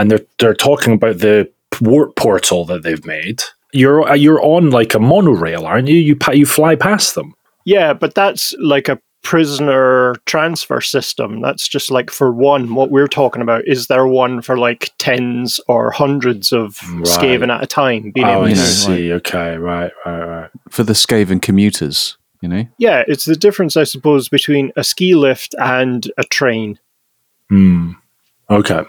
and 0.00 0.10
they're 0.10 0.24
they're 0.38 0.54
talking 0.54 0.94
about 0.94 1.18
the 1.18 1.50
warp 1.80 2.16
portal 2.16 2.64
that 2.66 2.82
they've 2.82 3.04
made. 3.06 3.42
You're 3.72 4.08
uh, 4.08 4.14
you're 4.14 4.42
on 4.44 4.70
like 4.70 4.94
a 4.94 4.98
monorail, 4.98 5.66
aren't 5.66 5.88
you? 5.88 5.96
You 5.96 6.16
you 6.32 6.46
fly 6.46 6.74
past 6.76 7.14
them. 7.14 7.34
Yeah, 7.64 7.92
but 7.92 8.14
that's 8.14 8.54
like 8.58 8.88
a 8.88 8.98
prisoner 9.22 10.14
transfer 10.24 10.80
system. 10.80 11.40
That's 11.42 11.68
just 11.68 11.90
like 11.90 12.10
for 12.10 12.32
one. 12.32 12.74
What 12.74 12.90
we're 12.90 13.06
talking 13.06 13.42
about 13.42 13.62
is 13.68 13.86
there 13.86 14.06
one 14.06 14.40
for 14.42 14.56
like 14.56 14.90
tens 14.98 15.60
or 15.68 15.90
hundreds 15.90 16.52
of 16.52 16.78
Right. 16.90 17.04
Skaven 17.04 17.54
at 17.54 17.62
a 17.62 17.66
time 17.66 18.10
being 18.12 18.26
Oh, 18.26 18.30
able 18.32 18.44
I 18.44 18.48
you 18.48 18.54
to 18.54 18.60
know, 18.60 18.66
see. 18.66 19.12
okay, 19.12 19.56
right, 19.56 19.92
right, 20.06 20.24
right. 20.24 20.50
for 20.70 20.82
the 20.84 20.94
Skaven 20.94 21.40
commuters, 21.42 22.16
you 22.40 22.48
know. 22.48 22.64
Yeah, 22.78 23.04
it's 23.06 23.26
the 23.26 23.36
difference, 23.36 23.76
I 23.76 23.84
suppose, 23.84 24.28
between 24.30 24.72
a 24.76 24.82
ski 24.84 25.14
lift 25.14 25.54
and 25.58 26.10
a 26.16 26.24
train. 26.24 26.78
Hmm. 27.50 27.92
Okay. 28.48 28.84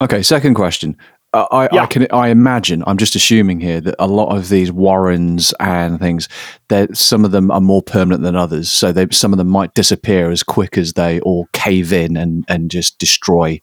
Okay, 0.00 0.22
second 0.22 0.54
question. 0.54 0.96
Uh, 1.34 1.46
I, 1.50 1.68
I 1.80 1.86
can 1.86 2.06
I 2.10 2.28
imagine 2.28 2.82
I'm 2.86 2.96
just 2.96 3.14
assuming 3.14 3.60
here 3.60 3.82
that 3.82 3.96
a 3.98 4.06
lot 4.06 4.34
of 4.34 4.48
these 4.48 4.72
warrens 4.72 5.52
and 5.60 5.98
things 5.98 6.26
that 6.68 6.96
some 6.96 7.22
of 7.22 7.32
them 7.32 7.50
are 7.50 7.60
more 7.60 7.82
permanent 7.82 8.22
than 8.22 8.34
others. 8.34 8.70
So 8.70 8.92
they 8.92 9.08
some 9.10 9.34
of 9.34 9.36
them 9.38 9.48
might 9.48 9.74
disappear 9.74 10.30
as 10.30 10.42
quick 10.42 10.78
as 10.78 10.94
they 10.94 11.20
all 11.20 11.46
cave 11.52 11.92
in 11.92 12.16
and 12.16 12.46
and 12.48 12.70
just 12.70 12.96
destroy, 12.98 13.60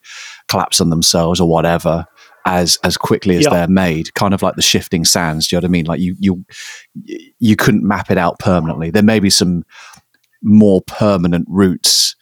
collapse 0.47 0.79
on 0.79 0.91
themselves 0.91 1.39
or 1.41 1.49
whatever 1.49 2.05
as 2.45 2.77
as 2.83 2.97
quickly 2.97 3.37
as 3.37 3.45
Yeah. 3.45 3.49
they're 3.49 3.67
made. 3.67 4.13
Kind 4.13 4.35
of 4.35 4.43
like 4.43 4.55
the 4.55 4.61
shifting 4.61 5.03
sands. 5.03 5.47
Do 5.47 5.55
you 5.55 5.59
know 5.61 5.65
what 5.65 5.69
I 5.69 5.71
mean? 5.71 5.85
Like 5.85 5.99
you 6.01 6.15
you 6.19 6.45
you 7.39 7.55
couldn't 7.55 7.83
map 7.87 8.11
it 8.11 8.19
out 8.19 8.37
permanently. 8.37 8.91
There 8.91 9.01
may 9.01 9.19
be 9.19 9.31
some 9.31 9.63
more 10.43 10.81
permanent 10.85 11.47
routes 11.49 12.15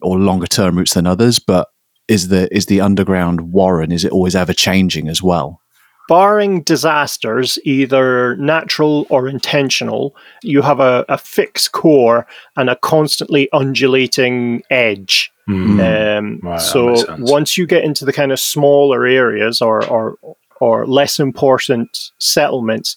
or 0.00 0.18
longer 0.18 0.48
term 0.48 0.76
routes 0.76 0.94
than 0.94 1.06
others, 1.06 1.38
but 1.38 1.68
is 2.08 2.28
the 2.28 2.54
is 2.54 2.66
the 2.66 2.80
underground 2.80 3.52
warren 3.52 3.92
is 3.92 4.04
it 4.04 4.12
always 4.12 4.34
ever 4.34 4.52
changing 4.52 5.08
as 5.08 5.22
well 5.22 5.60
Barring 6.08 6.62
disasters, 6.62 7.58
either 7.64 8.34
natural 8.36 9.06
or 9.10 9.28
intentional, 9.28 10.16
you 10.42 10.62
have 10.62 10.80
a, 10.80 11.04
a 11.06 11.18
fixed 11.18 11.72
core 11.72 12.26
and 12.56 12.70
a 12.70 12.76
constantly 12.76 13.50
undulating 13.52 14.62
edge. 14.70 15.30
Hmm. 15.44 15.80
Um, 15.80 16.40
Right, 16.42 16.58
so 16.58 17.04
once 17.18 17.58
you 17.58 17.66
get 17.66 17.84
into 17.84 18.06
the 18.06 18.12
kind 18.14 18.32
of 18.32 18.40
smaller 18.40 19.06
areas 19.06 19.60
or, 19.60 19.84
or 19.86 20.16
or 20.62 20.86
less 20.86 21.20
important 21.20 22.10
settlements, 22.18 22.96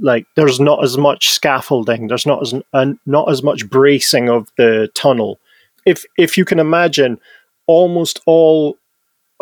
like 0.00 0.26
there's 0.36 0.60
not 0.60 0.84
as 0.84 0.96
much 0.96 1.30
scaffolding, 1.30 2.06
there's 2.06 2.26
not 2.26 2.42
as 2.42 2.54
uh, 2.72 2.92
not 3.06 3.28
as 3.28 3.42
much 3.42 3.68
bracing 3.68 4.30
of 4.30 4.48
the 4.56 4.88
tunnel. 4.94 5.40
If 5.84 6.04
if 6.16 6.38
you 6.38 6.44
can 6.44 6.60
imagine, 6.60 7.18
almost 7.66 8.20
all 8.26 8.76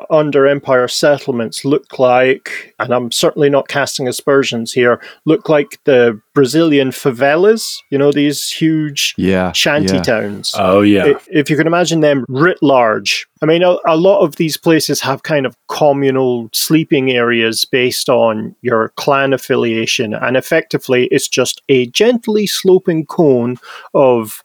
under 0.08 0.46
empire 0.46 0.88
settlements 0.88 1.64
look 1.64 1.98
like, 1.98 2.74
and 2.78 2.92
I'm 2.92 3.10
certainly 3.10 3.50
not 3.50 3.68
casting 3.68 4.08
aspersions 4.08 4.72
here, 4.72 5.00
look 5.26 5.48
like 5.48 5.78
the 5.84 6.20
Brazilian 6.34 6.90
favelas. 6.90 7.76
You 7.90 7.98
know 7.98 8.12
these 8.12 8.50
huge 8.50 9.14
yeah 9.18 9.52
shanty 9.52 9.96
yeah. 9.96 10.02
towns 10.02 10.54
Oh 10.56 10.80
yeah. 10.80 11.14
if 11.30 11.50
you 11.50 11.56
can 11.56 11.66
imagine 11.66 12.00
them 12.00 12.24
writ 12.28 12.62
large. 12.62 13.26
I 13.42 13.46
mean, 13.46 13.62
a, 13.62 13.76
a 13.86 13.96
lot 13.96 14.20
of 14.20 14.36
these 14.36 14.56
places 14.56 15.00
have 15.00 15.22
kind 15.22 15.46
of 15.46 15.56
communal 15.68 16.48
sleeping 16.52 17.10
areas 17.10 17.64
based 17.64 18.08
on 18.08 18.54
your 18.62 18.90
clan 18.96 19.32
affiliation, 19.32 20.14
and 20.14 20.36
effectively, 20.36 21.08
it's 21.10 21.28
just 21.28 21.62
a 21.68 21.86
gently 21.86 22.46
sloping 22.46 23.06
cone 23.06 23.56
of 23.94 24.42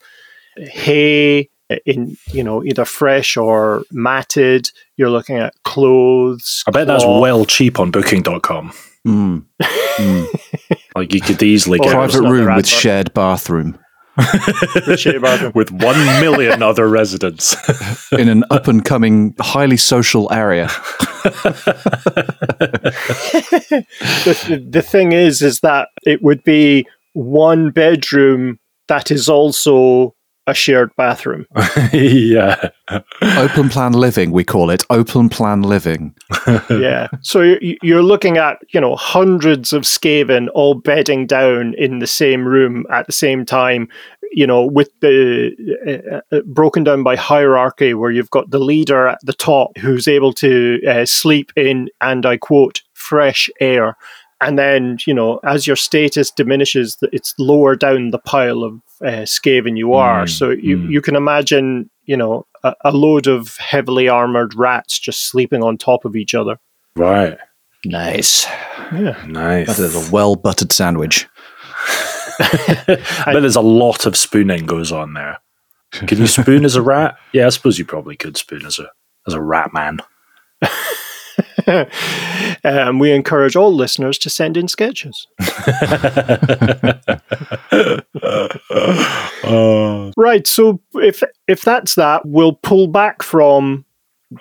hay 0.58 1.48
in 1.84 2.16
you 2.32 2.42
know 2.42 2.64
either 2.64 2.84
fresh 2.84 3.36
or 3.36 3.82
matted 3.90 4.70
you're 4.96 5.10
looking 5.10 5.36
at 5.36 5.54
clothes 5.64 6.62
I 6.66 6.70
bet 6.70 6.86
that's 6.86 7.04
well 7.04 7.44
cheap 7.44 7.80
on 7.80 7.90
Booking.com. 7.90 8.72
Mm. 9.06 9.44
Mm. 9.62 10.26
Like 10.96 11.12
you 11.12 11.20
could 11.20 11.42
easily 11.42 11.78
get 11.78 11.90
Private 11.90 12.12
private 12.12 12.22
not 12.22 12.32
room 12.32 12.44
their 12.46 12.56
with 12.56 12.66
advert. 12.66 12.80
shared 14.98 15.20
bathroom 15.20 15.52
with 15.54 15.70
one 15.70 15.98
million 16.22 16.62
other 16.62 16.88
residents. 16.88 17.54
in 18.12 18.30
an 18.30 18.44
up 18.50 18.66
and 18.66 18.82
coming 18.82 19.34
highly 19.38 19.76
social 19.76 20.32
area 20.32 20.70
the, 24.24 24.66
the 24.70 24.82
thing 24.82 25.12
is 25.12 25.42
is 25.42 25.60
that 25.60 25.88
it 26.04 26.22
would 26.22 26.42
be 26.44 26.86
one 27.12 27.70
bedroom 27.70 28.58
that 28.88 29.10
is 29.10 29.28
also 29.28 30.14
a 30.46 30.54
shared 30.54 30.94
bathroom 30.96 31.46
yeah. 31.92 32.70
open 33.22 33.68
plan 33.68 33.92
living 33.92 34.30
we 34.30 34.44
call 34.44 34.70
it 34.70 34.84
open 34.90 35.28
plan 35.28 35.62
living 35.62 36.14
yeah. 36.70 37.08
So 37.22 37.40
you- 37.42 37.76
you're 37.82 38.02
looking 38.02 38.36
at 38.38 38.58
you 38.72 38.80
know 38.80 38.96
hundreds 38.96 39.72
of 39.72 39.82
Skaven 39.82 40.48
all 40.54 40.74
bedding 40.74 41.26
down 41.26 41.74
in 41.74 41.98
the 41.98 42.06
same 42.06 42.46
room 42.46 42.86
at 42.90 43.06
the 43.06 43.12
same 43.12 43.44
time. 43.44 43.88
You 44.32 44.46
know, 44.46 44.66
with 44.66 44.90
the 45.00 46.20
uh, 46.32 46.36
uh, 46.36 46.40
broken 46.46 46.84
down 46.84 47.02
by 47.02 47.16
hierarchy, 47.16 47.94
where 47.94 48.10
you've 48.10 48.30
got 48.30 48.50
the 48.50 48.58
leader 48.58 49.06
at 49.08 49.18
the 49.22 49.32
top 49.32 49.76
who's 49.78 50.08
able 50.08 50.32
to 50.34 50.80
uh, 50.86 51.06
sleep 51.06 51.52
in, 51.56 51.88
and 52.00 52.26
I 52.26 52.36
quote, 52.36 52.82
fresh 52.92 53.48
air. 53.60 53.96
And 54.40 54.58
then, 54.58 54.98
you 55.06 55.14
know, 55.14 55.40
as 55.44 55.66
your 55.66 55.76
status 55.76 56.30
diminishes, 56.30 56.98
it's 57.12 57.34
lower 57.38 57.74
down 57.76 58.10
the 58.10 58.18
pile 58.18 58.62
of 58.64 58.80
uh, 59.02 59.24
Skaven 59.24 59.76
you 59.76 59.94
are. 59.94 60.24
Mm, 60.24 60.30
so 60.30 60.50
you, 60.50 60.78
mm. 60.78 60.90
you 60.90 61.00
can 61.00 61.16
imagine, 61.16 61.90
you 62.04 62.16
know, 62.16 62.46
a, 62.62 62.74
a 62.84 62.92
load 62.92 63.26
of 63.26 63.56
heavily 63.56 64.08
armored 64.08 64.54
rats 64.54 64.98
just 64.98 65.28
sleeping 65.28 65.62
on 65.62 65.76
top 65.76 66.04
of 66.04 66.16
each 66.16 66.34
other. 66.34 66.58
Right. 66.96 67.38
nice 67.84 68.46
Yeah. 68.92 69.22
Nice. 69.26 69.66
that 69.66 69.78
is 69.78 70.08
a 70.08 70.10
well 70.10 70.34
buttered 70.34 70.72
sandwich 70.72 71.28
but 72.38 73.40
there's 73.40 73.56
a 73.56 73.60
lot 73.60 74.06
of 74.06 74.16
spooning 74.16 74.66
goes 74.66 74.92
on 74.92 75.14
there. 75.14 75.38
Can 75.92 76.18
you 76.18 76.26
spoon 76.26 76.64
as 76.64 76.76
a 76.76 76.82
rat? 76.82 77.16
Yeah, 77.32 77.46
I 77.46 77.50
suppose 77.50 77.78
you 77.78 77.84
probably 77.84 78.16
could 78.16 78.36
spoon 78.36 78.66
as 78.66 78.78
a 78.78 78.90
as 79.26 79.34
a 79.34 79.40
rat 79.40 79.72
man. 79.72 79.98
um, 82.64 82.98
we 82.98 83.12
encourage 83.12 83.56
all 83.56 83.74
listeners 83.74 84.18
to 84.18 84.30
send 84.30 84.56
in 84.56 84.68
sketches. 84.68 85.26
Oh. 89.48 90.12
Right. 90.16 90.46
So 90.46 90.80
if 90.94 91.22
if 91.46 91.62
that's 91.62 91.94
that, 91.94 92.22
we'll 92.24 92.54
pull 92.54 92.88
back 92.88 93.22
from 93.22 93.84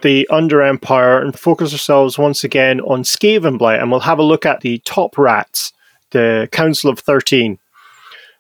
the 0.02 0.28
Under 0.32 0.62
Empire 0.62 1.22
and 1.22 1.38
focus 1.38 1.74
ourselves 1.74 2.18
once 2.18 2.44
again 2.44 2.82
on 2.82 3.04
Skavenblight, 3.04 3.82
and 3.82 3.92
we'll 3.92 4.00
have 4.00 4.20
a 4.20 4.24
look 4.24 4.46
at 4.46 4.62
the 4.62 4.80
top 4.80 5.18
rats, 5.18 5.72
the 6.12 6.50
Council 6.52 6.90
of 6.90 7.00
13. 7.00 7.60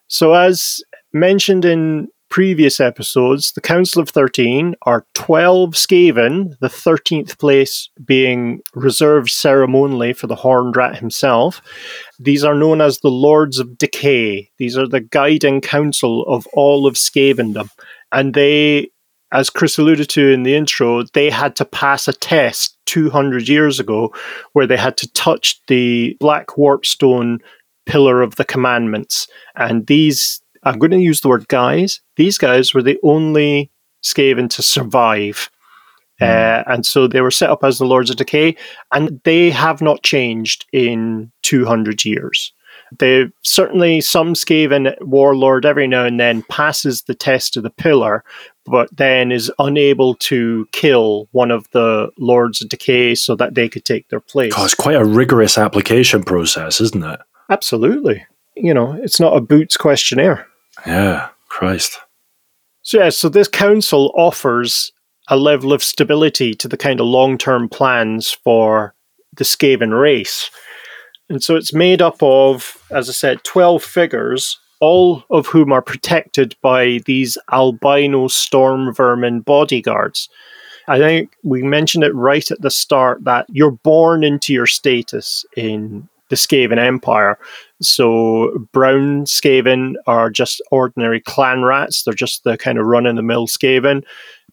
So, 0.08 0.34
as 0.34 0.82
mentioned 1.14 1.66
in 1.66 2.08
previous 2.30 2.80
episodes, 2.80 3.52
the 3.54 3.62
Council 3.62 4.02
of 4.02 4.10
13 4.10 4.76
are 4.84 5.06
12 5.14 5.72
Skaven, 5.72 6.58
the 6.60 6.68
13th 6.68 7.38
place 7.38 7.90
being 8.04 8.62
reserved 8.74 9.30
ceremonially 9.30 10.14
for 10.14 10.28
the 10.28 10.36
Horned 10.36 10.76
Rat 10.76 10.98
himself. 10.98 11.62
These 12.20 12.44
are 12.44 12.56
known 12.56 12.82
as 12.82 13.00
the 13.00 13.10
Lords 13.10 13.60
of 13.60 13.78
Decay. 13.78 14.50
These 14.58 14.78
are 14.78 14.88
the 14.88 15.02
guiding 15.02 15.62
council 15.62 16.26
of 16.28 16.48
all 16.54 16.88
of 16.88 16.96
Skavendom. 16.96 17.70
And 18.12 18.34
they, 18.34 18.90
as 19.32 19.50
Chris 19.50 19.78
alluded 19.78 20.10
to 20.10 20.30
in 20.30 20.44
the 20.44 20.56
intro, 20.56 21.04
they 21.14 21.30
had 21.30 21.56
to 21.58 21.66
pass 21.66 22.08
a 22.08 22.14
test 22.14 22.78
200 22.86 23.48
years 23.48 23.80
ago 23.80 24.14
where 24.54 24.68
they 24.68 24.78
had 24.78 24.98
to 24.98 25.12
touch 25.14 25.62
the 25.68 26.18
Black 26.20 26.48
Warpstone 26.58 27.40
pillar 27.86 28.22
of 28.22 28.36
the 28.36 28.46
commandments. 28.46 29.28
And 29.56 29.86
these 29.88 30.42
I'm 30.66 30.80
going 30.80 30.92
to 30.92 31.00
use 31.00 31.22
the 31.22 31.30
word 31.30 31.48
guys. 31.48 32.02
These 32.16 32.38
guys 32.38 32.74
were 32.74 32.84
the 32.84 33.00
only 33.04 33.72
Skaven 34.04 34.50
to 34.52 34.62
survive. 34.62 35.50
Mm. 36.22 36.28
Uh, 36.28 36.64
and 36.68 36.86
so 36.86 37.08
they 37.08 37.22
were 37.22 37.32
set 37.32 37.50
up 37.50 37.64
as 37.64 37.78
the 37.78 37.86
Lords 37.86 38.10
of 38.10 38.18
Decay, 38.18 38.56
and 38.92 39.22
they 39.24 39.52
have 39.52 39.82
not 39.82 40.04
changed 40.04 40.66
in 40.72 41.32
200 41.44 42.06
years. 42.06 42.54
They 42.98 43.26
certainly 43.44 44.00
some 44.02 44.34
Skaven 44.34 44.96
warlord 45.02 45.66
every 45.66 45.88
now 45.88 46.06
and 46.06 46.20
then 46.20 46.44
passes 46.44 47.04
the 47.04 47.16
test 47.16 47.58
of 47.58 47.64
the 47.64 47.70
pillar, 47.70 48.24
but 48.66 48.96
then 48.96 49.32
is 49.32 49.52
unable 49.60 50.16
to 50.16 50.68
kill 50.72 51.28
one 51.32 51.52
of 51.52 51.70
the 51.72 52.10
Lords 52.18 52.62
of 52.62 52.70
Decay 52.70 53.16
so 53.16 53.36
that 53.36 53.56
they 53.56 53.68
could 53.68 53.86
take 53.86 54.10
their 54.10 54.20
place. 54.20 54.54
Oh, 54.56 54.66
it's 54.66 54.76
quite 54.76 54.96
a 54.96 55.06
rigorous 55.06 55.58
application 55.58 56.24
process, 56.24 56.80
isn't 56.80 57.04
it? 57.04 57.20
Absolutely. 57.50 58.26
You 58.56 58.74
know, 58.74 58.94
it's 58.94 59.20
not 59.20 59.36
a 59.36 59.42
boots 59.42 59.78
questionnaire. 59.78 60.48
Yeah, 60.86 61.30
Christ. 61.50 62.00
So, 62.82 63.00
yeah, 63.00 63.10
so 63.10 63.30
this 63.30 63.48
council 63.48 64.14
offers 64.16 64.92
a 65.28 65.38
level 65.38 65.74
of 65.74 65.84
stability 65.84 66.54
to 66.54 66.68
the 66.68 66.78
kind 66.78 67.00
of 67.00 67.08
long 67.08 67.38
term 67.38 67.68
plans 67.68 68.32
for 68.32 68.94
the 69.36 69.44
Skaven 69.44 70.00
race. 70.00 70.52
And 71.30 71.44
so 71.44 71.56
it's 71.56 71.74
made 71.74 72.02
up 72.02 72.22
of, 72.22 72.78
as 72.92 73.10
I 73.10 73.14
said, 73.14 73.44
12 73.44 73.84
figures, 73.84 74.60
all 74.80 75.24
of 75.32 75.48
whom 75.48 75.72
are 75.72 75.82
protected 75.82 76.56
by 76.62 77.00
these 77.06 77.38
albino 77.52 78.28
storm 78.28 78.94
vermin 78.94 79.40
bodyguards. 79.40 80.30
I 80.88 81.00
think 81.00 81.36
we 81.44 81.64
mentioned 81.64 82.04
it 82.04 82.14
right 82.14 82.50
at 82.52 82.62
the 82.62 82.70
start 82.70 83.24
that 83.24 83.48
you're 83.50 83.72
born 83.72 84.24
into 84.24 84.54
your 84.54 84.68
status 84.68 85.44
in 85.58 86.08
the 86.30 86.36
Skaven 86.36 86.78
Empire. 86.78 87.40
So 87.82 88.68
brown 88.72 89.26
Skaven 89.26 89.96
are 90.08 90.30
just 90.30 90.62
ordinary 90.72 91.20
clan 91.20 91.64
rats. 91.64 92.04
They're 92.04 92.14
just 92.14 92.44
the 92.44 92.58
kind 92.58 92.78
of 92.78 92.86
run 92.86 93.06
in 93.06 93.16
the 93.16 93.22
mill 93.22 93.48
Skaven. 93.48 94.04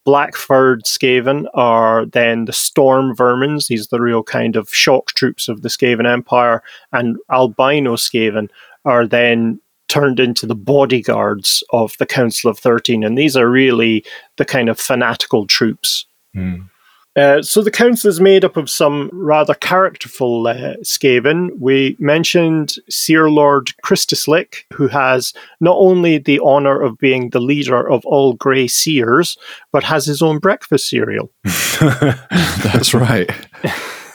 Black 0.05 0.35
furred 0.35 0.83
Skaven 0.83 1.45
are 1.53 2.05
then 2.05 2.45
the 2.45 2.53
storm 2.53 3.15
vermins. 3.15 3.67
These 3.67 3.85
are 3.85 3.97
the 3.97 4.01
real 4.01 4.23
kind 4.23 4.57
of 4.57 4.73
shock 4.73 5.07
troops 5.13 5.47
of 5.47 5.61
the 5.61 5.69
Skaven 5.69 6.05
Empire. 6.05 6.61
And 6.91 7.17
albino 7.31 7.95
Skaven 7.95 8.49
are 8.83 9.07
then 9.07 9.61
turned 9.87 10.19
into 10.19 10.45
the 10.45 10.55
bodyguards 10.55 11.63
of 11.71 11.95
the 11.99 12.05
Council 12.05 12.49
of 12.49 12.59
Thirteen. 12.59 13.03
And 13.03 13.17
these 13.17 13.37
are 13.37 13.49
really 13.49 14.03
the 14.35 14.45
kind 14.45 14.67
of 14.67 14.77
fanatical 14.79 15.47
troops. 15.47 16.05
Mm. 16.35 16.69
Uh, 17.15 17.41
so 17.43 17.61
the 17.61 17.69
council 17.69 18.09
is 18.09 18.19
made 18.19 18.43
up 18.43 18.57
of 18.57 18.69
some 18.69 19.09
rather 19.13 19.53
characterful 19.53 20.47
uh, 20.47 20.75
Skaven. 20.83 21.49
We 21.59 21.95
mentioned 21.99 22.75
Seer 22.89 23.29
Lord 23.29 23.69
Kritislik, 23.85 24.63
who 24.73 24.87
has 24.87 25.33
not 25.59 25.75
only 25.77 26.17
the 26.17 26.39
honour 26.39 26.81
of 26.81 26.97
being 26.97 27.29
the 27.29 27.39
leader 27.39 27.87
of 27.87 28.03
all 28.05 28.33
Grey 28.33 28.67
Seers, 28.67 29.37
but 29.71 29.83
has 29.83 30.05
his 30.05 30.23
own 30.23 30.39
breakfast 30.39 30.89
cereal. 30.89 31.31
That's 31.79 32.95
right. 32.95 33.29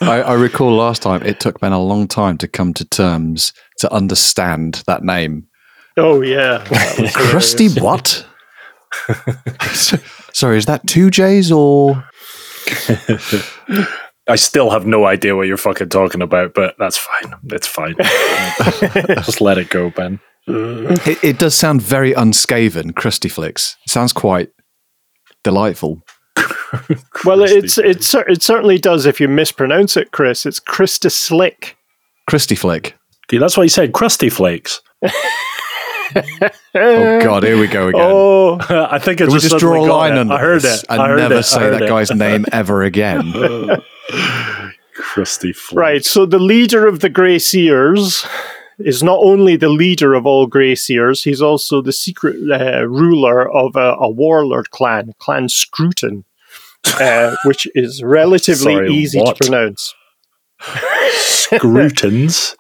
I, 0.01 0.23
I, 0.23 0.35
recall 0.35 0.75
last 0.75 1.03
time 1.03 1.23
it 1.23 1.41
took 1.41 1.61
Ben 1.61 1.73
a 1.73 1.83
long 1.83 2.07
time 2.07 2.39
to 2.39 2.49
come 2.49 2.73
to 2.75 2.85
terms 2.85 3.53
to 3.79 3.93
understand 3.93 4.83
that 4.87 5.03
name. 5.03 5.47
Oh 5.97 6.21
yeah, 6.21 6.65
Crusty 7.15 7.69
what? 7.81 8.25
Sorry, 10.33 10.59
is 10.59 10.67
that 10.67 10.87
two 10.87 11.11
J's 11.11 11.51
or 11.51 12.08
I 14.29 14.37
still 14.37 14.71
have 14.71 14.87
no 14.87 15.07
idea 15.07 15.35
what 15.35 15.47
you're 15.47 15.57
fucking 15.57 15.89
talking 15.89 16.21
about, 16.21 16.53
but 16.55 16.75
that's 16.79 16.99
fine. 16.99 17.35
It's 17.45 17.67
fine. 17.67 17.95
Just 19.25 19.41
let 19.41 19.57
it 19.57 19.71
go, 19.71 19.91
Ben. 19.91 20.21
It, 20.47 21.25
it, 21.25 21.39
does 21.39 21.55
sound 21.55 21.83
very 21.83 22.13
unscaven, 22.13 22.93
Crusty 22.93 23.29
Flicks. 23.29 23.77
It 23.87 23.91
sounds 23.91 24.13
quite 24.13 24.51
delightful. 25.45 26.03
well, 27.25 27.43
it's 27.43 27.79
it's 27.79 28.15
it 28.15 28.43
certainly 28.43 28.79
does 28.79 29.07
if 29.07 29.21
you 29.21 29.29
mispronounce 29.29 29.97
it, 29.97 30.13
Chris. 30.13 30.47
It's 30.47 30.61
Christy 30.61 31.09
Slick. 31.09 31.77
Christy 32.29 32.55
Flick. 32.55 32.97
Yeah, 33.31 33.41
that's 33.41 33.57
why 33.57 33.65
he 33.65 33.69
said. 33.69 33.93
Crusty 33.93 34.31
Flakes. 34.31 34.81
Oh 36.17 37.21
God, 37.21 37.43
here 37.43 37.59
we 37.59 37.67
go 37.67 37.89
again. 37.89 38.01
Oh, 38.05 38.59
I 38.91 38.99
think 38.99 39.21
it's 39.21 39.33
we 39.33 39.41
just 39.41 39.59
draw 39.59 39.85
a 39.85 39.87
line 39.87 40.13
under. 40.13 40.35
I 40.35 40.39
heard 40.39 40.65
it. 40.65 40.85
And 40.89 41.01
I 41.01 41.09
heard 41.09 41.19
never 41.19 41.35
it. 41.37 41.45
say 41.45 41.71
that 41.71 41.83
it. 41.83 41.89
guy's 41.89 42.11
name 42.15 42.45
ever 42.53 42.83
again. 42.83 43.33
Crusty 44.95 45.53
Flakes. 45.53 45.73
Right. 45.73 46.05
So 46.05 46.27
the 46.27 46.39
leader 46.39 46.87
of 46.87 47.01
the 47.01 47.09
Grey 47.09 47.39
Seers 47.39 48.27
is 48.79 49.03
not 49.03 49.19
only 49.21 49.57
the 49.57 49.69
leader 49.69 50.15
of 50.15 50.27
all 50.27 50.47
Grey 50.47 50.75
Seers, 50.75 51.25
he's 51.25 51.43
also 51.43 51.83
the 51.83 51.93
secret 51.93 52.37
uh, 52.51 52.87
ruler 52.87 53.51
of 53.51 53.77
a, 53.77 53.97
a, 54.01 54.09
warlord 54.09 54.71
clan, 54.71 55.13
Clan 55.19 55.49
Scruton, 55.49 56.25
uh, 57.01 57.37
which 57.45 57.67
is 57.75 58.03
relatively 58.03 58.75
Sorry, 58.75 58.93
easy 58.93 59.21
what? 59.21 59.37
to 59.37 59.45
pronounce. 59.45 59.95
Scrutons. 60.61 62.57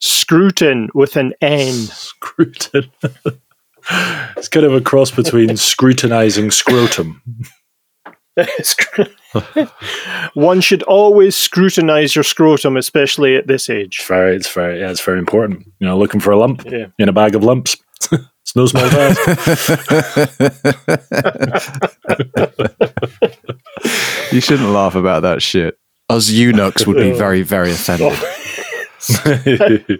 Scruton 0.00 0.88
with 0.94 1.16
an 1.16 1.34
N. 1.40 1.72
Scruton. 1.72 2.90
it's 4.36 4.48
kind 4.48 4.66
of 4.66 4.74
a 4.74 4.80
cross 4.80 5.10
between 5.10 5.56
scrutinizing 5.56 6.50
scrotum. 6.50 7.22
One 10.34 10.60
should 10.60 10.82
always 10.84 11.34
scrutinize 11.34 12.14
your 12.14 12.22
scrotum, 12.22 12.76
especially 12.76 13.34
at 13.36 13.48
this 13.48 13.68
age. 13.68 13.96
It's 13.98 14.06
very, 14.08 14.36
it's 14.36 14.52
very, 14.52 14.78
yeah, 14.80 14.90
it's 14.90 15.00
very 15.04 15.18
important. 15.18 15.66
You 15.80 15.86
know, 15.88 15.98
looking 15.98 16.20
for 16.20 16.30
a 16.30 16.38
lump 16.38 16.64
Yeah. 16.70 16.86
in 16.98 17.08
a 17.08 17.12
bag 17.12 17.34
of 17.34 17.42
lumps. 17.42 17.76
it's 18.12 18.54
no 18.54 18.66
small 18.66 18.88
task. 18.88 19.18
you 24.32 24.40
shouldn't 24.40 24.68
laugh 24.70 24.94
about 24.94 25.22
that 25.22 25.42
shit. 25.42 25.78
Us 26.08 26.30
eunuchs 26.30 26.86
would 26.86 26.96
be 26.96 27.12
very, 27.12 27.42
very 27.42 27.70
offended. 27.72 28.16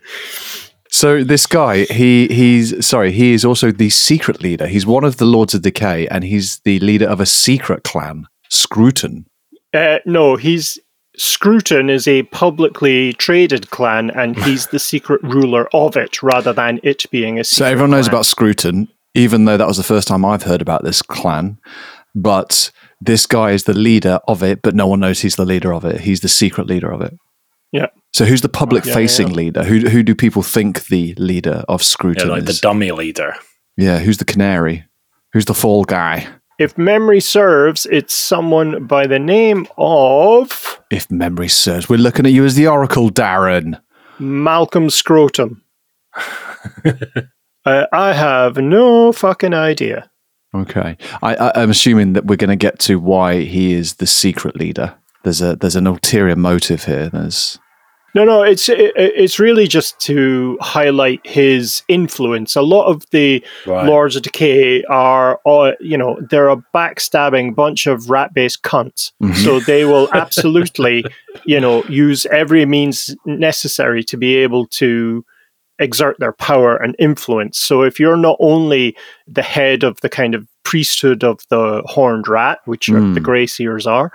So 0.91 1.23
this 1.23 1.47
guy, 1.47 1.85
he 1.85 2.29
he's 2.29 2.85
sorry, 2.87 3.13
he 3.13 3.33
is 3.33 3.45
also 3.45 3.71
the 3.71 3.91
secret 3.91 4.43
leader. 4.43 4.67
He's 4.67 4.87
one 4.87 5.05
of 5.05 5.19
the 5.19 5.27
Lords 5.27 5.55
of 5.55 5.63
Decay, 5.63 6.09
and 6.09 6.25
he's 6.25 6.61
the 6.61 6.79
leader 6.81 7.07
of 7.07 7.21
a 7.21 7.27
secret 7.27 7.85
clan, 7.85 8.27
Scruton. 8.49 9.27
Uh, 9.75 9.99
no, 10.07 10.37
he's 10.37 10.79
Scruton 11.17 11.91
is 11.91 12.09
a 12.09 12.23
publicly 12.25 13.13
traded 13.15 13.71
clan, 13.71 14.11
and 14.11 14.37
he's 14.45 14.69
the 14.69 14.79
secret 14.79 15.23
ruler 15.23 15.69
of 15.75 15.97
it, 15.97 16.23
rather 16.23 16.53
than 16.53 16.81
it 16.83 17.05
being 17.11 17.39
a. 17.39 17.45
So 17.45 17.67
everyone 17.67 17.91
knows 17.91 18.07
clan. 18.07 18.15
about 18.15 18.27
Scruton, 18.27 18.89
even 19.15 19.45
though 19.45 19.59
that 19.59 19.67
was 19.67 19.77
the 19.77 19.83
first 19.83 20.09
time 20.09 20.25
I've 20.25 20.45
heard 20.45 20.63
about 20.63 20.85
this 20.85 21.03
clan. 21.03 21.59
But 22.15 22.71
this 23.01 23.27
guy 23.27 23.51
is 23.51 23.65
the 23.65 23.75
leader 23.75 24.21
of 24.27 24.43
it, 24.43 24.63
but 24.63 24.75
no 24.75 24.87
one 24.87 25.01
knows 25.01 25.21
he's 25.21 25.37
the 25.37 25.45
leader 25.45 25.73
of 25.75 25.85
it. 25.85 26.01
He's 26.01 26.21
the 26.21 26.29
secret 26.29 26.67
leader 26.67 26.91
of 26.91 27.03
it. 27.03 27.17
Yeah. 27.73 27.89
So 28.13 28.25
who's 28.25 28.41
the 28.41 28.49
public 28.49 28.85
Yeah, 28.85 28.95
facing 28.95 29.29
yeah, 29.29 29.35
leader? 29.35 29.65
Who 29.65 29.89
who 29.89 30.03
do 30.03 30.15
people 30.15 30.43
think 30.43 30.87
the 30.87 31.15
leader 31.19 31.65
of 31.69 31.81
yeah, 31.81 31.85
Scruton 31.85 32.29
like 32.29 32.45
the 32.47 32.59
dummy 32.61 32.91
leader. 32.91 33.35
yeah, 33.77 33.99
who's 33.99 34.17
the 34.19 34.25
canary? 34.25 34.85
Who's 35.33 35.45
the 35.45 35.55
fall 35.55 35.85
guy? 35.85 36.27
If 36.59 36.77
memory 36.77 37.21
serves, 37.21 37.87
it's 37.87 38.15
someone 38.15 38.87
by 38.87 39.07
the 39.07 39.19
name 39.21 39.69
of 39.77 40.81
If 40.91 41.09
memory 41.11 41.49
serves, 41.49 41.89
we're 41.89 41.99
looking 41.99 42.27
at 42.27 42.33
you 42.33 42.45
as 42.45 42.57
the 42.57 42.67
Oracle, 42.67 43.11
Darren. 43.11 43.81
Malcolm 44.19 44.91
Scrotum. 44.91 45.63
uh, 46.85 47.87
I 47.93 48.13
have 48.13 48.57
no 48.57 49.13
fucking 49.13 49.55
idea. 49.55 50.11
Okay, 50.55 50.97
I, 51.23 51.35
I, 51.37 51.63
I'm 51.63 51.71
assuming 51.71 52.15
that 52.15 52.25
we're 52.25 52.37
going 52.37 52.51
to 52.51 52.57
get 52.57 52.79
to 52.81 52.99
why 52.99 53.43
he 53.43 53.73
is 53.75 53.97
the 53.97 54.07
secret 54.07 54.57
leader. 54.57 54.95
There's 55.23 55.43
a 55.43 55.55
there's 55.57 55.77
an 55.77 55.87
ulterior 55.87 56.37
motive 56.37 56.85
here. 56.85 57.11
There's 57.11 57.59
No, 58.19 58.25
no, 58.25 58.43
it's 58.43 58.69
it, 58.69 58.93
it's 58.97 59.39
really 59.39 59.69
just 59.69 60.01
to 60.01 60.59
highlight 60.61 61.25
his 61.25 61.85
influence. 61.87 62.57
A 62.57 62.63
lot 62.63 62.87
of 62.87 63.09
the 63.11 63.45
Right. 63.65 63.87
Lords 63.87 64.17
of 64.17 64.23
Decay 64.23 64.83
are, 64.91 65.39
uh, 65.47 65.73
you 65.79 65.97
know, 65.97 66.19
they're 66.29 66.49
a 66.49 66.61
backstabbing 66.75 67.55
bunch 67.55 67.87
of 67.87 68.11
rat-based 68.11 68.65
cunts. 68.65 69.13
So 69.45 69.61
they 69.61 69.85
will 69.85 70.09
absolutely, 70.15 71.05
you 71.47 71.61
know, 71.61 71.85
use 71.85 72.27
every 72.27 72.67
means 72.67 73.15
necessary 73.25 74.03
to 74.05 74.17
be 74.17 74.35
able 74.39 74.67
to 74.67 75.25
exert 75.79 76.19
their 76.19 76.33
power 76.33 76.77
and 76.77 76.97
influence. 76.99 77.57
So 77.57 77.83
if 77.83 78.01
you're 78.01 78.17
not 78.17 78.37
only 78.41 78.97
the 79.29 79.43
head 79.43 79.85
of 79.85 80.01
the 80.01 80.09
kind 80.09 80.35
of 80.35 80.49
priesthood 80.65 81.23
of 81.23 81.39
the 81.51 81.83
horned 81.87 82.27
rat, 82.27 82.59
which 82.65 82.89
are, 82.89 83.01
the 83.15 83.21
Grey 83.21 83.47
Seers 83.47 83.87
are, 83.87 84.11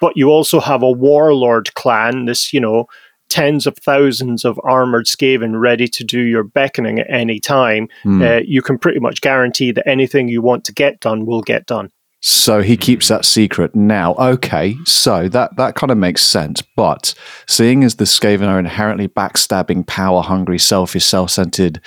but 0.00 0.16
you 0.16 0.30
also 0.30 0.58
have 0.58 0.82
a 0.82 0.90
warlord 0.90 1.72
clan, 1.74 2.24
this, 2.24 2.52
you 2.52 2.58
know, 2.60 2.86
tens 3.28 3.66
of 3.66 3.76
thousands 3.78 4.44
of 4.44 4.60
armored 4.64 5.06
skaven 5.06 5.60
ready 5.60 5.88
to 5.88 6.04
do 6.04 6.20
your 6.20 6.44
beckoning 6.44 7.00
at 7.00 7.10
any 7.10 7.40
time, 7.40 7.88
uh, 8.22 8.40
you 8.44 8.62
can 8.62 8.78
pretty 8.78 9.00
much 9.00 9.20
guarantee 9.20 9.72
that 9.72 9.88
anything 9.88 10.28
you 10.28 10.42
want 10.42 10.64
to 10.64 10.72
get 10.72 11.00
done 11.00 11.26
will 11.26 11.42
get 11.42 11.66
done. 11.66 11.90
So 12.20 12.62
he 12.62 12.76
keeps 12.76 13.08
that 13.08 13.24
secret 13.24 13.76
now. 13.76 14.14
Okay, 14.14 14.76
so 14.84 15.28
that 15.28 15.56
that 15.56 15.74
kind 15.74 15.90
of 15.90 15.98
makes 15.98 16.22
sense. 16.22 16.62
But 16.74 17.14
seeing 17.46 17.84
as 17.84 17.96
the 17.96 18.04
Skaven 18.04 18.48
are 18.48 18.58
inherently 18.58 19.06
backstabbing, 19.06 19.86
power 19.86 20.22
hungry, 20.22 20.58
selfish, 20.58 21.04
self 21.04 21.30
centered 21.30 21.80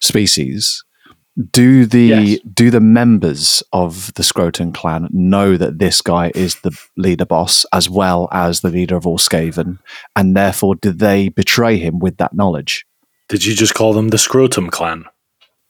species, 0.00 0.82
do 1.52 1.86
the 1.86 2.06
Yes. 2.06 2.38
do 2.52 2.70
the 2.70 2.80
members 2.80 3.62
of 3.72 4.12
the 4.14 4.22
Scroton 4.22 4.74
clan 4.74 5.08
know 5.12 5.56
that 5.56 5.78
this 5.78 6.00
guy 6.00 6.32
is 6.34 6.56
the 6.56 6.76
leader 6.96 7.24
boss 7.24 7.64
as 7.72 7.88
well 7.88 8.28
as 8.32 8.60
the 8.60 8.68
leader 8.70 8.96
of 8.96 9.06
all 9.06 9.18
Skaven, 9.18 9.78
and 10.16 10.36
therefore 10.36 10.74
do 10.74 10.92
they 10.92 11.28
betray 11.28 11.78
him 11.78 11.98
with 11.98 12.16
that 12.18 12.34
knowledge? 12.34 12.84
Did 13.28 13.44
you 13.44 13.54
just 13.54 13.74
call 13.74 13.92
them 13.92 14.08
the 14.08 14.18
Scrotum 14.18 14.70
Clan? 14.70 15.04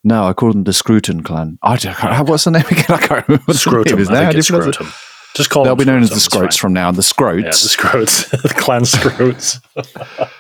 No, 0.03 0.25
I 0.25 0.33
call 0.33 0.53
them 0.53 0.65
the 0.65 0.73
Scruton 0.73 1.23
clan. 1.23 1.59
I 1.63 1.77
don't, 1.77 1.95
what's 2.29 2.45
the 2.45 2.53
name 2.53 2.65
again? 2.67 2.85
I 2.89 2.99
can't 2.99 3.29
remember. 3.29 3.45
What 3.45 3.53
the 3.53 3.59
Scrotum. 3.59 3.93
name 3.93 3.99
is 4.01 4.09
now. 4.09 4.21
think 4.29 4.35
it's 4.37 4.49
do 4.49 4.55
you 4.55 4.61
pronounce 4.61 4.77
it? 4.77 4.85
Scrotum. 4.85 4.95
Just 5.37 5.51
call 5.51 5.65
They'll 5.65 5.77
be 5.77 5.85
known 5.85 6.03
as 6.03 6.09
the 6.11 6.19
Scrotum, 6.21 6.49
Scroats 6.49 6.59
from 6.59 6.73
now 6.73 6.89
on. 6.89 6.95
The 6.95 7.03
Scroats. 7.03 7.43
Yeah, 7.43 7.51
the 7.51 7.53
Scroats. 7.53 8.31
the 8.43 8.49
clan 8.49 8.83
Scroats. 8.83 9.61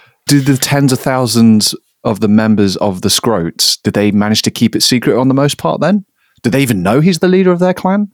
do 0.26 0.40
the 0.40 0.56
tens 0.56 0.92
of 0.92 0.98
thousands 0.98 1.74
of 2.04 2.20
the 2.20 2.28
members 2.28 2.76
of 2.76 3.02
the 3.02 3.08
Scroats, 3.08 3.80
did 3.82 3.94
they 3.94 4.10
manage 4.10 4.42
to 4.42 4.50
keep 4.50 4.74
it 4.74 4.82
secret 4.82 5.18
on 5.18 5.28
the 5.28 5.34
most 5.34 5.58
part 5.58 5.80
then? 5.80 6.04
Did 6.42 6.52
they 6.52 6.62
even 6.62 6.82
know 6.82 7.00
he's 7.00 7.18
the 7.18 7.28
leader 7.28 7.52
of 7.52 7.58
their 7.58 7.74
clan? 7.74 8.12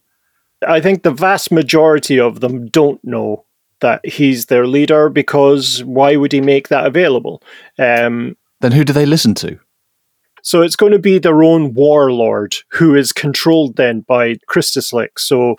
I 0.67 0.81
think 0.81 1.03
the 1.03 1.11
vast 1.11 1.51
majority 1.51 2.19
of 2.19 2.39
them 2.39 2.67
don't 2.67 2.99
know 3.03 3.45
that 3.79 4.05
he's 4.05 4.47
their 4.47 4.65
leader 4.65 5.07
because 5.09 5.83
why 5.83 6.15
would 6.15 6.31
he 6.31 6.41
make 6.41 6.69
that 6.69 6.87
available? 6.87 7.43
Um, 7.77 8.35
Then 8.61 8.71
who 8.71 8.83
do 8.83 8.91
they 8.93 9.05
listen 9.05 9.35
to? 9.35 9.59
so 10.43 10.61
it's 10.61 10.77
going 10.77 10.93
to 10.93 10.99
be 10.99 11.19
their 11.19 11.43
own 11.43 11.73
warlord 11.73 12.55
who 12.71 12.95
is 12.95 13.11
controlled 13.11 13.75
then 13.75 13.99
by 14.01 14.35
Kritislik. 14.49 15.19
So 15.19 15.57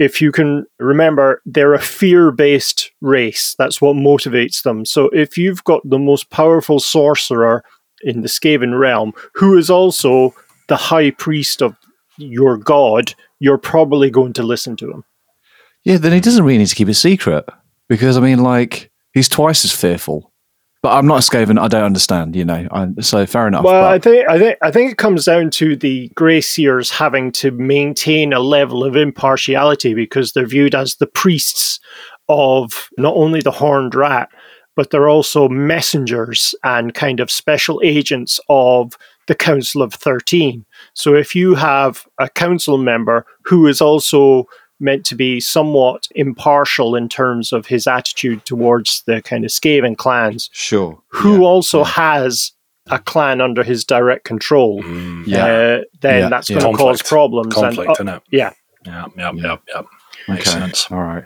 if 0.00 0.22
you 0.22 0.32
can 0.32 0.64
remember, 0.78 1.42
they're 1.44 1.74
a 1.74 1.78
fear 1.78 2.32
based 2.32 2.90
race. 3.02 3.54
That's 3.58 3.82
what 3.82 3.96
motivates 3.96 4.62
them. 4.62 4.86
So 4.86 5.10
if 5.10 5.36
you've 5.36 5.62
got 5.64 5.82
the 5.84 5.98
most 5.98 6.30
powerful 6.30 6.80
sorcerer 6.80 7.62
in 8.02 8.22
the 8.22 8.28
Skaven 8.28 8.80
realm, 8.80 9.12
who 9.34 9.58
is 9.58 9.68
also 9.68 10.34
the 10.68 10.76
high 10.76 11.10
priest 11.10 11.60
of 11.60 11.76
your 12.16 12.56
god, 12.56 13.14
you're 13.40 13.58
probably 13.58 14.08
going 14.10 14.32
to 14.32 14.42
listen 14.42 14.74
to 14.76 14.90
him. 14.90 15.04
Yeah, 15.84 15.98
then 15.98 16.12
he 16.12 16.20
doesn't 16.20 16.44
really 16.44 16.58
need 16.58 16.68
to 16.68 16.74
keep 16.74 16.88
it 16.88 16.94
secret 16.94 17.44
because 17.86 18.16
I 18.16 18.20
mean, 18.20 18.42
like 18.42 18.90
he's 19.12 19.28
twice 19.28 19.66
as 19.66 19.72
fearful. 19.72 20.29
But 20.82 20.96
I'm 20.96 21.06
not 21.06 21.18
a 21.18 21.30
Skaven. 21.30 21.60
I 21.60 21.68
don't 21.68 21.84
understand. 21.84 22.34
You 22.34 22.44
know, 22.44 22.66
I, 22.70 22.88
so 23.00 23.26
fair 23.26 23.46
enough. 23.46 23.64
Well, 23.64 23.84
I 23.84 23.98
think 23.98 24.28
I 24.28 24.38
think 24.38 24.58
I 24.62 24.70
think 24.70 24.92
it 24.92 24.96
comes 24.96 25.26
down 25.26 25.50
to 25.50 25.76
the 25.76 26.08
Grey 26.14 26.40
Seers 26.40 26.90
having 26.90 27.32
to 27.32 27.50
maintain 27.50 28.32
a 28.32 28.40
level 28.40 28.82
of 28.82 28.96
impartiality 28.96 29.92
because 29.92 30.32
they're 30.32 30.46
viewed 30.46 30.74
as 30.74 30.96
the 30.96 31.06
priests 31.06 31.80
of 32.28 32.88
not 32.96 33.14
only 33.14 33.40
the 33.40 33.50
Horned 33.50 33.94
Rat, 33.94 34.30
but 34.74 34.90
they're 34.90 35.08
also 35.08 35.48
messengers 35.48 36.54
and 36.64 36.94
kind 36.94 37.20
of 37.20 37.30
special 37.30 37.82
agents 37.84 38.40
of 38.48 38.94
the 39.26 39.34
Council 39.34 39.82
of 39.82 39.92
Thirteen. 39.92 40.64
So 40.94 41.14
if 41.14 41.34
you 41.34 41.54
have 41.56 42.06
a 42.18 42.30
council 42.30 42.78
member 42.78 43.26
who 43.44 43.66
is 43.66 43.82
also 43.82 44.46
meant 44.80 45.04
to 45.06 45.14
be 45.14 45.40
somewhat 45.40 46.08
impartial 46.14 46.96
in 46.96 47.08
terms 47.08 47.52
of 47.52 47.66
his 47.66 47.86
attitude 47.86 48.44
towards 48.44 49.02
the 49.02 49.20
kind 49.22 49.44
of 49.44 49.50
Skaven 49.50 49.96
clans, 49.96 50.48
sure. 50.52 50.98
who 51.08 51.44
also 51.44 51.84
has 51.84 52.52
a 52.90 52.98
clan 52.98 53.40
under 53.40 53.62
his 53.62 53.84
direct 53.84 54.24
control, 54.24 54.82
Mm, 54.82 55.24
Yeah. 55.26 55.44
uh, 55.44 55.80
then 56.00 56.22
Yeah, 56.22 56.28
that's 56.28 56.50
yeah. 56.50 56.58
going 56.60 56.72
to 56.72 56.78
cause 56.78 57.02
problems. 57.02 57.54
conflict, 57.54 58.00
and, 58.00 58.08
uh, 58.08 58.18
innit? 58.18 58.22
yeah, 58.30 58.50
Yeah, 58.86 59.06
yeah, 59.16 59.32
yeah, 59.34 59.56
yeah. 59.72 59.82
Makes 60.26 60.48
Okay. 60.50 60.58
sense. 60.60 60.86
All 60.90 60.98
right. 61.02 61.24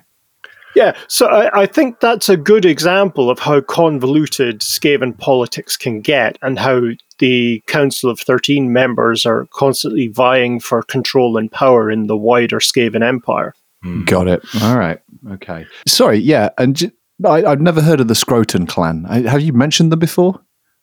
yeah. 0.75 0.93
So 1.09 1.27
I, 1.29 1.63
I 1.63 1.67
think 1.67 2.01
that's 2.01 2.29
a 2.29 2.37
good 2.37 2.65
example 2.65 3.31
of 3.31 3.39
how 3.39 3.61
convoluted 3.61 4.61
Skaven 4.61 5.17
politics 5.17 5.77
can 5.77 6.01
get, 6.01 6.37
and 6.43 6.59
how 6.59 6.81
the 7.25 7.62
Council 7.66 8.11
of 8.11 8.20
Thirteen 8.20 8.70
members 8.70 9.25
are 9.25 9.47
constantly 9.51 10.09
vying 10.09 10.61
for 10.61 10.83
control 10.83 11.39
and 11.39 11.51
power 11.51 11.91
in 11.91 12.07
the 12.07 12.18
wider 12.18 12.59
Skaven 12.59 13.03
Empire. 13.03 13.55
Got 14.05 14.29
it. 14.29 14.45
All 14.62 14.77
right. 14.77 15.01
Okay. 15.31 15.64
Sorry. 15.87 16.18
Yeah. 16.18 16.51
And 16.59 16.77
j- 16.77 16.91
I, 17.25 17.45
I've 17.45 17.62
never 17.62 17.81
heard 17.81 18.01
of 18.01 18.09
the 18.09 18.14
Scroton 18.14 18.68
clan. 18.68 19.07
I, 19.09 19.20
have 19.22 19.41
you 19.41 19.55
mentioned 19.55 19.91
them 19.91 20.01
before? 20.01 20.39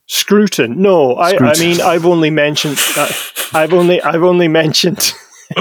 Scruton? 0.08 0.82
No, 0.82 1.14
I, 1.14 1.38
I 1.38 1.60
mean 1.60 1.80
I've 1.80 2.08
only 2.08 2.32
mentioned. 2.32 2.80
Uh, 2.98 3.12
I've 3.54 3.74
only 3.74 4.02
I've 4.02 4.24
only 4.24 4.48
mentioned. 4.48 4.98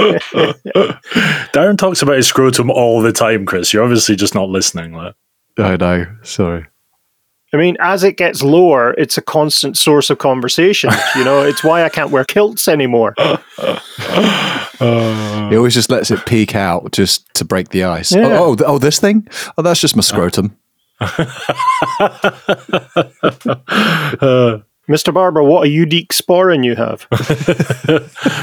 Darren 1.53 1.77
talks 1.77 2.01
about 2.01 2.17
his 2.17 2.27
scrotum 2.27 2.71
all 2.71 3.03
the 3.03 3.13
time, 3.13 3.45
Chris. 3.45 3.75
You're 3.75 3.83
obviously 3.83 4.17
just 4.17 4.35
not 4.35 4.49
listening. 4.49 4.95
Like. 4.95 5.15
I 5.59 5.77
know. 5.77 6.07
Sorry. 6.23 6.67
I 7.53 7.57
mean, 7.57 7.77
as 7.81 8.05
it 8.05 8.17
gets 8.17 8.43
lower, 8.43 8.93
it's 8.93 9.19
a 9.19 9.23
constant 9.23 9.77
source 9.77 10.09
of 10.11 10.19
conversation. 10.19 10.91
You 11.17 11.25
know, 11.25 11.43
it's 11.43 11.65
why 11.65 11.83
I 11.85 11.89
can't 11.89 12.11
wear 12.11 12.25
kilts 12.25 12.69
anymore. 12.69 13.15
He 13.19 13.25
always 15.57 15.75
just 15.75 15.91
lets 15.91 16.11
it 16.13 16.25
peek 16.25 16.55
out 16.55 16.93
just 16.93 17.33
to 17.35 17.45
break 17.45 17.71
the 17.71 17.83
ice. 17.85 18.13
Yeah. 18.13 18.39
Oh, 18.39 18.55
oh, 18.61 18.65
oh, 18.67 18.79
this 18.79 19.01
thing? 19.01 19.27
Oh, 19.59 19.63
that's 19.63 19.81
just 19.81 19.97
my 19.97 20.03
scrotum. 20.03 20.57
Mr. 24.89 25.13
Barber, 25.15 25.43
what 25.43 25.65
a 25.67 25.69
unique 25.69 26.13
sporran 26.13 26.65
you 26.65 26.75
have. 26.77 27.09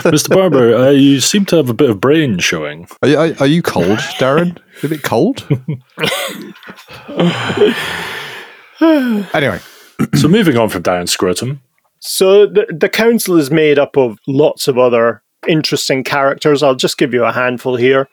Mr. 0.05 0.30
Barber, 0.30 0.76
uh, 0.76 0.89
you 0.91 1.20
seem 1.20 1.45
to 1.45 1.55
have 1.58 1.70
a 1.70 1.74
bit 1.74 1.89
of 1.89 1.99
brain 2.01 2.39
showing. 2.39 2.88
Are, 3.01 3.08
you- 3.10 3.18
are, 3.18 3.34
are 3.41 3.47
you 3.47 3.62
cold, 3.62 3.99
Darren? 4.20 4.58
a 4.84 4.88
bit 4.88 5.03
cold? 5.03 5.45
anyway, 8.82 9.59
so 10.15 10.28
moving 10.28 10.57
on 10.57 10.69
from 10.69 10.84
Darren's 10.84 11.11
scrotum. 11.11 11.61
So 11.99 12.45
the, 12.45 12.67
the 12.69 12.89
council 12.89 13.38
is 13.38 13.49
made 13.49 13.80
up 13.80 13.97
of 13.97 14.19
lots 14.28 14.67
of 14.67 14.78
other 14.78 15.23
interesting 15.47 16.03
characters. 16.03 16.61
I'll 16.61 16.75
just 16.75 16.97
give 16.97 17.13
you 17.13 17.23
a 17.23 17.32
handful 17.32 17.75
here. 17.75 18.07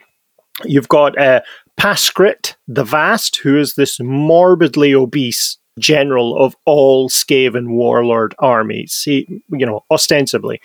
You've 0.65 0.89
got 0.89 1.19
uh, 1.19 1.43
Paskrit 1.79 2.55
the 2.69 2.85
Vast, 2.85 3.37
who 3.37 3.59
is 3.59 3.75
this 3.75 3.99
morbidly 4.01 4.95
obese 4.95 5.59
general 5.79 6.39
of 6.39 6.55
all 6.67 7.09
Skaven 7.09 7.71
warlord 7.71 8.35
armies. 8.39 9.03
He, 9.05 9.27
you 9.51 9.67
know, 9.67 9.85
ostensibly, 9.91 10.61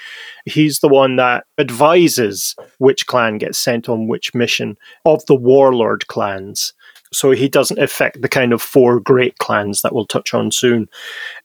he's 0.45 0.79
the 0.79 0.87
one 0.87 1.15
that 1.15 1.45
advises 1.57 2.55
which 2.77 3.07
clan 3.07 3.39
gets 3.39 3.57
sent 3.57 3.89
on 3.89 4.07
which 4.07 4.35
mission 4.35 4.77
of 5.05 5.25
the 5.25 5.35
warlord 5.35 6.07
clans. 6.07 6.73
So 7.11 7.31
he 7.31 7.49
doesn't 7.49 7.79
affect 7.79 8.21
the 8.21 8.29
kind 8.29 8.53
of 8.53 8.61
four 8.61 8.99
great 8.99 9.37
clans 9.39 9.81
that 9.81 9.93
we'll 9.93 10.05
touch 10.05 10.33
on 10.33 10.51
soon. 10.51 10.87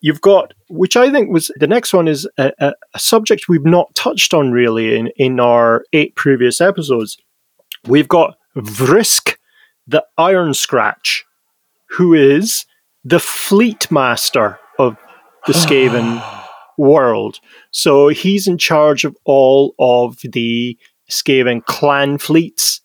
You've 0.00 0.20
got, 0.20 0.52
which 0.68 0.96
I 0.96 1.10
think 1.10 1.30
was 1.30 1.50
the 1.56 1.66
next 1.66 1.94
one 1.94 2.06
is 2.06 2.28
a, 2.36 2.52
a, 2.58 2.74
a 2.92 2.98
subject 2.98 3.48
we've 3.48 3.64
not 3.64 3.94
touched 3.94 4.34
on 4.34 4.52
really 4.52 4.94
in, 4.96 5.08
in 5.16 5.40
our 5.40 5.84
eight 5.94 6.14
previous 6.16 6.60
episodes. 6.60 7.16
We've 7.86 8.08
got 8.08 8.36
Vrisk 8.56 9.36
the 9.86 10.04
Iron 10.16 10.54
Scratch, 10.54 11.24
who 11.90 12.14
is 12.14 12.66
the 13.04 13.20
fleet 13.20 13.90
master 13.90 14.58
of 14.78 14.96
the 15.46 15.52
Skaven 15.54 16.22
world. 16.78 17.40
So 17.70 18.08
he's 18.08 18.46
in 18.46 18.58
charge 18.58 19.04
of 19.04 19.16
all 19.24 19.74
of 19.78 20.18
the 20.22 20.78
Skaven 21.10 21.64
clan 21.64 22.18
fleets. 22.18 22.80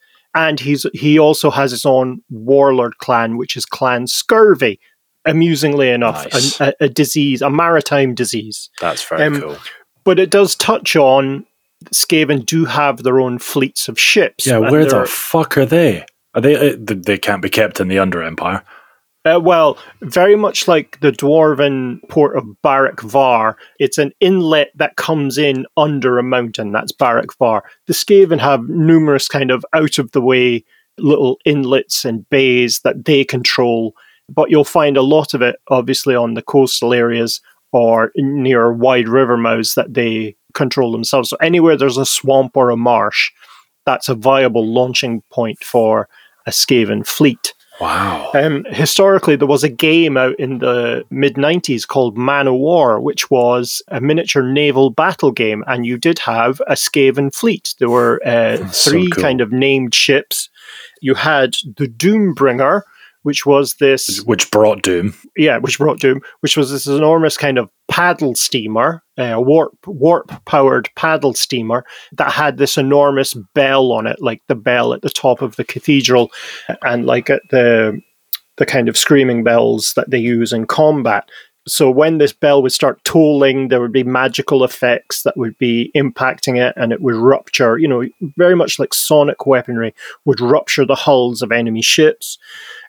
And 0.48 0.60
he's 0.60 0.86
he 0.94 1.20
also 1.20 1.50
has 1.52 1.72
his 1.72 1.86
own 1.86 2.22
warlord 2.30 2.98
clan, 3.00 3.38
which 3.38 3.58
is 3.58 3.66
Clan 3.66 4.06
Skurvy. 4.06 4.80
Amusingly 5.26 5.90
enough, 5.90 6.26
Nice. 6.34 6.60
a, 6.62 6.68
a, 6.80 6.86
a 6.86 6.90
disease, 6.90 7.42
a 7.42 7.50
maritime 7.50 8.16
disease. 8.16 8.70
That's 8.80 9.04
very 9.04 9.24
Um, 9.24 9.42
cool. 9.42 9.58
But 10.06 10.18
it 10.18 10.30
does 10.30 10.56
touch 10.56 10.96
on 10.96 11.46
Skaven 11.94 12.46
do 12.46 12.66
have 12.66 13.04
their 13.04 13.20
own 13.20 13.38
fleets 13.38 13.88
of 13.90 14.00
ships. 14.00 14.48
Yeah, 14.48 14.58
where 14.60 14.86
the 14.86 15.06
fuck 15.06 15.58
are 15.58 15.66
they? 15.66 16.06
Are 16.36 16.42
they? 16.42 16.72
Uh, 16.72 16.76
they 16.80 17.18
can't 17.18 17.42
be 17.42 17.50
kept 17.50 17.80
in 17.82 17.90
the 17.90 18.00
Under 18.00 18.24
Empire. 18.24 18.64
Uh, 19.26 19.40
well, 19.42 19.78
very 20.02 20.36
much 20.36 20.68
like 20.68 21.00
the 21.02 21.12
dwarven 21.12 22.00
port 22.08 22.38
of 22.38 22.62
Barak 22.62 23.02
Var, 23.02 23.58
it's 23.78 23.98
an 23.98 24.14
inlet 24.22 24.72
that 24.76 24.96
comes 24.96 25.38
in 25.38 25.66
under 25.76 26.18
a 26.18 26.24
mountain. 26.24 26.72
That's 26.72 26.94
Barak 26.94 27.38
Var. 27.38 27.64
The 27.88 27.94
Skaven 27.94 28.40
have 28.40 28.70
numerous 28.70 29.28
kind 29.28 29.52
of 29.52 29.66
out 29.74 30.00
of 30.00 30.12
the 30.12 30.22
way 30.22 30.64
little 30.98 31.38
inlets 31.46 32.06
and 32.06 32.30
bays 32.30 32.80
that 32.82 33.06
they 33.06 33.26
control, 33.26 33.94
but 34.30 34.50
you'll 34.50 34.64
find 34.64 34.96
a 34.96 35.02
lot 35.02 35.34
of 35.34 35.42
it 35.42 35.58
obviously 35.68 36.16
on 36.16 36.34
the 36.34 36.42
coastal 36.42 36.94
areas 36.94 37.42
or 37.72 38.12
near 38.16 38.72
wide 38.72 39.08
river 39.10 39.38
mouths 39.38 39.76
that 39.76 39.94
they 39.94 40.36
control 40.54 40.92
themselves. 40.92 41.30
So 41.30 41.38
anywhere 41.42 41.78
there's 41.78 41.98
a 41.98 42.06
swamp 42.06 42.56
or 42.56 42.70
a 42.70 42.78
marsh, 42.78 43.32
that's 43.86 44.10
a 44.10 44.16
viable 44.16 44.66
launching 44.66 45.22
point 45.30 45.64
for 45.64 46.08
a 46.46 46.52
Skaven 46.52 47.06
fleet. 47.06 47.54
Wow. 47.80 48.32
Um, 48.34 48.66
historically, 48.70 49.36
there 49.36 49.48
was 49.48 49.64
a 49.64 49.70
game 49.70 50.18
out 50.18 50.38
in 50.38 50.60
the 50.60 51.06
mid 51.10 51.36
90s 51.36 51.88
called 51.88 52.18
Man 52.18 52.48
o' 52.48 52.54
War, 52.54 53.00
which 53.00 53.32
was 53.32 53.82
a 53.88 54.02
miniature 54.02 54.44
naval 54.44 54.90
battle 54.90 55.32
game, 55.32 55.64
and 55.68 55.86
you 55.86 55.98
did 55.98 56.20
have 56.20 56.62
a 56.68 56.74
Skaven 56.74 57.34
fleet. 57.34 57.76
There 57.80 57.90
were 57.90 58.22
uh, 58.26 58.58
so 58.72 58.92
three 58.92 59.10
cool. 59.10 59.24
kind 59.24 59.42
of 59.42 59.52
named 59.52 59.96
ships. 59.96 60.50
You 61.02 61.16
had 61.16 61.54
the 61.78 61.88
Doombringer, 61.88 62.82
which 63.24 63.46
was 63.46 63.76
this 63.76 64.22
Which 64.24 64.50
brought 64.52 64.82
Doom. 64.82 65.14
yeah, 65.36 65.58
which 65.58 65.78
brought 65.78 66.00
Doom, 66.00 66.22
which 66.42 66.56
was 66.56 66.72
this 66.72 66.88
enormous 66.88 67.38
kind 67.38 67.58
of 67.58 67.70
paddle 67.90 68.36
steamer, 68.36 69.04
a 69.18 69.34
uh, 69.34 69.40
warp 69.40 69.76
warp 69.86 70.32
powered 70.46 70.90
paddle 70.96 71.34
steamer 71.34 71.84
that 72.14 72.32
had 72.32 72.58
this 72.58 72.78
enormous 72.78 73.34
bell 73.54 73.92
on 73.92 74.08
it, 74.08 74.22
like 74.22 74.42
the 74.48 74.56
bell 74.56 74.94
at 74.94 75.02
the 75.02 75.10
top 75.10 75.42
of 75.42 75.56
the 75.56 75.64
cathedral, 75.64 76.32
and 76.84 77.06
like 77.06 77.30
at 77.30 77.42
the 77.52 78.00
the 78.58 78.66
kind 78.66 78.90
of 78.90 78.98
screaming 78.98 79.44
bells 79.44 79.94
that 79.96 80.10
they 80.10 80.18
use 80.20 80.54
in 80.54 80.68
combat. 80.68 81.30
So 81.68 81.92
when 81.92 82.18
this 82.18 82.34
bell 82.34 82.62
would 82.64 82.72
start 82.72 83.04
tolling, 83.04 83.68
there 83.68 83.80
would 83.80 83.92
be 83.92 84.04
magical 84.04 84.64
effects 84.64 85.24
that 85.24 85.38
would 85.38 85.58
be 85.58 85.92
impacting 85.96 86.58
it, 86.58 86.74
and 86.76 86.92
it 86.92 87.02
would 87.02 87.16
rupture. 87.16 87.78
You 87.78 87.88
know, 87.88 88.04
very 88.38 88.56
much 88.56 88.80
like 88.80 88.94
sonic 88.94 89.46
weaponry 89.46 89.94
would 90.26 90.40
rupture 90.40 90.86
the 90.86 90.96
hulls 90.96 91.42
of 91.42 91.52
enemy 91.52 91.82
ships. 91.82 92.38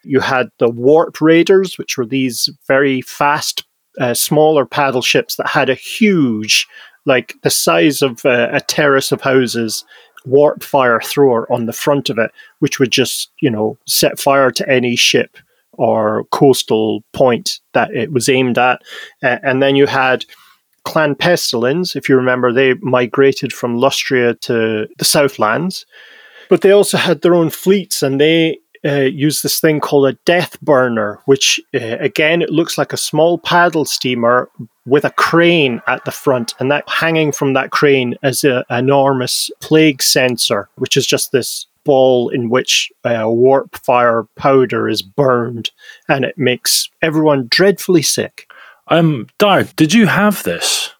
You 0.04 0.20
had 0.20 0.50
the 0.58 0.70
warp 0.70 1.20
raiders, 1.20 1.78
which 1.78 1.96
were 1.96 2.06
these 2.06 2.48
very 2.66 3.00
fast, 3.02 3.64
uh, 4.00 4.14
smaller 4.14 4.64
paddle 4.64 5.02
ships 5.02 5.36
that 5.36 5.48
had 5.48 5.68
a 5.68 5.74
huge, 5.74 6.66
like 7.06 7.34
the 7.42 7.50
size 7.50 8.02
of 8.02 8.24
uh, 8.24 8.48
a 8.52 8.60
terrace 8.60 9.12
of 9.12 9.20
houses, 9.20 9.84
warp 10.24 10.62
fire 10.62 11.00
thrower 11.00 11.50
on 11.52 11.66
the 11.66 11.72
front 11.72 12.10
of 12.10 12.18
it, 12.18 12.30
which 12.58 12.78
would 12.78 12.90
just, 12.90 13.30
you 13.40 13.50
know, 13.50 13.78
set 13.86 14.18
fire 14.18 14.50
to 14.50 14.68
any 14.68 14.96
ship 14.96 15.36
or 15.72 16.24
coastal 16.30 17.02
point 17.12 17.60
that 17.72 17.90
it 17.94 18.12
was 18.12 18.28
aimed 18.28 18.58
at. 18.58 18.82
Uh, 19.22 19.38
and 19.42 19.62
then 19.62 19.76
you 19.76 19.86
had 19.86 20.24
Clan 20.84 21.14
Pestilens, 21.14 21.94
if 21.94 22.08
you 22.08 22.16
remember, 22.16 22.52
they 22.52 22.74
migrated 22.80 23.52
from 23.52 23.78
Lustria 23.78 24.38
to 24.40 24.88
the 24.98 25.04
Southlands. 25.04 25.86
But 26.48 26.62
they 26.62 26.72
also 26.72 26.96
had 26.96 27.22
their 27.22 27.34
own 27.34 27.50
fleets 27.50 28.02
and 28.02 28.20
they 28.20 28.58
uh, 28.84 29.00
used 29.00 29.42
this 29.42 29.60
thing 29.60 29.80
called 29.80 30.08
a 30.08 30.18
death 30.24 30.60
burner, 30.60 31.20
which 31.26 31.60
uh, 31.74 31.96
again, 31.98 32.42
it 32.42 32.50
looks 32.50 32.78
like 32.78 32.92
a 32.92 32.98
small 32.98 33.38
paddle 33.38 33.84
steamer 33.84 34.48
with 34.86 35.04
a 35.04 35.10
crane 35.10 35.82
at 35.86 36.04
the 36.04 36.10
front. 36.10 36.54
And 36.58 36.70
that 36.70 36.88
hanging 36.88 37.32
from 37.32 37.52
that 37.54 37.70
crane 37.70 38.14
is 38.22 38.44
an 38.44 38.64
enormous 38.70 39.50
plague 39.60 40.02
censer, 40.02 40.68
which 40.76 40.96
is 40.96 41.06
just 41.06 41.32
this 41.32 41.66
ball 41.84 42.28
in 42.28 42.50
which 42.50 42.90
uh, 43.04 43.24
warp 43.26 43.76
fire 43.76 44.24
powder 44.36 44.88
is 44.88 45.02
burned 45.02 45.70
and 46.08 46.24
it 46.24 46.36
makes 46.36 46.88
everyone 47.02 47.48
dreadfully 47.50 48.02
sick. 48.02 48.50
Um, 48.88 49.28
Dart, 49.38 49.74
did 49.76 49.94
you 49.94 50.06
have 50.06 50.42
this 50.42 50.92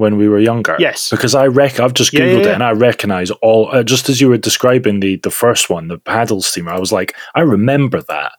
when 0.00 0.16
we 0.16 0.28
were 0.28 0.40
younger? 0.40 0.76
Yes. 0.78 1.10
Because 1.10 1.34
I 1.34 1.46
rec 1.46 1.78
I've 1.78 1.94
just 1.94 2.12
Yeah, 2.12 2.20
googled 2.20 2.44
yeah, 2.44 2.50
it 2.50 2.54
and 2.54 2.64
I 2.64 2.72
recognize 2.72 3.30
all 3.42 3.68
uh, 3.70 3.82
just 3.84 4.08
as 4.08 4.20
you 4.20 4.28
were 4.28 4.38
describing 4.38 5.00
the 5.00 5.16
the 5.16 5.30
first 5.30 5.70
one, 5.70 5.88
the 5.88 5.98
paddle 5.98 6.42
steamer. 6.42 6.72
I 6.72 6.78
was 6.80 6.90
like, 6.92 7.14
I 7.34 7.40
remember 7.42 8.00
that. 8.08 8.32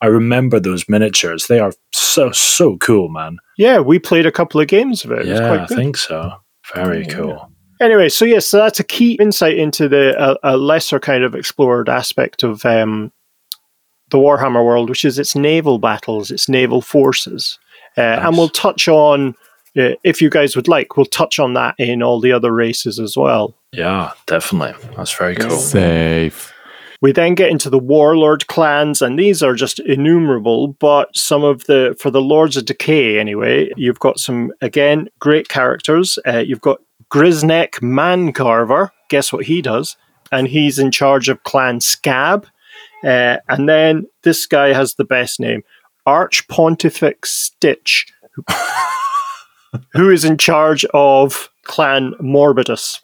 I 0.00 0.06
remember 0.06 0.60
those 0.60 0.86
miniatures. 0.88 1.46
They 1.46 1.60
are 1.60 1.72
so 1.92 2.32
so 2.32 2.76
cool, 2.78 3.08
man. 3.08 3.38
Yeah, 3.56 3.78
we 3.78 3.98
played 3.98 4.26
a 4.26 4.32
couple 4.32 4.60
of 4.60 4.66
games 4.66 5.04
of 5.04 5.12
it. 5.12 5.20
It 5.20 5.30
was 5.30 5.40
yeah, 5.40 5.62
I 5.62 5.66
think 5.66 5.96
so. 5.96 6.32
Very 6.74 7.04
Yeah. 7.06 7.14
cool. 7.14 7.50
Anyway, 7.80 8.08
so 8.08 8.24
yes, 8.24 8.46
so 8.46 8.58
that's 8.58 8.80
a 8.80 8.84
key 8.84 9.12
insight 9.14 9.56
into 9.58 9.88
the 9.88 10.14
a, 10.42 10.54
a 10.54 10.56
lesser 10.56 11.00
kind 11.00 11.24
of 11.24 11.34
explored 11.34 11.88
aspect 11.88 12.42
of 12.42 12.64
um, 12.64 13.12
the 14.10 14.18
Warhammer 14.18 14.64
world, 14.64 14.88
which 14.90 15.04
is 15.04 15.18
its 15.18 15.34
naval 15.34 15.78
battles, 15.78 16.30
its 16.30 16.48
naval 16.48 16.80
forces, 16.82 17.58
uh, 17.96 18.00
and 18.22 18.36
we'll 18.36 18.48
touch 18.48 18.88
on. 18.88 19.34
Uh, 19.76 19.96
if 20.04 20.22
you 20.22 20.30
guys 20.30 20.54
would 20.56 20.68
like, 20.68 20.96
we'll 20.96 21.06
touch 21.06 21.38
on 21.38 21.54
that 21.54 21.74
in 21.78 22.02
all 22.02 22.20
the 22.20 22.32
other 22.32 22.52
races 22.52 22.98
as 23.00 23.16
well. 23.16 23.54
Yeah, 23.72 24.12
definitely. 24.26 24.74
That's 24.96 25.12
very 25.12 25.34
cool. 25.34 25.50
Safe. 25.50 26.52
We 27.00 27.12
then 27.12 27.34
get 27.34 27.50
into 27.50 27.68
the 27.68 27.78
warlord 27.78 28.46
clans, 28.46 29.02
and 29.02 29.18
these 29.18 29.42
are 29.42 29.54
just 29.54 29.78
innumerable. 29.80 30.68
But 30.68 31.14
some 31.16 31.44
of 31.44 31.64
the, 31.64 31.94
for 32.00 32.10
the 32.10 32.22
Lords 32.22 32.56
of 32.56 32.64
Decay, 32.64 33.18
anyway, 33.18 33.70
you've 33.76 33.98
got 33.98 34.18
some, 34.18 34.52
again, 34.62 35.08
great 35.18 35.48
characters. 35.48 36.18
Uh, 36.26 36.38
you've 36.38 36.62
got 36.62 36.80
Grisneck 37.12 37.80
Mancarver. 37.80 38.90
Guess 39.10 39.32
what 39.32 39.44
he 39.44 39.60
does? 39.60 39.96
And 40.32 40.48
he's 40.48 40.78
in 40.78 40.90
charge 40.90 41.28
of 41.28 41.42
Clan 41.42 41.80
Scab. 41.80 42.46
Uh, 43.04 43.36
and 43.48 43.68
then 43.68 44.06
this 44.22 44.46
guy 44.46 44.72
has 44.72 44.94
the 44.94 45.04
best 45.04 45.38
name 45.38 45.62
Arch 46.06 46.48
Pontifex 46.48 47.30
Stitch, 47.30 48.06
who- 49.74 49.80
who 50.00 50.10
is 50.10 50.24
in 50.24 50.38
charge 50.38 50.84
of 50.94 51.48
Clan 51.64 52.12
Morbidus. 52.20 53.00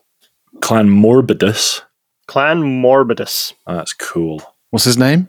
Clan 0.61 0.89
Morbidus. 0.89 1.83
Clan 2.27 2.63
Morbidus. 2.63 3.53
Oh, 3.67 3.75
that's 3.77 3.93
cool. 3.93 4.43
What's 4.71 4.85
his 4.85 4.99
name? 4.99 5.29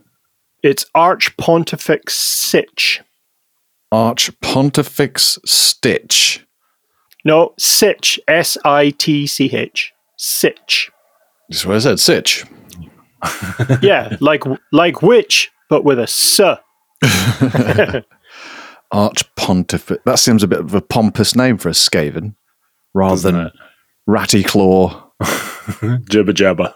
It's 0.64 0.86
Arch 0.94 1.36
Pontifex 1.38 2.14
Sitch. 2.16 3.02
Arch 3.92 4.30
Pontifex 4.42 5.40
Stitch. 5.46 6.46
No, 7.26 7.54
Sitch. 7.58 8.20
S 8.28 8.58
I 8.64 8.92
T 8.92 9.26
C 9.28 9.50
H. 9.56 9.92
Sitch. 10.18 10.92
That's 11.50 11.66
what 11.66 11.76
I 11.78 11.80
said. 11.80 12.00
Sitch. 12.00 12.46
Yeah, 13.82 14.16
like 14.20 14.44
like 14.72 15.02
which, 15.02 15.52
but 15.70 15.84
with 15.84 16.00
a 16.00 16.04
S. 16.04 16.40
Arch 18.92 19.24
Pontifex. 19.36 20.02
That 20.06 20.20
seems 20.20 20.44
a 20.44 20.48
bit 20.48 20.60
of 20.60 20.74
a 20.74 20.82
pompous 20.82 21.36
name 21.36 21.58
for 21.58 21.70
a 21.70 21.74
Skaven, 21.74 22.36
rather 22.94 23.16
Doesn't 23.16 23.36
than 23.36 23.46
it? 23.48 23.54
Ratty 24.08 24.44
Claw. 24.44 25.10
Jibba 25.22 26.34
jabba. 26.34 26.74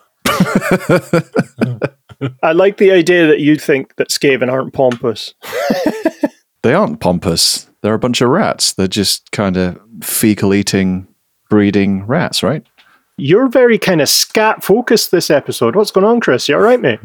I 2.44 2.54
like 2.54 2.78
the 2.78 2.92
idea 2.92 3.28
that 3.28 3.40
you 3.40 3.58
think 3.58 3.96
that 3.98 4.10
Skaven 4.10 4.52
aren't 4.52 4.74
pompous. 4.74 5.34
They 6.66 6.74
aren't 6.74 7.00
pompous. 7.00 7.70
They're 7.84 7.94
a 7.94 8.00
bunch 8.00 8.22
of 8.22 8.30
rats. 8.30 8.74
They're 8.74 8.88
just 8.88 9.32
kind 9.32 9.56
of 9.56 9.80
fecal 10.02 10.52
eating, 10.52 11.08
breeding 11.48 12.08
rats, 12.08 12.42
right? 12.42 12.66
You're 13.18 13.50
very 13.50 13.78
kind 13.78 14.02
of 14.02 14.10
scat 14.10 14.64
focused 14.64 15.12
this 15.12 15.30
episode. 15.30 15.76
What's 15.76 15.92
going 15.92 16.08
on, 16.08 16.20
Chris? 16.22 16.50
You 16.50 16.56
all 16.56 16.62
right, 16.62 16.82
mate? 16.82 17.00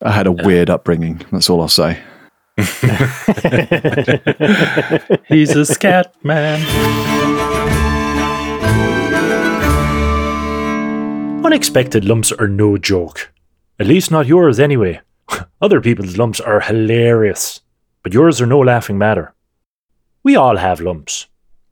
I 0.00 0.10
had 0.10 0.26
a 0.26 0.32
weird 0.32 0.70
upbringing. 0.70 1.20
That's 1.30 1.50
all 1.50 1.60
I'll 1.60 1.68
say. 1.68 1.98
He's 5.28 5.54
a 5.54 5.64
scat 5.64 6.12
man. 6.24 6.58
Unexpected 11.44 12.04
lumps 12.04 12.32
are 12.32 12.48
no 12.48 12.76
joke. 12.76 13.32
At 13.78 13.86
least 13.86 14.10
not 14.10 14.26
yours, 14.26 14.58
anyway. 14.58 15.00
Other 15.62 15.80
people's 15.80 16.18
lumps 16.18 16.40
are 16.40 16.60
hilarious, 16.60 17.60
but 18.02 18.12
yours 18.12 18.40
are 18.40 18.46
no 18.46 18.58
laughing 18.58 18.98
matter. 18.98 19.32
We 20.24 20.34
all 20.36 20.56
have 20.56 20.80
lumps. 20.80 21.26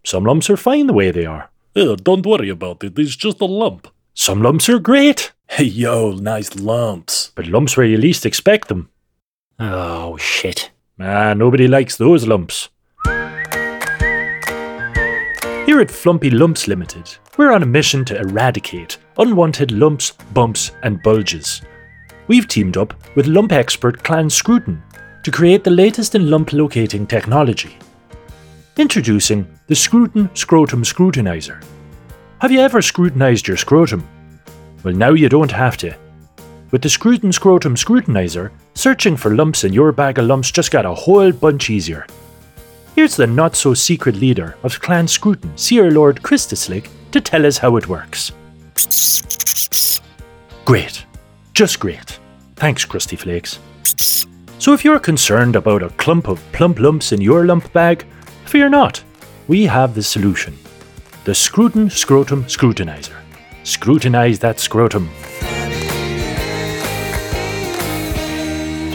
Some 0.04 0.24
lumps 0.24 0.48
are 0.48 0.56
fine 0.56 0.86
the 0.86 0.92
way 0.92 1.10
they 1.10 1.26
are. 1.26 1.50
Yeah, 1.74 1.96
don't 2.00 2.24
worry 2.24 2.48
about 2.48 2.84
it. 2.84 2.96
It's 2.98 3.16
just 3.16 3.40
a 3.40 3.44
lump. 3.44 3.88
Some 4.14 4.40
lumps 4.40 4.68
are 4.68 4.78
great, 4.78 5.32
Hey, 5.48 5.64
yo, 5.64 6.12
nice 6.12 6.56
lumps. 6.56 7.32
but 7.34 7.46
lumps 7.46 7.76
where 7.76 7.86
you 7.86 7.98
least 7.98 8.24
expect 8.24 8.68
them. 8.68 8.88
Oh, 9.58 10.16
shit. 10.16 10.70
Ah, 10.98 11.34
nobody 11.34 11.68
likes 11.68 11.96
those 11.96 12.26
lumps. 12.26 12.70
Here 15.66 15.80
at 15.80 15.88
Flumpy 15.88 16.32
Lumps 16.32 16.66
Limited, 16.68 17.14
we're 17.36 17.52
on 17.52 17.62
a 17.62 17.66
mission 17.66 18.02
to 18.06 18.18
eradicate 18.18 18.96
unwanted 19.18 19.72
lumps, 19.72 20.12
bumps, 20.32 20.70
and 20.84 21.02
bulges. 21.02 21.60
We've 22.28 22.48
teamed 22.48 22.78
up 22.78 22.94
with 23.14 23.26
lump 23.26 23.52
expert 23.52 24.02
Clan 24.02 24.30
Scruton 24.30 24.82
to 25.22 25.30
create 25.30 25.64
the 25.64 25.70
latest 25.70 26.14
in 26.14 26.30
lump 26.30 26.54
locating 26.54 27.06
technology. 27.06 27.76
Introducing 28.78 29.46
the 29.66 29.74
Scruton 29.74 30.30
Scrotum 30.34 30.82
Scrutinizer. 30.82 31.62
Have 32.40 32.52
you 32.52 32.60
ever 32.60 32.80
scrutinized 32.80 33.46
your 33.46 33.58
scrotum? 33.58 34.08
Well, 34.82 34.94
now 34.94 35.10
you 35.10 35.28
don't 35.28 35.52
have 35.52 35.76
to. 35.78 35.94
With 36.72 36.82
the 36.82 36.88
Scrutin 36.88 37.32
Scrotum 37.32 37.76
Scrutinizer, 37.76 38.50
searching 38.74 39.16
for 39.16 39.34
lumps 39.34 39.62
in 39.62 39.72
your 39.72 39.92
bag 39.92 40.18
of 40.18 40.26
lumps 40.26 40.50
just 40.50 40.72
got 40.72 40.84
a 40.84 40.92
whole 40.92 41.30
bunch 41.30 41.70
easier. 41.70 42.06
Here's 42.96 43.14
the 43.14 43.26
not 43.26 43.54
so 43.54 43.72
secret 43.72 44.16
leader 44.16 44.56
of 44.64 44.80
Clan 44.80 45.06
Scrutin, 45.06 45.56
Seer 45.56 45.90
Lord 45.90 46.22
Kritislik, 46.22 46.88
to 47.12 47.20
tell 47.20 47.46
us 47.46 47.58
how 47.58 47.76
it 47.76 47.86
works. 47.86 48.32
Great. 50.64 51.06
Just 51.54 51.78
great. 51.78 52.18
Thanks, 52.56 52.84
Krusty 52.84 53.16
Flakes. 53.16 53.60
So 54.58 54.72
if 54.72 54.84
you're 54.84 54.98
concerned 54.98 55.54
about 55.54 55.84
a 55.84 55.90
clump 55.90 56.26
of 56.26 56.42
plump 56.50 56.80
lumps 56.80 57.12
in 57.12 57.20
your 57.20 57.44
lump 57.44 57.72
bag, 57.72 58.04
fear 58.46 58.68
not. 58.68 59.02
We 59.46 59.66
have 59.66 59.94
the 59.94 60.02
solution. 60.02 60.58
The 61.24 61.34
Scrutin 61.34 61.90
Scrotum 61.90 62.44
Scrutinizer. 62.44 63.14
Scrutinize 63.62 64.40
that 64.40 64.58
scrotum. 64.58 65.08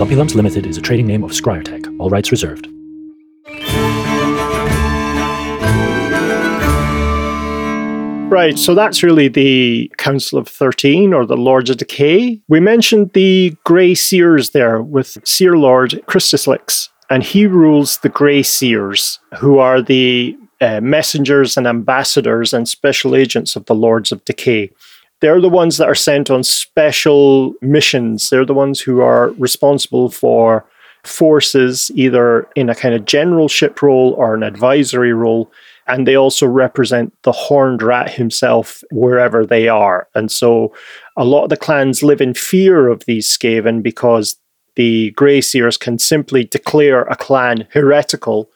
Lumps 0.09 0.35
Limited 0.35 0.65
is 0.65 0.77
a 0.77 0.81
trading 0.81 1.05
name 1.05 1.23
of 1.23 1.31
Scryotech. 1.31 1.95
All 1.99 2.09
rights 2.09 2.31
reserved. 2.31 2.67
Right, 8.31 8.57
so 8.57 8.73
that's 8.73 9.03
really 9.03 9.27
the 9.27 9.91
Council 9.97 10.39
of 10.39 10.47
13 10.47 11.13
or 11.13 11.25
the 11.25 11.37
Lords 11.37 11.69
of 11.69 11.77
Decay. 11.77 12.41
We 12.47 12.59
mentioned 12.59 13.11
the 13.13 13.55
Grey 13.65 13.93
Seers 13.93 14.51
there 14.51 14.81
with 14.81 15.17
Seer 15.25 15.57
Lord 15.57 16.01
Kritislik, 16.07 16.87
and 17.09 17.23
he 17.23 17.45
rules 17.45 17.97
the 17.99 18.09
Grey 18.09 18.41
Seers, 18.41 19.19
who 19.37 19.59
are 19.59 19.81
the 19.81 20.35
uh, 20.61 20.79
messengers 20.81 21.57
and 21.57 21.67
ambassadors 21.67 22.53
and 22.53 22.69
special 22.69 23.15
agents 23.15 23.55
of 23.55 23.65
the 23.65 23.75
Lords 23.75 24.11
of 24.11 24.23
Decay. 24.25 24.71
They're 25.21 25.41
the 25.41 25.49
ones 25.49 25.77
that 25.77 25.87
are 25.87 25.95
sent 25.95 26.29
on 26.29 26.43
special 26.43 27.53
missions. 27.61 28.29
They're 28.29 28.45
the 28.45 28.53
ones 28.53 28.79
who 28.79 29.01
are 29.01 29.29
responsible 29.37 30.09
for 30.09 30.65
forces, 31.03 31.89
either 31.95 32.47
in 32.55 32.69
a 32.69 32.75
kind 32.75 32.93
of 32.93 33.05
generalship 33.05 33.81
role 33.81 34.13
or 34.17 34.35
an 34.35 34.43
advisory 34.43 35.13
role 35.13 35.51
and 35.87 36.07
they 36.07 36.15
also 36.15 36.45
represent 36.47 37.13
the 37.23 37.31
horned 37.31 37.81
rat 37.81 38.13
himself 38.13 38.83
wherever 38.91 39.45
they 39.45 39.67
are. 39.67 40.07
And 40.15 40.31
so 40.31 40.73
a 41.17 41.25
lot 41.25 41.43
of 41.43 41.49
the 41.49 41.57
clans 41.57 42.01
live 42.01 42.21
in 42.21 42.33
fear 42.33 42.87
of 42.87 43.03
these 43.05 43.27
Skaven 43.27 43.83
because 43.83 44.37
the 44.75 45.11
Grey 45.11 45.41
Seers 45.41 45.77
can 45.77 45.99
simply 45.99 46.45
declare 46.45 47.01
a 47.03 47.15
clan 47.17 47.67
heretical, 47.71 48.49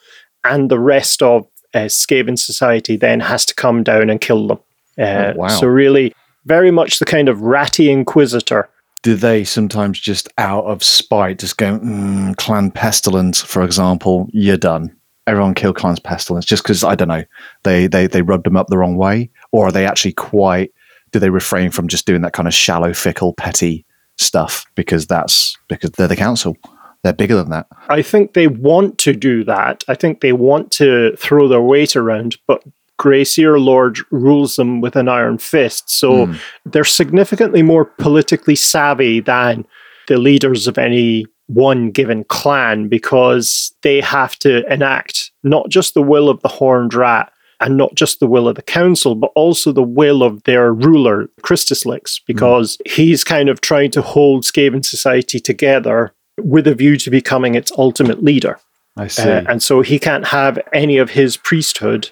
and 0.45 0.71
the 0.71 0.79
rest 0.79 1.21
of 1.21 1.45
uh, 1.73 1.89
Skaven 1.89 2.39
society 2.39 2.95
then 2.95 3.19
has 3.19 3.45
to 3.47 3.53
come 3.55 3.83
down 3.83 4.09
and 4.09 4.21
kill 4.21 4.47
them. 4.47 4.59
Uh, 4.97 5.33
Oh, 5.35 5.39
wow. 5.39 5.47
So, 5.49 5.67
really, 5.67 6.13
very 6.45 6.71
much 6.71 6.99
the 6.99 7.05
kind 7.05 7.29
of 7.29 7.41
ratty 7.41 7.89
inquisitor. 7.89 8.69
Do 9.01 9.15
they 9.15 9.43
sometimes 9.43 9.99
just 9.99 10.29
out 10.37 10.65
of 10.65 10.83
spite 10.83 11.39
just 11.39 11.57
go, 11.57 11.77
mm, 11.77 12.35
Clan 12.37 12.71
Pestilens, 12.71 13.43
for 13.43 13.63
example, 13.63 14.27
you're 14.31 14.57
done. 14.57 14.95
Everyone 15.27 15.53
kill 15.53 15.73
Clan 15.73 15.95
Pestilens 15.97 16.45
just 16.45 16.63
because, 16.63 16.83
I 16.83 16.95
don't 16.95 17.07
know, 17.07 17.23
they, 17.63 17.87
they, 17.87 18.07
they 18.07 18.21
rubbed 18.21 18.45
them 18.45 18.57
up 18.57 18.67
the 18.67 18.77
wrong 18.77 18.95
way? 18.95 19.29
Or 19.51 19.67
are 19.67 19.71
they 19.71 19.85
actually 19.85 20.13
quite, 20.13 20.71
do 21.11 21.19
they 21.19 21.29
refrain 21.29 21.71
from 21.71 21.87
just 21.87 22.05
doing 22.05 22.21
that 22.21 22.33
kind 22.33 22.47
of 22.47 22.53
shallow, 22.53 22.93
fickle, 22.93 23.33
petty 23.33 23.85
stuff 24.17 24.65
because 24.75 25.07
that's, 25.07 25.57
because 25.67 25.91
they're 25.91 26.07
the 26.07 26.15
council? 26.15 26.57
They're 27.03 27.13
bigger 27.13 27.35
than 27.35 27.51
that. 27.51 27.67
I 27.89 28.01
think 28.01 28.33
they 28.33 28.47
want 28.47 28.97
to 28.99 29.13
do 29.13 29.43
that. 29.43 29.83
I 29.87 29.93
think 29.93 30.21
they 30.21 30.33
want 30.33 30.71
to 30.73 31.15
throw 31.17 31.47
their 31.47 31.61
weight 31.61 31.95
around, 31.95 32.37
but 32.47 32.63
Grey 32.97 33.23
Seer 33.23 33.59
Lord 33.59 33.99
rules 34.11 34.55
them 34.55 34.81
with 34.81 34.95
an 34.95 35.07
iron 35.09 35.37
fist. 35.37 35.89
So 35.89 36.27
Hmm. 36.27 36.33
they're 36.65 36.83
significantly 36.83 37.61
more 37.61 37.85
politically 37.85 38.55
savvy 38.55 39.19
than 39.19 39.65
the 40.07 40.17
leaders 40.17 40.67
of 40.67 40.77
any 40.77 41.25
one 41.47 41.91
given 41.91 42.23
clan 42.23 42.87
because 42.87 43.73
they 43.83 44.01
have 44.01 44.37
to 44.39 44.65
enact 44.71 45.31
not 45.43 45.69
just 45.69 45.93
the 45.93 46.01
will 46.01 46.29
of 46.29 46.41
the 46.41 46.47
horned 46.47 46.93
rat 46.93 47.31
and 47.59 47.77
not 47.77 47.95
just 47.95 48.19
the 48.19 48.27
will 48.27 48.47
of 48.47 48.55
the 48.55 48.61
council, 48.61 49.15
but 49.15 49.31
also 49.35 49.71
the 49.71 49.83
will 49.83 50.23
of 50.23 50.43
their 50.43 50.73
ruler, 50.73 51.27
Kritislik, 51.43 52.19
because 52.27 52.77
he's 52.85 53.23
kind 53.23 53.47
of 53.49 53.61
trying 53.61 53.91
to 53.91 54.01
hold 54.01 54.43
Skaven 54.43 54.83
society 54.83 55.39
together 55.39 56.13
with 56.41 56.67
a 56.67 56.75
view 56.75 56.97
to 56.97 57.09
becoming 57.09 57.55
its 57.55 57.71
ultimate 57.77 58.21
leader. 58.23 58.59
I 58.97 59.07
see. 59.07 59.23
Uh, 59.29 59.43
and 59.47 59.61
so 59.63 59.81
he 59.81 59.99
can't 59.99 60.27
have 60.27 60.59
any 60.73 60.97
of 60.97 61.11
his 61.11 61.37
priesthood 61.37 62.09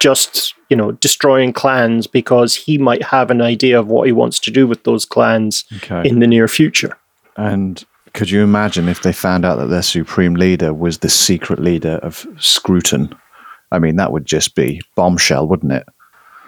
just, 0.00 0.54
you 0.68 0.76
know, 0.76 0.92
destroying 0.92 1.52
clans 1.52 2.06
because 2.06 2.54
he 2.54 2.78
might 2.78 3.02
have 3.02 3.30
an 3.30 3.40
idea 3.40 3.78
of 3.78 3.88
what 3.88 4.06
he 4.06 4.12
wants 4.12 4.38
to 4.40 4.50
do 4.50 4.66
with 4.66 4.84
those 4.84 5.04
clans 5.04 5.64
okay. 5.76 6.08
in 6.08 6.20
the 6.20 6.26
near 6.26 6.48
future. 6.48 6.96
And 7.36 7.84
could 8.14 8.30
you 8.30 8.42
imagine 8.42 8.88
if 8.88 9.02
they 9.02 9.12
found 9.12 9.44
out 9.44 9.56
that 9.56 9.66
their 9.66 9.82
supreme 9.82 10.34
leader 10.34 10.72
was 10.72 10.98
the 10.98 11.10
secret 11.10 11.58
leader 11.58 11.98
of 12.02 12.26
Scruton? 12.38 13.14
I 13.72 13.78
mean, 13.78 13.96
that 13.96 14.12
would 14.12 14.26
just 14.26 14.54
be 14.54 14.80
bombshell, 14.94 15.46
wouldn't 15.46 15.72
it? 15.72 15.86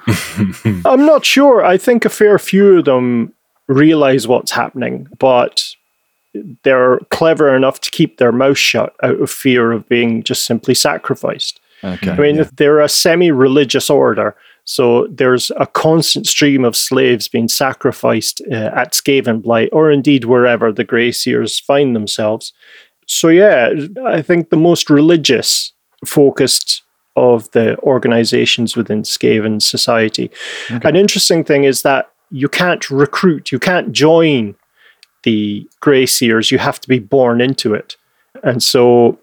I'm 0.87 1.05
not 1.05 1.25
sure. 1.25 1.65
I 1.65 1.77
think 1.77 2.05
a 2.05 2.11
fair 2.11 2.39
few 2.39 2.79
of 2.79 2.85
them 2.87 3.35
realize 3.67 4.27
what's 4.27 4.53
happening, 4.53 5.09
but 5.19 5.75
they're 6.63 6.99
clever 7.11 7.55
enough 7.55 7.81
to 7.81 7.91
keep 7.91 8.17
their 8.17 8.33
mouth 8.33 8.59
shut 8.59 8.95
out 9.03 9.21
of 9.21 9.31
fear 9.31 9.73
of 9.73 9.89
being 9.89 10.23
just 10.23 10.47
simply 10.47 10.75
sacrificed. 10.75 11.61
Okay. 11.85 12.11
I 12.11 12.17
mean, 12.17 12.47
they're 12.57 12.81
a 12.81 12.89
semi 12.89 13.31
religious 13.31 13.89
order. 13.91 14.37
So 14.65 15.07
there's 15.07 15.51
a 15.59 15.67
constant 15.67 16.27
stream 16.27 16.65
of 16.65 16.77
slaves 16.77 17.27
being 17.27 17.49
sacrificed 17.49 18.43
uh, 18.51 18.71
at 18.75 18.93
Skavenblight 18.93 19.71
or 19.73 19.91
indeed 19.91 20.27
wherever 20.27 20.71
the 20.73 20.85
Grey 20.85 21.11
Seers 21.11 21.59
find 21.59 21.97
themselves. 21.97 22.53
So, 23.07 23.29
yeah, 23.29 23.71
I 24.05 24.21
think 24.21 24.51
the 24.51 24.59
most 24.59 24.91
religious 24.91 25.73
focused 26.05 26.83
of 27.17 27.51
the 27.53 27.79
organizations 27.79 28.77
within 28.77 29.03
Skaven 29.03 29.61
society. 29.63 30.31
An 30.69 30.95
interesting 30.95 31.43
thing 31.43 31.65
is 31.65 31.83
that 31.83 32.11
you 32.31 32.49
can't 32.49 32.89
recruit, 32.91 33.51
you 33.51 33.59
can't 33.59 33.93
join 33.93 34.55
the 35.25 35.67
Grey 35.81 36.07
Seers, 36.07 36.51
you 36.51 36.59
have 36.59 36.79
to 36.81 36.89
be 36.89 36.99
born 36.99 37.41
into 37.41 37.75
it. 37.75 37.97
And 38.45 38.63
so 38.63 39.19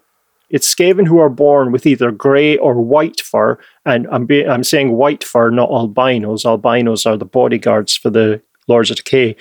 it's 0.50 0.72
Skaven 0.72 1.06
who 1.06 1.18
are 1.18 1.28
born 1.28 1.72
with 1.72 1.86
either 1.86 2.10
grey 2.10 2.56
or 2.58 2.74
white 2.80 3.20
fur, 3.20 3.58
and 3.84 4.06
I'm 4.10 4.26
be- 4.26 4.46
I'm 4.46 4.64
saying 4.64 4.92
white 4.92 5.24
fur, 5.24 5.50
not 5.50 5.70
albinos. 5.70 6.44
Albinos 6.44 7.04
are 7.06 7.16
the 7.16 7.24
bodyguards 7.24 7.96
for 7.96 8.10
the 8.10 8.40
Lords 8.68 8.90
of 8.90 8.96
Decay. 8.98 9.36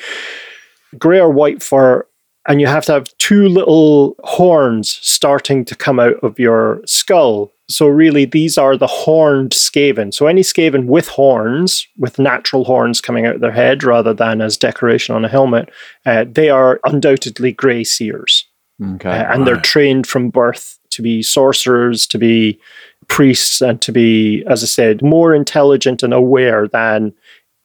Grey 0.97 1.19
or 1.19 1.29
white 1.31 1.61
fur, 1.61 2.05
and 2.47 2.61
you 2.61 2.67
have 2.67 2.85
to 2.85 2.93
have 2.93 3.07
two 3.17 3.47
little 3.49 4.15
horns 4.23 4.99
starting 5.01 5.65
to 5.65 5.75
come 5.75 5.99
out 5.99 6.15
of 6.23 6.39
your 6.39 6.81
skull. 6.85 7.51
So 7.67 7.87
really, 7.87 8.25
these 8.25 8.57
are 8.59 8.77
the 8.77 8.85
horned 8.87 9.51
Skaven. 9.51 10.13
So 10.13 10.27
any 10.27 10.41
Skaven 10.41 10.85
with 10.85 11.07
horns, 11.07 11.87
with 11.97 12.19
natural 12.19 12.63
horns 12.63 13.01
coming 13.01 13.25
out 13.25 13.35
of 13.35 13.41
their 13.41 13.51
head 13.51 13.83
rather 13.83 14.13
than 14.13 14.39
as 14.41 14.55
decoration 14.57 15.15
on 15.15 15.25
a 15.25 15.29
helmet, 15.29 15.69
uh, 16.05 16.25
they 16.31 16.49
are 16.51 16.79
undoubtedly 16.85 17.51
Grey 17.51 17.83
Seers 17.83 18.47
Okay. 18.83 19.09
uh, 19.09 19.33
and 19.33 19.47
they're 19.47 19.55
trained 19.59 20.05
from 20.05 20.29
birth 20.29 20.77
to 20.95 21.01
be 21.01 21.21
sorcerers, 21.21 22.07
to 22.07 22.17
be 22.17 22.59
priests, 23.07 23.61
and 23.61 23.81
to 23.81 23.91
be, 23.91 24.43
as 24.47 24.63
I 24.63 24.67
said, 24.67 25.01
more 25.01 25.35
intelligent 25.35 26.03
and 26.03 26.13
aware 26.13 26.67
than 26.67 27.13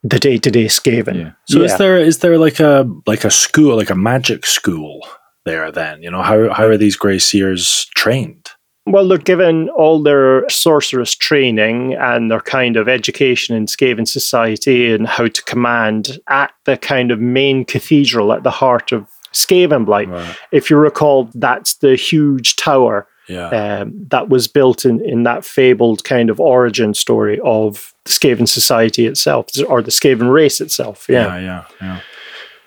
the 0.03 0.19
day-to-day 0.19 0.67
Skaven. 0.67 1.15
Yeah. 1.17 1.33
So 1.47 1.63
is 1.63 1.77
there 1.79 1.99
is 1.99 2.19
there 2.19 2.39
like 2.39 2.61
a 2.61 2.89
like 3.07 3.25
a 3.25 3.31
school 3.31 3.77
like 3.77 3.91
a 3.91 3.95
magic 3.95 4.47
school 4.47 5.07
there 5.45 5.71
then? 5.71 6.03
You 6.03 6.11
know 6.11 6.23
how 6.23 6.53
how 6.53 6.65
are 6.67 6.77
these 6.77 6.97
Grey 6.97 7.19
Seers 7.19 7.87
trained? 7.95 8.51
Well, 8.87 9.07
they're 9.07 9.19
given 9.19 9.69
all 9.69 10.03
their 10.03 10.49
sorceress 10.49 11.15
training 11.15 11.95
and 11.95 12.31
their 12.31 12.41
kind 12.41 12.77
of 12.77 12.89
education 12.89 13.55
in 13.55 13.67
Skaven 13.67 14.09
society 14.09 14.93
and 14.93 15.07
how 15.07 15.29
to 15.29 15.43
command 15.43 16.19
at 16.29 16.53
the 16.65 16.79
kind 16.79 17.11
of 17.11 17.21
main 17.21 17.65
cathedral 17.67 18.33
at 18.33 18.43
the 18.43 18.51
heart 18.51 18.91
of 18.91 19.07
Skavenblight. 19.35 20.11
Right. 20.11 20.37
If 20.51 20.71
you 20.71 20.77
recall, 20.77 21.31
that's 21.35 21.75
the 21.75 21.95
huge 21.95 22.57
tower 22.57 23.07
Yeah. 23.31 23.49
um, 23.49 24.07
that 24.09 24.29
was 24.29 24.49
built 24.49 24.85
in, 24.85 25.05
in 25.05 25.23
that 25.23 25.45
fabled 25.45 26.03
kind 26.03 26.31
of 26.31 26.41
origin 26.41 26.95
story 26.95 27.39
of 27.45 27.95
the 28.05 28.11
Skaven 28.11 28.49
society 28.49 29.07
itself, 29.07 29.47
or 29.69 29.83
the 29.83 29.93
Skaven 29.93 30.33
race 30.33 30.61
itself. 30.61 31.07
Yeah. 31.09 31.37
yeah, 31.37 31.41
yeah, 31.41 31.65
yeah. 31.81 32.01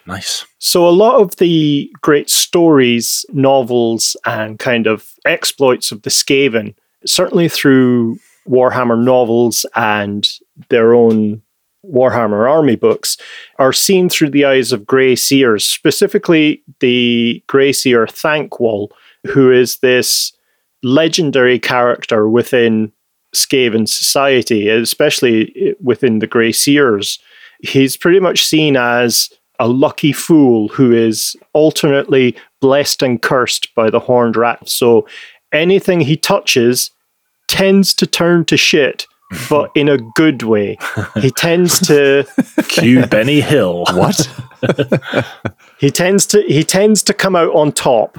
Nice. 0.05 0.45
So, 0.59 0.87
a 0.87 0.91
lot 0.91 1.21
of 1.21 1.35
the 1.37 1.91
great 2.01 2.29
stories, 2.29 3.25
novels, 3.31 4.17
and 4.25 4.59
kind 4.59 4.87
of 4.87 5.13
exploits 5.25 5.91
of 5.91 6.01
the 6.01 6.09
Skaven, 6.09 6.75
certainly 7.05 7.49
through 7.49 8.17
Warhammer 8.47 9.01
novels 9.01 9.65
and 9.75 10.27
their 10.69 10.93
own 10.93 11.41
Warhammer 11.85 12.49
army 12.49 12.75
books, 12.75 13.17
are 13.59 13.73
seen 13.73 14.09
through 14.09 14.29
the 14.31 14.45
eyes 14.45 14.71
of 14.71 14.85
Grey 14.85 15.15
Seers, 15.15 15.65
specifically 15.65 16.63
the 16.79 17.43
Grey 17.47 17.71
Seer 17.71 18.05
Thanquol, 18.05 18.89
who 19.27 19.51
is 19.51 19.79
this 19.79 20.33
legendary 20.83 21.59
character 21.59 22.29
within 22.29 22.91
Skaven 23.33 23.87
society, 23.87 24.69
especially 24.69 25.75
within 25.81 26.19
the 26.19 26.27
Grey 26.27 26.51
Seers. 26.51 27.19
He's 27.61 27.97
pretty 27.97 28.19
much 28.19 28.45
seen 28.45 28.77
as 28.77 29.29
a 29.59 29.67
lucky 29.67 30.11
fool 30.11 30.67
who 30.67 30.91
is 30.91 31.35
alternately 31.53 32.35
blessed 32.59 33.01
and 33.01 33.21
cursed 33.21 33.73
by 33.75 33.89
the 33.89 33.99
horned 33.99 34.35
rat. 34.35 34.67
So 34.67 35.07
anything 35.51 36.01
he 36.01 36.17
touches 36.17 36.91
tends 37.47 37.93
to 37.95 38.07
turn 38.07 38.45
to 38.45 38.57
shit, 38.57 39.07
but 39.49 39.71
in 39.75 39.89
a 39.89 39.97
good 40.15 40.43
way. 40.43 40.77
He 41.21 41.31
tends 41.31 41.79
to 41.87 42.25
Cue 42.67 43.05
Benny 43.07 43.41
Hill. 43.41 43.85
What? 43.93 44.27
he 45.79 45.91
tends 45.91 46.25
to 46.27 46.41
he 46.43 46.63
tends 46.63 47.03
to 47.03 47.13
come 47.13 47.35
out 47.35 47.53
on 47.53 47.71
top 47.71 48.17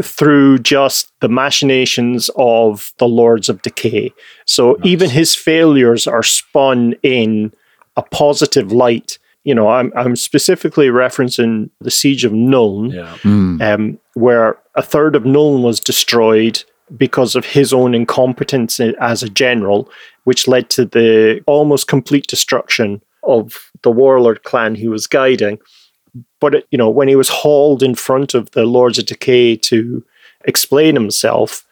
through 0.00 0.58
just 0.58 1.12
the 1.20 1.28
machinations 1.28 2.30
of 2.36 2.92
the 2.98 3.06
lords 3.06 3.48
of 3.48 3.60
decay 3.62 4.10
so 4.46 4.78
even 4.84 5.10
his 5.10 5.34
failures 5.34 6.06
are 6.06 6.22
spun 6.22 6.94
in 7.02 7.52
a 7.96 8.02
positive 8.02 8.72
light 8.72 9.18
you 9.44 9.54
know 9.54 9.68
i'm, 9.68 9.92
I'm 9.94 10.16
specifically 10.16 10.86
referencing 10.88 11.68
the 11.80 11.90
siege 11.90 12.24
of 12.24 12.32
nuln 12.32 12.92
Yeah. 12.94 13.74
um, 13.74 13.98
where 14.14 14.58
a 14.74 14.82
third 14.82 15.14
of 15.14 15.24
Nuln 15.24 15.62
was 15.62 15.80
destroyed 15.80 16.62
because 16.96 17.36
of 17.36 17.44
his 17.44 17.72
own 17.72 17.94
incompetence 17.94 18.80
as 18.80 19.22
a 19.22 19.28
general, 19.28 19.88
which 20.24 20.48
led 20.48 20.68
to 20.70 20.84
the 20.86 21.42
almost 21.46 21.86
complete 21.88 22.26
destruction 22.26 23.00
of 23.22 23.70
the 23.82 23.90
warlord 23.90 24.42
clan 24.44 24.74
he 24.74 24.88
was 24.88 25.06
guiding. 25.06 25.58
But 26.40 26.66
you 26.70 26.78
know, 26.78 26.90
when 26.90 27.08
he 27.08 27.16
was 27.16 27.28
hauled 27.28 27.82
in 27.82 27.94
front 27.94 28.34
of 28.34 28.50
the 28.52 28.64
Lords 28.64 28.98
of 28.98 29.06
Decay 29.06 29.56
to 29.56 30.04
explain 30.44 30.94
himself, 30.94 31.64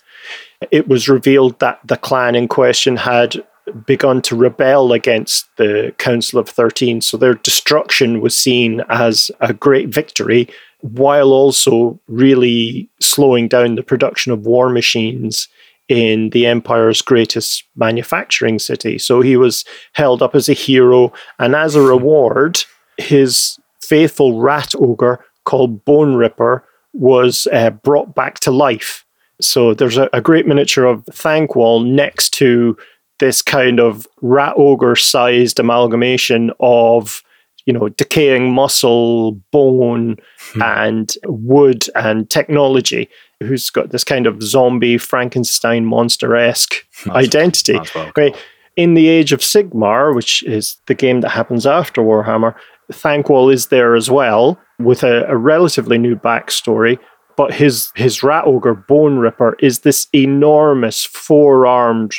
it 0.70 0.88
was 0.88 1.08
revealed 1.08 1.58
that 1.60 1.80
the 1.84 1.96
clan 1.96 2.34
in 2.34 2.48
question 2.48 2.96
had 2.96 3.44
begun 3.86 4.20
to 4.22 4.34
rebel 4.34 4.92
against 4.92 5.48
the 5.56 5.94
Council 5.98 6.38
of 6.38 6.48
13. 6.48 7.00
So 7.00 7.16
their 7.16 7.34
destruction 7.34 8.20
was 8.20 8.36
seen 8.36 8.82
as 8.88 9.30
a 9.40 9.52
great 9.52 9.88
victory, 9.88 10.48
while 10.80 11.32
also 11.32 12.00
really 12.08 12.88
slowing 13.00 13.48
down 13.48 13.74
the 13.74 13.82
production 13.82 14.32
of 14.32 14.46
war 14.46 14.70
machines 14.70 15.46
in 15.88 16.30
the 16.30 16.46
Empire's 16.46 17.02
greatest 17.02 17.64
manufacturing 17.76 18.58
city. 18.58 18.98
So 18.98 19.20
he 19.20 19.36
was 19.36 19.64
held 19.92 20.22
up 20.22 20.34
as 20.34 20.48
a 20.48 20.54
hero, 20.54 21.12
and 21.38 21.54
as 21.54 21.74
a 21.74 21.82
reward, 21.82 22.64
his 22.96 23.58
faithful 23.94 24.40
rat 24.40 24.72
ogre 24.78 25.16
called 25.44 25.84
Boneripper 25.84 26.62
was 26.92 27.46
uh, 27.52 27.70
brought 27.70 28.14
back 28.14 28.34
to 28.40 28.50
life. 28.50 29.04
So 29.40 29.74
there's 29.74 29.96
a, 29.98 30.08
a 30.12 30.20
great 30.20 30.46
miniature 30.46 30.84
of 30.84 31.04
Thanquol 31.06 31.84
next 31.84 32.30
to 32.34 32.76
this 33.18 33.42
kind 33.42 33.80
of 33.80 34.06
rat 34.22 34.54
ogre 34.56 34.96
sized 34.96 35.58
amalgamation 35.58 36.50
of 36.60 37.22
you 37.66 37.72
know 37.74 37.88
decaying 37.90 38.52
muscle 38.54 39.32
bone 39.52 40.16
and 40.62 41.14
wood 41.26 41.84
and 41.94 42.28
technology 42.30 43.08
who's 43.42 43.68
got 43.70 43.90
this 43.90 44.02
kind 44.04 44.26
of 44.26 44.42
zombie 44.42 44.96
frankenstein 44.98 45.84
monster-esque 45.84 46.74
identity 47.10 47.74
that's 47.74 47.94
well 47.94 48.10
Right. 48.16 48.34
in 48.76 48.94
the 48.94 49.08
age 49.08 49.32
of 49.32 49.40
sigmar 49.40 50.14
which 50.14 50.42
is 50.44 50.78
the 50.86 50.94
game 50.94 51.20
that 51.20 51.30
happens 51.30 51.66
after 51.66 52.00
warhammer 52.02 52.54
Thanquol 52.90 53.52
is 53.52 53.68
there 53.68 53.94
as 53.94 54.10
well 54.10 54.58
with 54.78 55.02
a, 55.02 55.24
a 55.26 55.36
relatively 55.36 55.98
new 55.98 56.16
backstory 56.16 56.98
but 57.40 57.54
his 57.54 57.90
his 57.94 58.22
rat 58.22 58.44
ogre 58.46 58.74
Boneripper 58.74 59.54
is 59.60 59.78
this 59.78 60.08
enormous 60.12 61.06
four-armed 61.06 62.12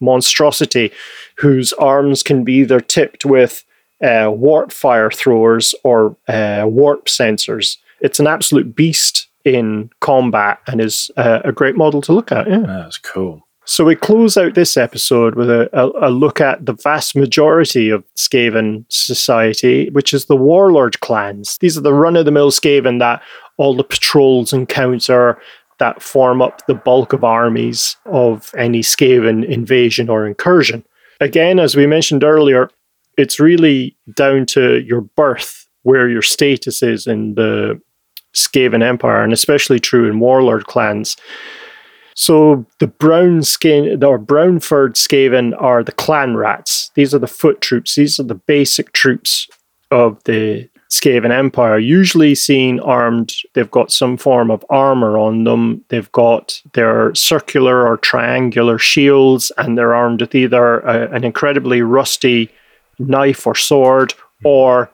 monstrosity 0.00 0.90
whose 1.36 1.72
arms 1.74 2.24
can 2.24 2.42
be 2.42 2.54
either 2.54 2.80
tipped 2.80 3.24
with 3.24 3.64
uh, 4.02 4.30
warp 4.30 4.72
fire 4.72 5.12
throwers 5.12 5.76
or 5.84 6.16
uh, 6.26 6.64
warp 6.66 7.06
sensors. 7.06 7.76
It's 8.00 8.18
an 8.18 8.26
absolute 8.26 8.74
beast 8.74 9.28
in 9.44 9.90
combat 10.00 10.58
and 10.66 10.80
is 10.80 11.08
uh, 11.16 11.42
a 11.44 11.52
great 11.52 11.76
model 11.76 12.00
to 12.02 12.12
look 12.12 12.32
at. 12.32 12.48
Yeah. 12.48 12.64
That's 12.66 12.98
cool. 12.98 13.43
So 13.66 13.84
we 13.84 13.96
close 13.96 14.36
out 14.36 14.54
this 14.54 14.76
episode 14.76 15.36
with 15.36 15.48
a, 15.48 15.70
a, 15.72 16.08
a 16.08 16.10
look 16.10 16.40
at 16.40 16.66
the 16.66 16.74
vast 16.74 17.16
majority 17.16 17.88
of 17.88 18.04
Skaven 18.14 18.84
society, 18.90 19.88
which 19.90 20.12
is 20.12 20.26
the 20.26 20.36
warlord 20.36 21.00
clans. 21.00 21.56
These 21.58 21.78
are 21.78 21.82
the 21.82 21.94
run 21.94 22.16
of 22.16 22.26
the 22.26 22.30
mill 22.30 22.50
Skaven 22.50 22.98
that 22.98 23.22
all 23.56 23.74
the 23.74 23.84
patrols 23.84 24.52
encounter 24.52 25.38
that 25.78 26.02
form 26.02 26.42
up 26.42 26.66
the 26.66 26.74
bulk 26.74 27.12
of 27.12 27.24
armies 27.24 27.96
of 28.04 28.54
any 28.56 28.80
Skaven 28.80 29.44
invasion 29.48 30.10
or 30.10 30.26
incursion. 30.26 30.84
Again, 31.20 31.58
as 31.58 31.74
we 31.74 31.86
mentioned 31.86 32.22
earlier, 32.22 32.70
it's 33.16 33.40
really 33.40 33.96
down 34.14 34.44
to 34.46 34.80
your 34.82 35.00
birth 35.00 35.66
where 35.84 36.08
your 36.08 36.22
status 36.22 36.82
is 36.82 37.06
in 37.06 37.34
the 37.34 37.80
Skaven 38.34 38.82
Empire, 38.82 39.22
and 39.22 39.32
especially 39.32 39.80
true 39.80 40.08
in 40.08 40.20
warlord 40.20 40.66
clans. 40.66 41.16
So 42.14 42.64
the 42.78 42.86
brown 42.86 43.42
skin 43.42 44.02
or 44.02 44.18
brown 44.18 44.60
furred 44.60 44.94
Skaven 44.94 45.60
are 45.60 45.82
the 45.82 45.92
clan 45.92 46.36
rats. 46.36 46.90
These 46.94 47.14
are 47.14 47.18
the 47.18 47.26
foot 47.26 47.60
troops. 47.60 47.96
These 47.96 48.20
are 48.20 48.24
the 48.24 48.36
basic 48.36 48.92
troops 48.92 49.48
of 49.90 50.22
the 50.24 50.68
Skaven 50.90 51.32
Empire. 51.32 51.78
Usually 51.78 52.36
seen 52.36 52.78
armed. 52.80 53.32
They've 53.54 53.70
got 53.70 53.90
some 53.90 54.16
form 54.16 54.50
of 54.50 54.64
armor 54.70 55.18
on 55.18 55.42
them. 55.42 55.84
They've 55.88 56.10
got 56.12 56.62
their 56.74 57.12
circular 57.16 57.84
or 57.84 57.96
triangular 57.96 58.78
shields, 58.78 59.50
and 59.58 59.76
they're 59.76 59.94
armed 59.94 60.20
with 60.20 60.36
either 60.36 60.80
a, 60.80 61.10
an 61.10 61.24
incredibly 61.24 61.82
rusty 61.82 62.48
knife 63.00 63.44
or 63.44 63.56
sword, 63.56 64.12
hmm. 64.12 64.46
or 64.46 64.90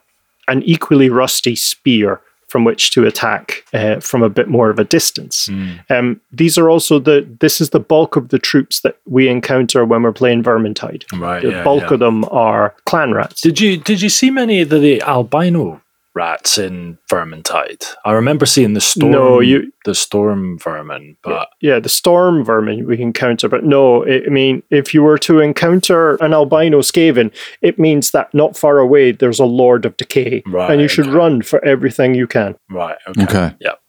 an 0.47 0.63
equally 0.63 1.09
rusty 1.09 1.55
spear 1.55 2.19
from 2.51 2.65
which 2.65 2.91
to 2.91 3.05
attack 3.05 3.63
uh, 3.73 4.01
from 4.01 4.21
a 4.21 4.29
bit 4.29 4.49
more 4.49 4.69
of 4.69 4.77
a 4.77 4.83
distance. 4.83 5.47
Um, 5.89 6.19
these 6.33 6.57
are 6.57 6.69
also 6.69 6.99
the 6.99 7.25
this 7.39 7.61
is 7.61 7.69
the 7.69 7.79
bulk 7.79 8.17
of 8.17 8.27
the 8.27 8.39
troops 8.39 8.81
that 8.81 8.97
we 9.05 9.29
encounter 9.29 9.85
when 9.85 10.03
we're 10.03 10.11
playing 10.11 10.43
Vermintide. 10.43 11.03
Right. 11.17 11.41
The 11.41 11.51
yeah, 11.51 11.63
bulk 11.63 11.83
yeah. 11.83 11.93
of 11.93 11.99
them 11.99 12.25
are 12.25 12.75
clan 12.85 13.13
rats. 13.13 13.39
Did 13.39 13.61
you 13.61 13.77
did 13.77 14.01
you 14.01 14.09
see 14.09 14.29
many 14.29 14.61
of 14.61 14.69
the, 14.69 14.79
the 14.79 15.01
albino 15.01 15.80
rats 16.13 16.57
in 16.57 16.97
Vermintide? 17.09 17.85
I 18.05 18.11
remember 18.13 18.45
seeing 18.45 18.73
the 18.73 18.81
storm 18.81 19.11
No, 19.11 19.39
you- 19.39 19.71
the 19.85 19.95
storm 19.95 20.57
vermin, 20.59 21.17
but 21.23 21.49
yeah, 21.61 21.79
the 21.79 21.89
storm 21.89 22.43
vermin 22.43 22.85
we 22.85 23.01
encounter, 23.01 23.47
but 23.49 23.63
no, 23.63 24.05
I 24.05 24.21
I 24.25 24.29
mean, 24.29 24.61
if 24.69 24.93
you 24.93 25.01
were 25.03 25.17
to 25.19 25.39
encounter 25.39 26.15
an 26.15 26.33
albino 26.33 26.79
skaven, 26.81 27.31
it 27.61 27.79
means 27.79 28.11
that 28.11 28.33
not 28.33 28.55
far 28.57 28.77
away 28.79 29.11
there's 29.11 29.39
a 29.39 29.45
lord 29.45 29.85
of 29.85 29.97
decay, 29.97 30.43
Right, 30.47 30.69
and 30.71 30.81
you 30.81 30.87
should 30.87 31.07
okay. 31.07 31.15
run 31.15 31.41
for 31.41 31.63
everything 31.65 32.13
you 32.15 32.27
can. 32.27 32.55
right. 32.69 32.97
Okay. 33.07 33.23
Okay. 33.23 33.55
Yep. 33.61 33.79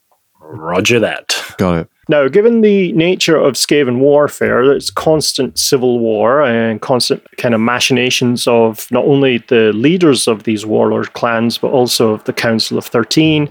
Roger 0.40 1.00
that. 1.00 1.54
Got 1.58 1.78
it. 1.80 1.88
Now, 2.08 2.26
given 2.26 2.62
the 2.62 2.92
nature 2.92 3.36
of 3.36 3.54
Skaven 3.54 3.98
warfare, 3.98 4.64
it's 4.72 4.90
constant 4.90 5.56
civil 5.56 6.00
war 6.00 6.42
and 6.42 6.80
constant 6.80 7.24
kind 7.36 7.54
of 7.54 7.60
machinations 7.60 8.48
of 8.48 8.90
not 8.90 9.04
only 9.04 9.38
the 9.38 9.72
leaders 9.72 10.26
of 10.26 10.42
these 10.42 10.66
warlord 10.66 11.12
clans, 11.12 11.58
but 11.58 11.70
also 11.70 12.12
of 12.12 12.24
the 12.24 12.32
Council 12.32 12.76
of 12.76 12.84
13. 12.84 13.48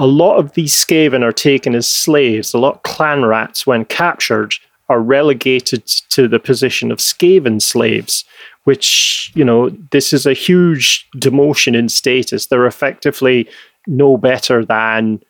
A 0.00 0.06
lot 0.06 0.38
of 0.38 0.52
these 0.54 0.74
Skaven 0.74 1.22
are 1.22 1.32
taken 1.32 1.76
as 1.76 1.86
slaves. 1.86 2.52
A 2.52 2.58
lot 2.58 2.76
of 2.76 2.82
clan 2.82 3.24
rats, 3.24 3.68
when 3.68 3.84
captured, 3.84 4.54
are 4.88 5.00
relegated 5.00 5.86
to 5.86 6.26
the 6.26 6.40
position 6.40 6.90
of 6.90 6.98
Skaven 6.98 7.62
slaves, 7.62 8.24
which, 8.64 9.30
you 9.36 9.44
know, 9.44 9.70
this 9.92 10.12
is 10.12 10.26
a 10.26 10.32
huge 10.32 11.08
demotion 11.16 11.76
in 11.76 11.88
status. 11.88 12.46
They're 12.46 12.66
effectively 12.66 13.48
no 13.86 14.16
better 14.16 14.64
than 14.64 15.22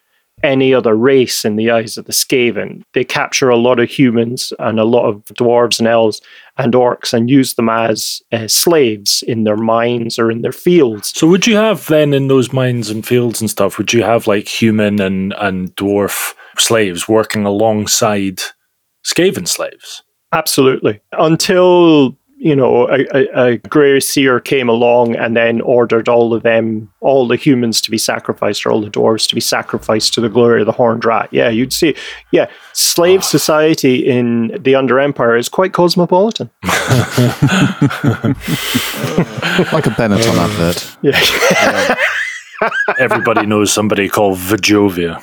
any 0.42 0.74
other 0.74 0.94
race 0.94 1.44
in 1.44 1.56
the 1.56 1.70
eyes 1.70 1.96
of 1.96 2.06
the 2.06 2.12
Skaven. 2.12 2.82
They 2.94 3.04
capture 3.04 3.48
a 3.48 3.56
lot 3.56 3.78
of 3.78 3.88
humans 3.88 4.52
and 4.58 4.78
a 4.80 4.84
lot 4.84 5.08
of 5.08 5.24
dwarves 5.26 5.78
and 5.78 5.88
elves 5.88 6.20
and 6.58 6.74
orcs 6.74 7.12
and 7.12 7.30
use 7.30 7.54
them 7.54 7.68
as 7.68 8.22
uh, 8.32 8.48
slaves 8.48 9.22
in 9.26 9.44
their 9.44 9.56
mines 9.56 10.18
or 10.18 10.30
in 10.30 10.42
their 10.42 10.52
fields. 10.52 11.12
So 11.14 11.26
would 11.26 11.46
you 11.46 11.56
have 11.56 11.86
then 11.86 12.12
in 12.12 12.28
those 12.28 12.52
mines 12.52 12.90
and 12.90 13.06
fields 13.06 13.40
and 13.40 13.48
stuff, 13.48 13.78
would 13.78 13.92
you 13.92 14.02
have 14.02 14.26
like 14.26 14.48
human 14.48 15.00
and, 15.00 15.32
and 15.38 15.74
dwarf 15.76 16.34
slaves 16.58 17.08
working 17.08 17.46
alongside 17.46 18.40
Skaven 19.04 19.48
slaves? 19.48 20.02
Absolutely. 20.32 21.00
Until, 21.12 22.16
you 22.42 22.56
know, 22.56 22.88
a, 22.88 23.06
a, 23.14 23.44
a 23.44 23.56
Grey 23.58 24.00
Seer 24.00 24.40
came 24.40 24.68
along 24.68 25.14
and 25.14 25.36
then 25.36 25.60
ordered 25.60 26.08
all 26.08 26.34
of 26.34 26.42
them, 26.42 26.92
all 27.00 27.28
the 27.28 27.36
humans 27.36 27.80
to 27.82 27.90
be 27.90 27.98
sacrificed 27.98 28.66
or 28.66 28.72
all 28.72 28.80
the 28.80 28.90
dwarves 28.90 29.28
to 29.28 29.36
be 29.36 29.40
sacrificed 29.40 30.12
to 30.14 30.20
the 30.20 30.28
glory 30.28 30.60
of 30.60 30.66
the 30.66 30.72
Horned 30.72 31.04
Rat. 31.04 31.28
Yeah, 31.30 31.50
you'd 31.50 31.72
see. 31.72 31.94
Yeah, 32.32 32.50
slave 32.72 33.20
ah. 33.20 33.22
society 33.22 34.04
in 34.04 34.58
the 34.60 34.74
Under 34.74 34.98
Empire 34.98 35.36
is 35.36 35.48
quite 35.48 35.72
cosmopolitan. 35.72 36.50
Like 39.72 39.86
a 39.86 39.90
Benetton 39.90 40.36
advert. 40.36 40.96
Yeah. 41.02 41.94
Everybody 42.98 43.46
knows 43.46 43.72
somebody 43.72 44.08
called 44.08 44.38
Vajovia. 44.38 45.20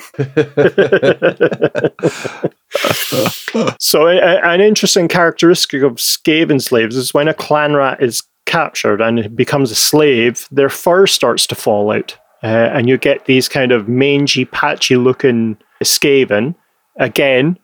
So, 3.78 4.06
a, 4.06 4.16
a- 4.16 4.40
an 4.48 4.60
interesting 4.60 5.08
characteristic 5.08 5.82
of 5.82 5.92
Skaven 5.96 6.62
slaves 6.62 6.96
is 6.96 7.12
when 7.12 7.28
a 7.28 7.34
clan 7.34 7.74
rat 7.74 8.02
is 8.02 8.22
captured 8.46 9.00
and 9.00 9.34
becomes 9.36 9.70
a 9.70 9.74
slave, 9.74 10.46
their 10.50 10.68
fur 10.68 11.06
starts 11.06 11.46
to 11.48 11.54
fall 11.54 11.90
out. 11.92 12.16
uh, 12.42 12.46
and 12.46 12.88
you 12.88 12.96
get 12.96 13.26
these 13.26 13.48
kind 13.48 13.72
of 13.72 13.88
mangy, 13.88 14.44
patchy 14.44 14.96
looking 14.96 15.56
Skaven. 15.82 16.54
Again, 16.96 17.58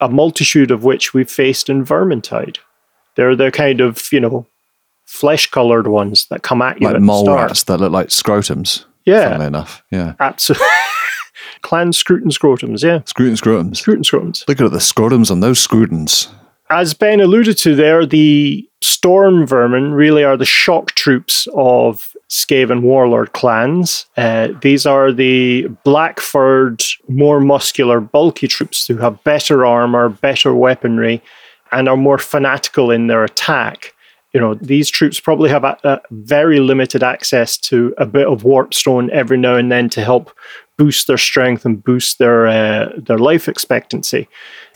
a 0.00 0.08
multitude 0.08 0.70
of 0.70 0.84
which 0.84 1.14
we've 1.14 1.30
faced 1.30 1.68
in 1.68 1.84
Vermintide. 1.84 2.58
They're 3.16 3.36
the 3.36 3.50
kind 3.50 3.80
of, 3.80 4.08
you 4.12 4.20
know, 4.20 4.46
flesh 5.04 5.50
colored 5.50 5.86
ones 5.86 6.26
that 6.26 6.42
come 6.42 6.62
at 6.62 6.80
you 6.80 6.86
like 6.86 6.96
at 6.96 7.02
mole 7.02 7.24
start. 7.24 7.48
rats 7.48 7.64
that 7.64 7.78
look 7.80 7.92
like 7.92 8.08
scrotums. 8.08 8.84
Yeah. 9.04 9.28
Funnily 9.30 9.46
enough. 9.46 9.82
Yeah. 9.90 10.14
Absolutely. 10.20 10.66
Clan 11.62 11.92
Scruton 11.92 12.30
Scrotums, 12.30 12.82
yeah. 12.82 13.00
Scrutin 13.06 13.36
scrotums. 13.36 13.76
Scruton 13.76 14.02
Scrotums. 14.04 14.46
Look 14.48 14.60
at 14.60 14.70
the 14.70 14.78
scrotums 14.78 15.30
on 15.30 15.40
those 15.40 15.58
scrutins. 15.58 16.28
As 16.70 16.94
Ben 16.94 17.20
alluded 17.20 17.58
to 17.58 17.74
there, 17.74 18.06
the 18.06 18.68
storm 18.82 19.46
vermin 19.46 19.92
really 19.92 20.24
are 20.24 20.36
the 20.36 20.44
shock 20.46 20.92
troops 20.92 21.46
of 21.54 22.14
Skaven 22.30 22.82
warlord 22.82 23.32
clans. 23.32 24.06
Uh, 24.16 24.48
these 24.62 24.86
are 24.86 25.12
the 25.12 25.68
black 25.84 26.20
furred, 26.20 26.82
more 27.08 27.40
muscular, 27.40 28.00
bulky 28.00 28.48
troops 28.48 28.86
who 28.86 28.96
have 28.96 29.22
better 29.24 29.64
armor, 29.64 30.08
better 30.08 30.54
weaponry, 30.54 31.22
and 31.70 31.88
are 31.88 31.96
more 31.96 32.18
fanatical 32.18 32.90
in 32.90 33.06
their 33.06 33.24
attack. 33.24 33.93
You 34.34 34.40
know, 34.40 34.54
these 34.54 34.90
troops 34.90 35.20
probably 35.20 35.48
have 35.48 35.64
a, 35.64 35.78
a 35.84 36.00
very 36.10 36.60
limited 36.60 37.02
access 37.02 37.56
to 37.58 37.94
a 37.96 38.04
bit 38.04 38.26
of 38.26 38.44
warp 38.44 38.74
stone 38.74 39.10
every 39.10 39.38
now 39.38 39.54
and 39.54 39.70
then 39.70 39.88
to 39.90 40.02
help 40.02 40.36
boost 40.76 41.06
their 41.06 41.18
strength 41.18 41.64
and 41.64 41.82
boost 41.82 42.18
their 42.18 42.46
uh, 42.46 42.90
their 42.96 43.18
life 43.18 43.48
expectancy. 43.48 44.28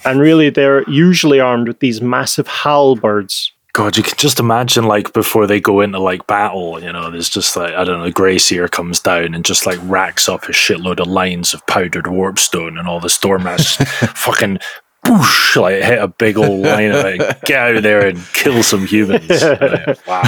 And 0.05 0.21
really, 0.21 0.51
they're 0.51 0.89
usually 0.89 1.41
armed 1.41 1.69
with 1.69 1.81
these 1.81 2.01
massive 2.01 2.47
halberds. 2.47 3.53
God, 3.75 3.97
you 3.97 4.03
can 4.03 4.17
just 4.17 4.41
imagine 4.41 4.85
like 4.85 5.13
before 5.13 5.47
they 5.47 5.61
go 5.61 5.81
into 5.81 6.01
like 6.01 6.27
battle, 6.27 6.83
you 6.83 6.93
know, 6.93 7.11
there's 7.11 7.29
just 7.29 7.57
like 7.57 7.75
I 7.75 7.85
don't 7.85 8.01
know, 8.01 8.11
Grey 8.11 8.39
Seer 8.39 8.69
comes 8.69 9.01
down 9.01 9.35
and 9.35 9.45
just 9.45 9.67
like 9.67 9.79
racks 9.83 10.29
up 10.29 10.45
a 10.45 10.53
shitload 10.53 11.01
of 11.01 11.07
lines 11.07 11.55
of 11.55 11.65
powdered 11.67 12.07
warpstone 12.07 12.79
and 12.79 12.89
all 12.89 13.01
the 13.01 13.09
Stormmasts 13.09 13.87
fucking 14.17 14.59
boosh, 15.05 15.57
like 15.61 15.83
hit 15.83 15.99
a 15.99 16.09
big 16.09 16.37
old 16.37 16.61
line 16.67 16.91
of 16.91 17.05
it, 17.05 17.41
get 17.45 17.77
out 17.77 17.83
there 17.83 18.07
and 18.07 18.19
kill 18.35 18.63
some 18.63 18.87
humans. 18.87 19.25
Uh, 19.43 19.95
wow. 20.07 20.23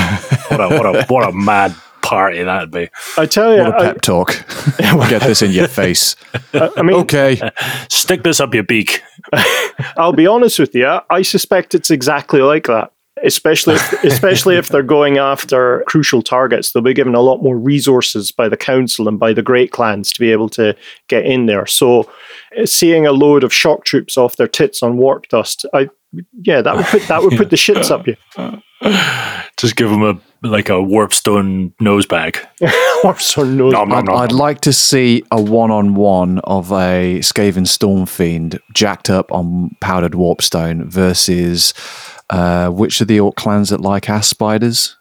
What 0.48 0.60
a 0.60 0.68
what 0.68 0.86
a 0.86 1.04
what 1.06 1.28
a 1.28 1.32
mad 1.32 1.74
party 2.02 2.42
that'd 2.42 2.70
be. 2.70 2.88
I 3.18 3.26
tell 3.26 3.54
you, 3.54 3.62
What 3.62 3.80
a 3.80 3.84
pep 3.92 4.00
talk. 4.00 4.44
we'll 4.80 5.08
Get 5.08 5.22
this 5.22 5.42
in 5.42 5.50
your 5.52 5.68
face. 5.68 6.16
I 6.54 6.82
mean, 6.82 6.96
Okay. 6.96 7.38
Stick 7.90 8.22
this 8.22 8.40
up 8.40 8.54
your 8.54 8.62
beak. 8.64 9.02
I'll 9.96 10.12
be 10.14 10.26
honest 10.26 10.58
with 10.58 10.74
you. 10.74 11.00
I 11.10 11.22
suspect 11.22 11.74
it's 11.74 11.90
exactly 11.90 12.40
like 12.40 12.66
that. 12.66 12.92
Especially, 13.22 13.74
if, 13.74 14.04
especially 14.04 14.56
if 14.56 14.68
they're 14.68 14.82
going 14.82 15.18
after 15.18 15.84
crucial 15.86 16.22
targets, 16.22 16.72
they'll 16.72 16.82
be 16.82 16.94
given 16.94 17.14
a 17.14 17.20
lot 17.20 17.42
more 17.42 17.58
resources 17.58 18.30
by 18.32 18.48
the 18.48 18.56
council 18.56 19.06
and 19.08 19.18
by 19.18 19.34
the 19.34 19.42
great 19.42 19.72
clans 19.72 20.10
to 20.12 20.20
be 20.20 20.32
able 20.32 20.48
to 20.50 20.74
get 21.08 21.26
in 21.26 21.44
there. 21.44 21.66
So, 21.66 22.10
seeing 22.64 23.06
a 23.06 23.12
load 23.12 23.44
of 23.44 23.52
shock 23.52 23.84
troops 23.84 24.16
off 24.16 24.36
their 24.36 24.48
tits 24.48 24.82
on 24.82 24.96
warp 24.96 25.28
dust, 25.28 25.66
I 25.72 25.88
yeah, 26.42 26.60
that 26.62 26.76
would 26.76 26.86
put 26.86 27.02
that 27.02 27.22
would 27.22 27.36
put 27.36 27.50
the 27.50 27.56
shits 27.56 27.90
up 27.90 28.06
you. 28.06 28.16
Just 29.56 29.76
give 29.76 29.90
them 29.90 30.02
a 30.02 30.18
like 30.42 30.68
a 30.68 30.72
warpstone 30.72 31.72
nose 31.80 32.06
bag. 32.06 32.38
Warp 33.04 33.20
stone 33.20 33.58
knows. 33.58 33.72
Nom, 33.72 33.90
nom, 33.90 33.98
I'd, 33.98 34.04
nom, 34.06 34.16
I'd 34.16 34.32
like 34.32 34.62
to 34.62 34.72
see 34.72 35.22
a 35.30 35.40
one-on-one 35.40 36.38
of 36.40 36.72
a 36.72 37.18
Skaven 37.20 37.66
storm 37.66 38.06
fiend 38.06 38.58
jacked 38.72 39.10
up 39.10 39.30
on 39.32 39.76
powdered 39.80 40.12
warpstone 40.12 40.86
versus 40.86 41.74
uh, 42.30 42.70
which 42.70 43.00
of 43.02 43.08
the 43.08 43.20
orc 43.20 43.36
clans 43.36 43.68
that 43.68 43.82
like 43.82 44.08
ass 44.08 44.28
spiders? 44.28 44.96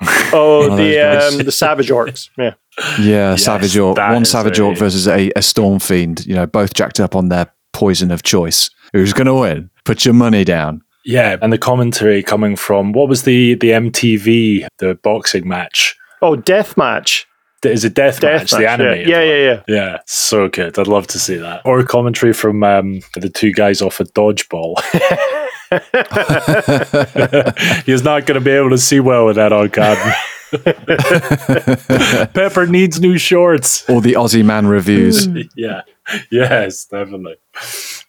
Oh, 0.32 0.70
of 0.70 0.76
the 0.76 0.98
um, 0.98 1.38
the 1.38 1.52
savage 1.52 1.88
orcs. 1.88 2.28
Yeah. 2.38 2.54
Yeah, 2.98 3.30
Yes, 3.30 3.44
Savage 3.44 3.76
Orc. 3.78 3.96
One 3.96 4.24
Savage 4.26 4.58
a- 4.58 4.64
Orc 4.64 4.76
versus 4.76 5.08
a, 5.08 5.30
a 5.34 5.40
Storm 5.40 5.78
Fiend, 5.78 6.26
You 6.26 6.34
know, 6.34 6.46
both 6.46 6.74
jacked 6.74 7.00
up 7.00 7.14
on 7.16 7.30
their 7.30 7.50
poison 7.72 8.10
of 8.10 8.22
choice. 8.22 8.68
Who's 8.92 9.14
going 9.14 9.28
to 9.28 9.34
win? 9.34 9.70
Put 9.84 10.04
your 10.04 10.12
money 10.14 10.44
down. 10.44 10.82
Yeah, 11.04 11.36
and 11.40 11.52
the 11.52 11.58
commentary 11.58 12.22
coming 12.22 12.56
from 12.56 12.92
what 12.92 13.08
was 13.08 13.22
the 13.22 13.54
the 13.54 13.70
MTV 13.70 14.66
the 14.78 14.96
boxing 14.96 15.48
match? 15.48 15.96
Oh, 16.20 16.36
death 16.36 16.76
match. 16.76 17.26
Is 17.64 17.84
it 17.84 17.94
Death, 17.94 18.20
Death 18.20 18.42
Match? 18.42 18.52
match. 18.52 18.58
The 18.58 18.62
yeah. 18.62 18.72
animated 18.72 19.08
yeah, 19.08 19.18
one? 19.18 19.26
yeah, 19.26 19.36
yeah. 19.36 19.62
Yeah, 19.68 19.98
so 20.06 20.48
good. 20.48 20.78
I'd 20.78 20.86
love 20.86 21.06
to 21.08 21.18
see 21.18 21.36
that. 21.36 21.62
Or 21.64 21.82
commentary 21.84 22.32
from 22.32 22.62
um, 22.62 23.00
the 23.14 23.28
two 23.28 23.52
guys 23.52 23.80
off 23.82 23.98
a 23.98 24.04
dodgeball. 24.04 24.74
He's 27.86 28.02
not 28.02 28.26
going 28.26 28.38
to 28.38 28.40
be 28.40 28.52
able 28.52 28.70
to 28.70 28.78
see 28.78 29.00
well 29.00 29.26
with 29.26 29.36
that 29.36 29.52
on 29.52 29.70
camera. 29.70 30.14
Pepper 32.34 32.66
needs 32.66 33.00
new 33.00 33.18
shorts. 33.18 33.88
Or 33.90 34.00
the 34.00 34.12
Aussie 34.12 34.44
Man 34.44 34.66
reviews. 34.66 35.28
Yeah. 35.56 35.82
Yes, 36.30 36.84
definitely. 36.84 37.34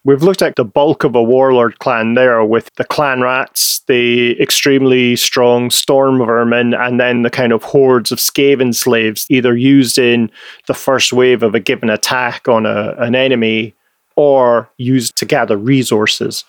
We've 0.04 0.22
looked 0.22 0.42
at 0.42 0.54
the 0.54 0.64
bulk 0.64 1.02
of 1.02 1.16
a 1.16 1.22
warlord 1.22 1.80
clan 1.80 2.14
there 2.14 2.44
with 2.44 2.70
the 2.76 2.84
clan 2.84 3.22
rats, 3.22 3.80
the 3.88 4.40
extremely 4.40 5.16
strong 5.16 5.70
storm 5.70 6.18
vermin, 6.18 6.74
and 6.74 7.00
then 7.00 7.22
the 7.22 7.30
kind 7.30 7.52
of 7.52 7.64
hordes 7.64 8.12
of 8.12 8.20
Skaven 8.20 8.72
slaves, 8.72 9.26
either 9.30 9.56
used 9.56 9.98
in 9.98 10.30
the 10.68 10.74
first 10.74 11.12
wave 11.12 11.42
of 11.42 11.56
a 11.56 11.60
given 11.60 11.90
attack 11.90 12.46
on 12.46 12.66
a, 12.66 12.94
an 12.98 13.16
enemy 13.16 13.74
or 14.14 14.70
used 14.76 15.16
to 15.16 15.24
gather 15.24 15.56
resources. 15.56 16.44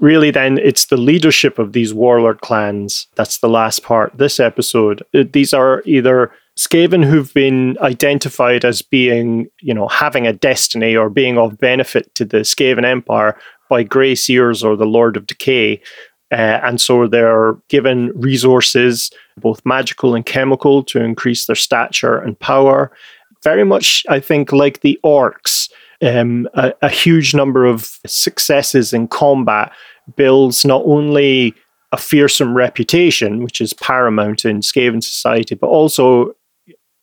Really, 0.00 0.30
then, 0.30 0.58
it's 0.58 0.86
the 0.86 0.96
leadership 0.96 1.58
of 1.58 1.72
these 1.72 1.94
warlord 1.94 2.40
clans. 2.40 3.06
That's 3.14 3.38
the 3.38 3.48
last 3.48 3.82
part 3.82 4.16
this 4.18 4.40
episode. 4.40 5.02
Uh, 5.14 5.24
These 5.32 5.54
are 5.54 5.82
either 5.86 6.32
Skaven 6.58 7.04
who've 7.04 7.32
been 7.32 7.76
identified 7.80 8.64
as 8.64 8.82
being, 8.82 9.46
you 9.60 9.72
know, 9.72 9.88
having 9.88 10.26
a 10.26 10.32
destiny 10.32 10.96
or 10.96 11.10
being 11.10 11.38
of 11.38 11.58
benefit 11.58 12.14
to 12.16 12.24
the 12.24 12.38
Skaven 12.38 12.84
Empire 12.84 13.36
by 13.70 13.82
Grey 13.82 14.14
Seers 14.14 14.62
or 14.62 14.76
the 14.76 14.84
Lord 14.84 15.16
of 15.16 15.26
Decay. 15.26 15.80
Uh, 16.32 16.60
and 16.64 16.80
so 16.80 17.06
they're 17.06 17.54
given 17.68 18.10
resources, 18.14 19.10
both 19.40 19.64
magical 19.64 20.14
and 20.14 20.26
chemical, 20.26 20.82
to 20.84 21.02
increase 21.02 21.46
their 21.46 21.56
stature 21.56 22.18
and 22.18 22.38
power. 22.40 22.90
Very 23.42 23.64
much, 23.64 24.04
I 24.08 24.20
think, 24.20 24.52
like 24.52 24.80
the 24.80 24.98
orcs, 25.04 25.70
um, 26.04 26.48
a, 26.54 26.72
a 26.82 26.88
huge 26.88 27.34
number 27.34 27.64
of 27.64 27.98
successes 28.06 28.92
in 28.92 29.08
combat 29.08 29.72
builds 30.16 30.64
not 30.64 30.82
only 30.84 31.54
a 31.92 31.96
fearsome 31.96 32.54
reputation, 32.54 33.42
which 33.42 33.60
is 33.60 33.72
paramount 33.72 34.44
in 34.44 34.60
Skaven 34.60 35.02
society, 35.02 35.54
but 35.54 35.68
also 35.68 36.32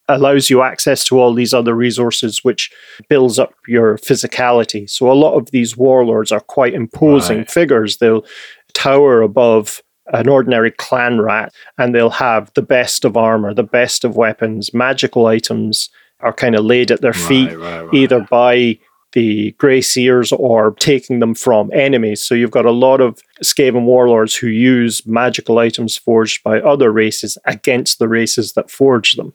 allows 0.08 0.50
you 0.50 0.62
access 0.62 1.06
to 1.06 1.20
all 1.20 1.34
these 1.34 1.54
other 1.54 1.74
resources, 1.74 2.44
which 2.44 2.70
builds 3.08 3.40
up 3.40 3.54
your 3.68 3.98
physicality. 3.98 4.90
So 4.90 5.10
a 5.10 5.14
lot 5.14 5.36
of 5.36 5.52
these 5.52 5.78
warlords 5.78 6.32
are 6.32 6.42
quite 6.42 6.74
imposing 6.74 7.40
Right. 7.40 7.52
figures. 7.52 7.98
They'll 7.98 8.26
tower 8.74 9.22
above 9.22 9.82
an 10.08 10.28
ordinary 10.28 10.72
clan 10.72 11.22
rat, 11.22 11.54
and 11.78 11.96
they'll 11.96 12.10
have 12.10 12.52
the 12.56 12.62
best 12.62 13.06
of 13.06 13.16
armor, 13.16 13.54
the 13.54 13.64
best 13.64 14.04
of 14.04 14.18
weapons, 14.18 14.74
magical 14.74 15.28
items 15.28 15.90
are 16.20 16.34
kind 16.34 16.56
of 16.56 16.66
laid 16.66 16.92
at 16.92 17.02
their 17.02 17.14
feet 17.14 17.48
Right, 17.58 17.84
right, 17.86 17.94
either 17.94 18.20
by 18.30 18.78
the 19.14 19.52
Grey 19.54 19.82
Seers 19.82 20.32
or 20.32 20.72
taking 20.76 21.20
them 21.20 21.36
from 21.36 21.72
enemies. 21.74 22.22
So 22.22 22.36
you've 22.36 22.52
got 22.52 22.66
a 22.66 22.72
lot 22.72 23.02
of 23.02 23.20
Skaven 23.44 23.84
warlords 23.84 24.36
who 24.36 24.48
use 24.48 25.06
magical 25.06 25.60
items 25.60 25.98
forged 25.98 26.44
by 26.44 26.62
other 26.62 26.92
races 26.92 27.38
against 27.46 28.00
the 28.00 28.08
races 28.08 28.54
that 28.54 28.72
forge 28.72 29.16
them. 29.16 29.34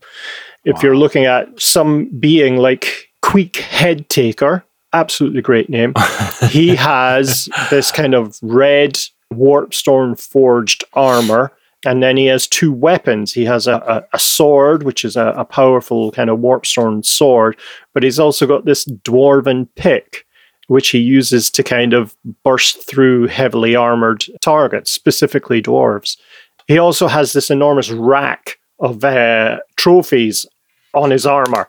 If 0.65 0.83
you're 0.83 0.97
looking 0.97 1.27
at 1.27 1.61
some 1.61 2.07
being 2.19 2.57
like 2.57 3.09
Queek 3.25 3.53
Headtaker, 3.53 4.65
absolutely 4.93 5.43
great 5.43 5.69
name, 5.69 5.95
he 6.51 6.75
has 6.75 7.49
this 7.71 7.93
kind 7.93 8.15
of 8.15 8.39
red 8.43 8.99
warpstone 9.33 10.19
forged 10.19 10.85
armor. 10.95 11.53
And 11.85 12.03
then 12.03 12.17
he 12.17 12.27
has 12.27 12.49
two 12.49 12.73
weapons. 12.73 13.33
He 13.33 13.45
has 13.45 13.67
a, 13.67 13.75
a, 13.75 14.05
a 14.15 14.19
sword, 14.19 14.83
which 14.83 15.05
is 15.05 15.17
a, 15.17 15.29
a 15.37 15.45
powerful 15.45 16.11
kind 16.11 16.31
of 16.31 16.39
warpstone 16.39 17.05
sword, 17.05 17.57
but 17.93 18.03
he's 18.03 18.19
also 18.19 18.47
got 18.47 18.65
this 18.65 18.87
dwarven 18.87 19.69
pick, 19.77 20.27
which 20.69 20.89
he 20.89 20.99
uses 20.99 21.51
to 21.51 21.63
kind 21.63 21.93
of 21.93 22.17
burst 22.45 22.89
through 22.89 23.29
heavily 23.29 23.77
armored 23.77 24.25
targets, 24.41 24.91
specifically 24.91 25.63
dwarves. 25.63 26.17
He 26.67 26.79
also 26.79 27.07
has 27.07 27.33
this 27.33 27.51
enormous 27.51 27.91
rack 27.91 28.59
of 28.81 29.05
uh, 29.05 29.59
trophies 29.77 30.47
on 30.95 31.11
his 31.11 31.27
armor. 31.27 31.69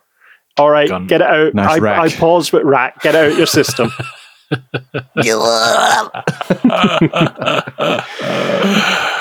All 0.58 0.72
right, 0.72 0.90
Gun. 0.90 1.06
get 1.06 1.22
it 1.22 1.28
out. 1.28 1.54
Nice 1.54 1.76
I, 1.76 1.78
rack. 1.78 2.00
I 2.00 2.16
paused 2.16 2.52
with 2.52 2.64
rack. 2.64 3.02
Get 3.02 3.14
out 3.14 3.38
your 3.38 3.46
system. 3.46 3.92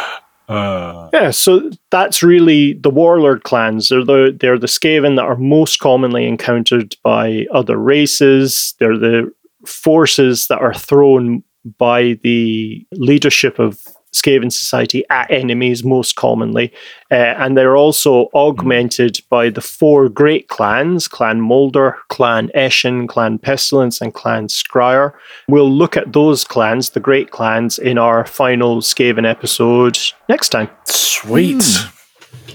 Uh, 0.49 1.09
Yeah, 1.13 1.31
so 1.31 1.71
that's 1.91 2.23
really 2.23 2.75
the 2.75 2.91
warlord 2.91 3.43
clans. 3.43 3.89
They're 3.89 4.05
the 4.05 4.37
they're 4.39 4.59
the 4.59 4.67
Skaven 4.67 5.17
that 5.17 5.25
are 5.25 5.37
most 5.37 5.79
commonly 5.81 6.27
encountered 6.27 6.97
by 7.03 7.47
other 7.53 7.77
races. 7.77 8.75
They're 8.79 8.99
the 8.99 9.33
forces 9.65 10.47
that 10.47 10.61
are 10.61 10.75
thrown 10.75 11.43
by 11.79 12.19
the 12.23 12.87
leadership 12.93 13.59
of 13.59 13.81
Skaven 14.21 14.53
society 14.53 15.05
at 15.11 15.31
enemies 15.31 15.85
most 15.85 16.17
commonly. 16.17 16.73
Uh, 17.11 17.15
and 17.39 17.57
they're 17.57 17.77
also 17.77 18.29
augmented 18.35 19.21
by 19.29 19.51
the 19.51 19.61
four 19.61 20.09
great 20.09 20.49
clans 20.49 21.09
Clan 21.09 21.41
Moulder, 21.41 21.97
Clan 22.09 22.51
Eshin, 22.55 23.09
Clan 23.09 23.39
Pestilens, 23.39 24.01
and 24.01 24.13
Clan 24.15 24.49
Skryre. 24.49 25.13
We'll 25.49 25.71
look 25.71 25.97
at 25.97 26.13
those 26.13 26.45
clans, 26.45 26.91
the 26.91 27.01
great 27.01 27.31
clans, 27.31 27.79
in 27.79 27.99
our 27.99 28.25
final 28.27 28.81
Skaven 28.81 29.29
episode 29.29 29.99
next 30.29 30.49
time. 30.51 30.69
Sweet. 30.87 31.63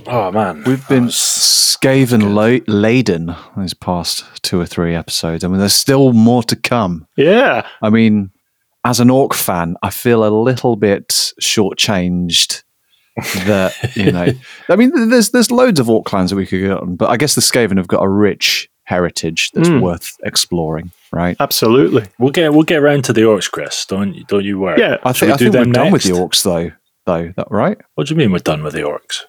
Oh 0.08 0.32
man, 0.32 0.64
We've 0.66 0.88
been 0.88 1.08
Skaven 1.08 2.34
lo- 2.34 2.60
laden 2.68 3.36
these 3.58 3.74
past 3.74 4.24
two 4.42 4.60
or 4.60 4.66
three 4.66 4.96
episodes. 4.96 5.44
I 5.44 5.48
mean, 5.48 5.60
there's 5.60 5.76
still 5.76 6.14
more 6.14 6.44
to 6.44 6.56
come. 6.56 7.08
Yeah. 7.18 7.68
I 7.82 7.90
mean, 7.90 8.32
as 8.84 9.00
an 9.00 9.10
orc 9.10 9.34
fan, 9.34 9.76
I 9.84 9.90
feel 9.92 10.26
a 10.26 10.30
little 10.30 10.76
bit 10.76 11.08
shortchanged. 11.42 12.64
that 13.46 13.74
you 13.96 14.10
know, 14.12 14.28
I 14.70 14.76
mean, 14.78 15.10
there's 15.10 15.32
there's 15.32 15.52
loads 15.52 15.80
of 15.80 15.90
orc 15.90 16.06
clans 16.06 16.30
that 16.30 16.38
we 16.38 16.46
could 16.46 16.62
go 16.64 16.78
on, 16.78 16.96
but 16.96 17.10
I 17.10 17.18
guess 17.18 17.36
the 17.36 17.42
Skaven 17.42 17.78
have 17.78 17.88
got 17.88 18.02
a 18.04 18.08
rich 18.10 18.70
heritage 18.84 19.52
that's 19.52 19.70
Mm. 19.70 19.82
worth 19.82 20.18
exploring, 20.24 20.92
right? 21.12 21.36
Absolutely. 21.40 22.06
we'll 22.20 22.32
get 22.32 22.54
we'll 22.54 22.64
get 22.64 22.82
around 22.82 23.04
to 23.06 23.14
the 23.14 23.22
orcs, 23.22 23.52
Chris. 23.52 23.86
Don't 23.86 24.14
you- 24.16 24.24
don't 24.26 24.44
you 24.46 24.60
worry. 24.60 24.80
Yeah. 24.80 24.98
I 25.04 25.12
think, 25.14 25.32
I 25.32 25.36
we 25.36 25.38
do 25.38 25.44
think 25.46 25.56
we're 25.56 25.64
them 25.66 25.72
done 25.74 25.92
with 25.92 26.04
the 26.04 26.12
orcs, 26.12 26.44
though. 26.44 26.72
Though, 27.06 27.34
that 27.36 27.48
right? 27.52 27.78
What 27.96 28.08
do 28.08 28.14
you 28.14 28.18
mean 28.18 28.32
we're 28.32 28.40
done 28.40 28.64
with 28.64 28.74
the 28.74 28.82
orcs? 28.82 29.26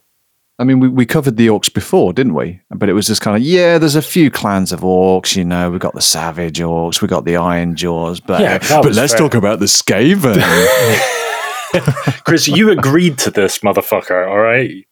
I 0.62 0.64
mean, 0.64 0.78
we, 0.78 0.88
we 0.88 1.04
covered 1.06 1.36
the 1.36 1.48
orcs 1.48 1.74
before, 1.74 2.12
didn't 2.12 2.34
we? 2.34 2.60
But 2.70 2.88
it 2.88 2.92
was 2.92 3.08
just 3.08 3.20
kind 3.20 3.36
of, 3.36 3.42
yeah, 3.42 3.78
there's 3.78 3.96
a 3.96 4.00
few 4.00 4.30
clans 4.30 4.70
of 4.70 4.82
orcs, 4.82 5.34
you 5.34 5.44
know, 5.44 5.68
we've 5.72 5.80
got 5.80 5.94
the 5.94 6.00
savage 6.00 6.60
orcs, 6.60 7.02
we've 7.02 7.10
got 7.10 7.24
the 7.24 7.34
iron 7.36 7.74
jaws, 7.74 8.20
but, 8.20 8.40
Yeah, 8.40 8.58
but 8.70 8.94
let's 8.94 9.12
fair. 9.12 9.18
talk 9.22 9.34
about 9.34 9.58
the 9.58 9.66
Skaven. 9.66 10.36
Chris, 12.24 12.48
you 12.48 12.70
agreed 12.70 13.18
to 13.18 13.30
this, 13.30 13.58
motherfucker. 13.60 14.28
All 14.28 14.38
right. 14.38 14.86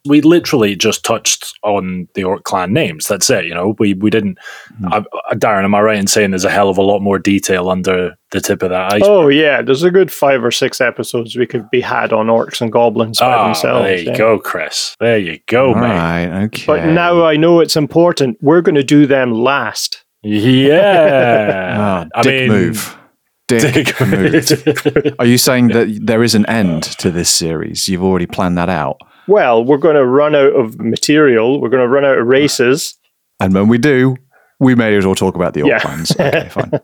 we 0.06 0.20
literally 0.20 0.74
just 0.76 1.04
touched 1.04 1.52
on 1.62 2.08
the 2.14 2.24
orc 2.24 2.44
clan 2.44 2.72
names. 2.72 3.06
That's 3.06 3.28
it. 3.30 3.44
You 3.46 3.54
know, 3.54 3.74
we 3.78 3.94
we 3.94 4.10
didn't. 4.10 4.38
Hmm. 4.78 4.92
I, 4.92 5.04
I- 5.30 5.34
Darren, 5.34 5.64
am 5.64 5.74
I 5.74 5.80
right 5.80 5.98
in 5.98 6.06
saying 6.06 6.30
there's 6.30 6.44
a 6.44 6.50
hell 6.50 6.68
of 6.68 6.78
a 6.78 6.82
lot 6.82 7.00
more 7.00 7.18
detail 7.18 7.68
under 7.68 8.14
the 8.30 8.40
tip 8.40 8.62
of 8.62 8.70
that 8.70 8.92
iceberg? 8.94 9.08
Oh, 9.08 9.28
yeah. 9.28 9.62
There's 9.62 9.82
a 9.82 9.90
good 9.90 10.10
five 10.12 10.44
or 10.44 10.50
six 10.50 10.80
episodes 10.80 11.36
we 11.36 11.46
could 11.46 11.68
be 11.70 11.80
had 11.80 12.12
on 12.12 12.26
orcs 12.26 12.60
and 12.60 12.70
goblins 12.72 13.18
by 13.20 13.26
Ah, 13.26 13.44
themselves. 13.46 13.84
there 13.84 13.96
you 13.98 14.10
yeah. 14.10 14.16
go, 14.18 14.38
Chris. 14.38 14.96
There 15.00 15.18
you 15.18 15.38
go, 15.46 15.68
All 15.68 15.74
mate. 15.74 15.80
right, 15.88 16.42
okay. 16.44 16.64
But 16.66 16.86
now 16.86 17.24
I 17.24 17.36
know 17.36 17.60
it's 17.60 17.76
important. 17.76 18.38
We're 18.40 18.60
going 18.62 18.74
to 18.74 18.82
do 18.84 19.06
them 19.06 19.32
last. 19.32 20.04
Yeah. 20.22 22.06
Ah, 22.14 22.22
dick 22.22 22.48
move. 22.48 22.97
Dick, 23.48 23.74
Dick 23.74 24.00
move. 24.06 25.14
Are 25.18 25.26
you 25.26 25.38
saying 25.38 25.68
that 25.68 25.88
there 26.02 26.22
is 26.22 26.34
an 26.34 26.44
end 26.46 26.82
to 26.98 27.10
this 27.10 27.30
series? 27.30 27.88
You've 27.88 28.04
already 28.04 28.26
planned 28.26 28.58
that 28.58 28.68
out. 28.68 28.98
Well, 29.26 29.64
we're 29.64 29.78
going 29.78 29.96
to 29.96 30.04
run 30.06 30.34
out 30.34 30.52
of 30.54 30.78
material. 30.78 31.60
We're 31.60 31.70
going 31.70 31.82
to 31.82 31.88
run 31.88 32.04
out 32.04 32.18
of 32.18 32.26
races. 32.26 32.94
And 33.40 33.54
when 33.54 33.68
we 33.68 33.78
do, 33.78 34.16
we 34.60 34.74
may 34.74 34.96
as 34.96 35.06
well 35.06 35.14
talk 35.14 35.34
about 35.36 35.54
the 35.54 35.62
old 35.62 35.70
Yeah. 35.70 35.78
clans. 35.78 36.10
Okay, 36.12 36.48
fine. 36.50 36.70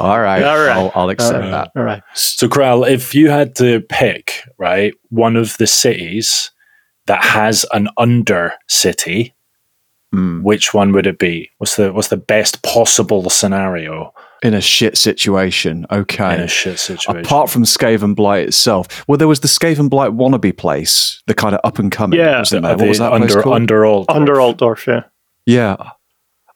All 0.00 0.20
right. 0.20 0.42
All 0.42 0.58
right. 0.58 0.76
I'll, 0.76 0.92
I'll 0.94 1.10
accept 1.10 1.34
All 1.34 1.40
right. 1.40 1.50
that. 1.50 1.70
All 1.76 1.82
right. 1.82 2.02
So, 2.14 2.48
Kral, 2.48 2.88
if 2.88 3.14
you 3.14 3.30
had 3.30 3.54
to 3.56 3.80
pick, 3.82 4.42
right, 4.58 4.94
one 5.10 5.36
of 5.36 5.56
the 5.58 5.66
cities 5.66 6.50
that 7.06 7.22
has 7.24 7.64
an 7.72 7.88
under 7.96 8.52
city, 8.68 9.34
Hmm. 10.12 10.42
which 10.42 10.72
one 10.72 10.92
would 10.92 11.06
it 11.06 11.18
be? 11.18 11.50
What's 11.58 11.76
the 11.76 11.92
what's 11.92 12.08
the 12.08 12.16
best 12.16 12.62
possible 12.62 13.28
scenario 13.28 14.14
In 14.42 14.54
a 14.54 14.60
shit 14.60 14.96
situation. 14.96 15.84
Okay. 15.90 16.34
in 16.34 16.40
a 16.40 16.48
shit 16.48 16.78
situation? 16.78 17.24
Apart 17.26 17.50
from 17.50 17.64
Skavenblight 17.64 18.44
itself, 18.46 19.06
well, 19.06 19.18
there 19.18 19.28
was 19.28 19.40
the 19.40 19.48
Skavenblight 19.48 20.16
wannabe 20.16 20.56
place, 20.56 21.22
the 21.26 21.34
kind 21.34 21.54
of 21.54 21.60
up 21.62 21.78
and 21.78 21.92
coming, 21.92 22.18
Yeah. 22.18 22.38
wasn't 22.38 22.64
Uh, 22.64 22.68
there? 22.68 22.76
the 22.78 22.82
What 22.84 22.88
was 22.88 22.98
that 23.00 23.10
place 23.10 23.22
under 23.22 23.42
called? 23.42 23.54
under 23.56 23.84
all 23.84 24.04
Under 24.08 24.34
Altdorf, 24.40 24.86
yeah. 24.86 25.02
Yeah. 25.44 25.76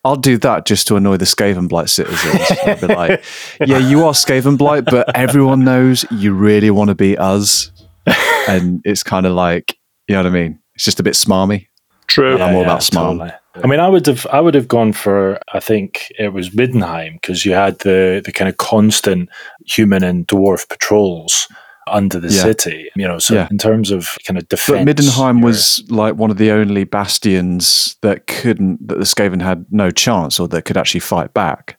I'll 0.05 0.17
do 0.17 0.37
that 0.39 0.65
just 0.67 0.87
to 0.89 0.97
annoy 0.97 1.17
the 1.19 1.27
Skavenblight 1.27 1.89
citizens. 1.91 2.59
I'll 2.67 2.81
be 2.89 2.95
like, 2.95 3.23
yeah, 3.65 3.79
you 3.79 4.05
are 4.05 4.13
Skavenblight, 4.15 4.87
but 4.87 5.15
everyone 5.17 5.63
knows 5.65 6.05
you 6.11 6.33
really 6.35 6.71
want 6.71 6.89
to 6.89 6.95
be 6.95 7.17
us. 7.19 7.71
And 8.49 8.81
it's 8.85 9.03
kind 9.05 9.27
of 9.27 9.33
like, 9.35 9.77
you 10.09 10.15
know 10.17 10.23
what 10.25 10.27
I 10.27 10.35
mean? 10.35 10.59
It's 10.75 10.85
just 10.85 10.99
a 10.99 11.03
bit 11.05 11.15
smarmy. 11.15 11.67
True. 12.13 12.39
I'm 12.39 12.55
all 12.57 12.63
about 12.63 12.81
Smarm. 12.81 13.33
I 13.63 13.67
mean, 13.67 13.81
I 13.81 13.89
would 13.89 14.07
have, 14.07 14.27
I 14.33 14.41
would 14.41 14.55
have 14.55 14.69
gone 14.69 14.93
for. 14.93 15.39
I 15.53 15.61
think 15.61 16.11
it 16.19 16.33
was 16.33 16.51
Middenheim 16.51 17.15
because 17.21 17.45
you 17.47 17.53
had 17.53 17.79
the 17.81 18.21
the 18.25 18.33
kind 18.33 18.49
of 18.49 18.57
constant 18.57 19.29
human 19.67 20.03
and 20.03 20.27
dwarf 20.27 20.69
patrols 20.69 21.49
under 21.89 22.21
the 22.21 22.29
Yeah. 22.29 22.43
city. 22.43 22.89
You 22.97 23.09
know, 23.09 23.19
so 23.19 23.35
Yeah. 23.35 23.49
in 23.51 23.59
terms 23.59 23.91
of 23.91 24.17
kind 24.27 24.39
of 24.39 24.49
defense, 24.49 24.85
But 24.85 24.97
Middenheim 24.97 25.35
you're- 25.39 25.45
was 25.47 25.83
like 25.91 26.15
one 26.15 26.31
of 26.31 26.37
the 26.39 26.51
only 26.53 26.85
bastions 26.85 27.97
that 28.03 28.27
couldn't, 28.27 28.87
that 28.89 28.99
the 28.99 29.05
Skaven 29.05 29.43
had 29.43 29.67
no 29.71 29.91
chance 29.91 30.39
or 30.41 30.49
that 30.49 30.63
could 30.65 30.77
actually 30.77 31.01
fight 31.01 31.35
back. 31.35 31.77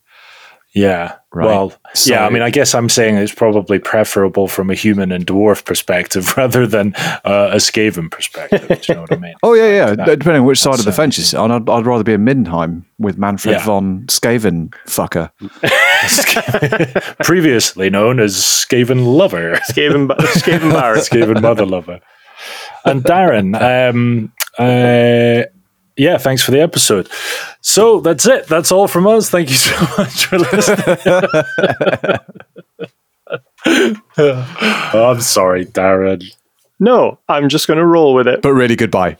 Yeah. 0.75 1.17
Right. 1.31 1.45
Well, 1.45 1.73
So- 1.93 2.13
yeah. 2.13 2.25
I 2.25 2.29
mean, 2.31 2.41
I 2.41 2.49
guess 2.49 2.73
I'm 2.73 2.89
saying 2.89 3.15
it's 3.17 3.33
probably 3.33 3.77
preferable 3.79 4.47
from 4.47 4.69
a 4.71 4.73
human 4.75 5.11
and 5.11 5.25
dwarf 5.25 5.65
perspective 5.65 6.33
rather 6.37 6.65
than 6.65 6.95
uh, 7.23 7.51
a 7.53 7.57
Skaven 7.57 8.09
perspective. 8.09 8.67
do 8.67 8.75
you 8.87 8.95
know 8.95 9.01
what 9.01 9.11
I 9.13 9.17
mean? 9.17 9.35
Oh, 9.43 9.53
yeah, 9.53 9.69
yeah. 9.69 9.95
That- 9.95 10.05
Depending 10.19 10.41
on 10.41 10.45
which 10.47 10.59
side 10.59 10.79
of 10.79 10.85
the 10.85 10.91
fence 10.91 11.17
you 11.17 11.23
sit 11.23 11.37
on, 11.37 11.51
I'd, 11.51 11.69
I'd 11.69 11.85
rather 11.85 12.03
be 12.03 12.13
in 12.13 12.25
Middenheim 12.25 12.85
with 12.97 13.17
Manfred 13.17 13.53
Yeah. 13.57 13.65
von 13.65 14.05
Skaven 14.07 14.73
fucker. 14.87 15.29
Previously 17.23 17.89
known 17.89 18.19
as 18.19 18.35
Skaven 18.35 19.05
Lover. 19.05 19.55
Skaven, 19.69 20.07
Skaven 20.09 20.71
Barrett. 20.71 21.03
Skaven 21.03 21.41
Mother 21.41 21.65
Lover. 21.65 21.99
And 22.85 23.03
Darren, 23.03 23.55
um, 23.89 24.31
uh, 24.59 25.43
yeah, 25.97 26.17
thanks 26.17 26.41
for 26.41 26.51
the 26.51 26.61
episode. 26.61 27.09
So 27.61 27.99
that's 27.99 28.25
it. 28.25 28.47
That's 28.47 28.71
all 28.71 28.87
from 28.87 29.07
us. 29.07 29.29
Thank 29.29 29.49
you 29.49 29.55
so 29.55 29.79
much 29.97 30.25
for 30.25 30.39
listening. 30.39 30.97
oh, 34.17 35.11
I'm 35.11 35.21
sorry, 35.21 35.65
Darren. 35.65 36.23
No, 36.79 37.19
I'm 37.29 37.49
just 37.49 37.67
going 37.67 37.77
to 37.77 37.85
roll 37.85 38.13
with 38.13 38.27
it. 38.27 38.41
But 38.41 38.53
really, 38.53 38.75
goodbye. 38.75 39.13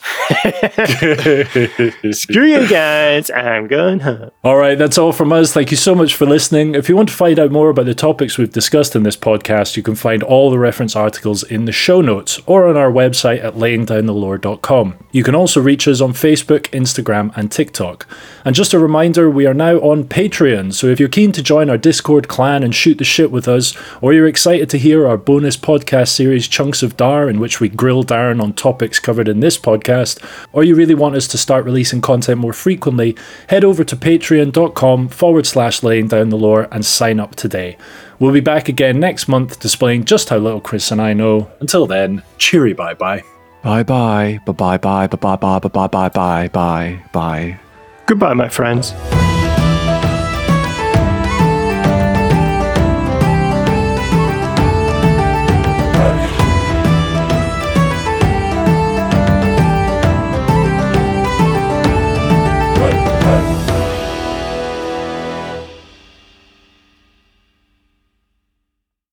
Screw 2.12 2.46
you 2.46 2.68
guys. 2.68 3.30
I'm 3.30 3.68
going 3.68 4.00
home. 4.00 4.32
All 4.44 4.58
right, 4.58 4.78
that's 4.78 4.98
all 4.98 5.14
from 5.14 5.32
us. 5.32 5.54
Thank 5.54 5.70
you 5.70 5.78
so 5.78 5.94
much 5.94 6.16
for 6.16 6.26
listening. 6.26 6.74
If 6.74 6.90
you 6.90 6.96
want 6.96 7.10
to 7.10 7.16
find 7.16 7.40
out 7.40 7.52
more 7.52 7.70
about 7.70 7.86
the 7.86 7.94
topics 7.94 8.38
we've 8.38 8.52
discussed 8.52 8.96
in 8.96 9.04
this 9.04 9.16
podcast, 9.16 9.78
you 9.78 9.84
can 9.84 9.96
find 9.96 10.24
all 10.24 10.50
the 10.50 10.58
reference 10.58 10.96
articles 10.96 11.44
in 11.44 11.66
the 11.66 11.72
show 11.72 12.02
notes 12.02 12.42
or 12.48 12.68
on 12.68 12.76
our 12.76 12.92
website 12.92 13.44
at 13.44 13.54
layingdownthelore.com. 13.54 15.06
You 15.12 15.24
can 15.24 15.36
also 15.36 15.62
reach 15.62 15.88
us 15.88 16.02
on 16.02 16.14
Facebook, 16.14 16.64
Instagram, 16.72 17.32
and 17.38 17.52
TikTok. 17.52 18.08
And 18.44 18.56
just 18.56 18.74
a 18.74 18.80
reminder, 18.80 19.30
we 19.30 19.46
are 19.46 19.54
now 19.54 19.78
on 19.78 20.06
Patreon, 20.06 20.74
so 20.74 20.88
if 20.88 21.00
you're 21.00 21.08
keen 21.08 21.32
to 21.34 21.44
join 21.44 21.70
our 21.70 21.78
Discord 21.78 22.28
clan 22.28 22.64
and 22.64 22.74
shoot 22.74 22.98
the 22.98 23.06
shit 23.06 23.32
with 23.32 23.48
us, 23.48 23.78
or 24.02 24.12
you're 24.12 24.28
excited 24.28 24.70
to 24.72 24.80
hear 24.80 25.08
our 25.08 25.18
bonus 25.18 25.56
podcast 25.56 26.10
series 26.10 26.48
Chunks 26.48 26.82
of 26.82 26.98
Dar, 26.98 27.30
in 27.30 27.40
which 27.44 27.60
we 27.60 27.70
grill 27.70 28.04
Darren 28.04 28.42
on 28.42 28.54
topics 28.54 29.00
covered 29.00 29.28
in 29.28 29.42
this 29.42 29.60
podcast, 29.60 30.18
or 30.54 30.64
you 30.64 30.74
really 30.74 30.96
want 30.96 31.16
us 31.16 31.28
to 31.28 31.38
start 31.38 31.66
releasing 31.66 32.00
content 32.00 32.40
more 32.40 32.54
frequently, 32.54 33.16
head 33.50 33.64
over 33.64 33.84
to 33.84 33.96
patreon.com 33.98 35.10
forward 35.10 35.46
slash 35.46 35.84
laying 35.84 36.08
down 36.08 36.30
the 36.30 36.38
lore 36.38 36.70
and 36.72 36.86
sign 36.86 37.20
up 37.20 37.36
today. 37.36 37.78
We'll 38.18 38.32
be 38.32 38.40
back 38.40 38.70
again 38.70 39.02
next 39.02 39.28
month 39.28 39.60
displaying 39.60 40.06
just 40.06 40.30
how 40.30 40.38
little 40.38 40.62
Chris 40.62 40.90
and 40.90 41.02
I 41.02 41.12
know. 41.12 41.52
Until 41.60 41.86
then, 41.86 42.24
cheery 42.38 42.72
bye 42.72 42.94
bye. 42.94 43.24
Bye 43.62 43.84
bye. 43.84 44.40
Bye 44.46 44.54
bye 44.54 44.78
bye. 44.78 45.08
Bye 45.08 45.18
bye 45.18 45.36
bye. 45.36 45.60
Bye 45.60 45.70
bye 45.70 45.88
bye. 45.88 46.10
Bye 46.10 46.48
bye 46.48 47.04
bye. 47.12 47.60
Goodbye, 48.06 48.34
my 48.34 48.48
friends. 48.48 48.94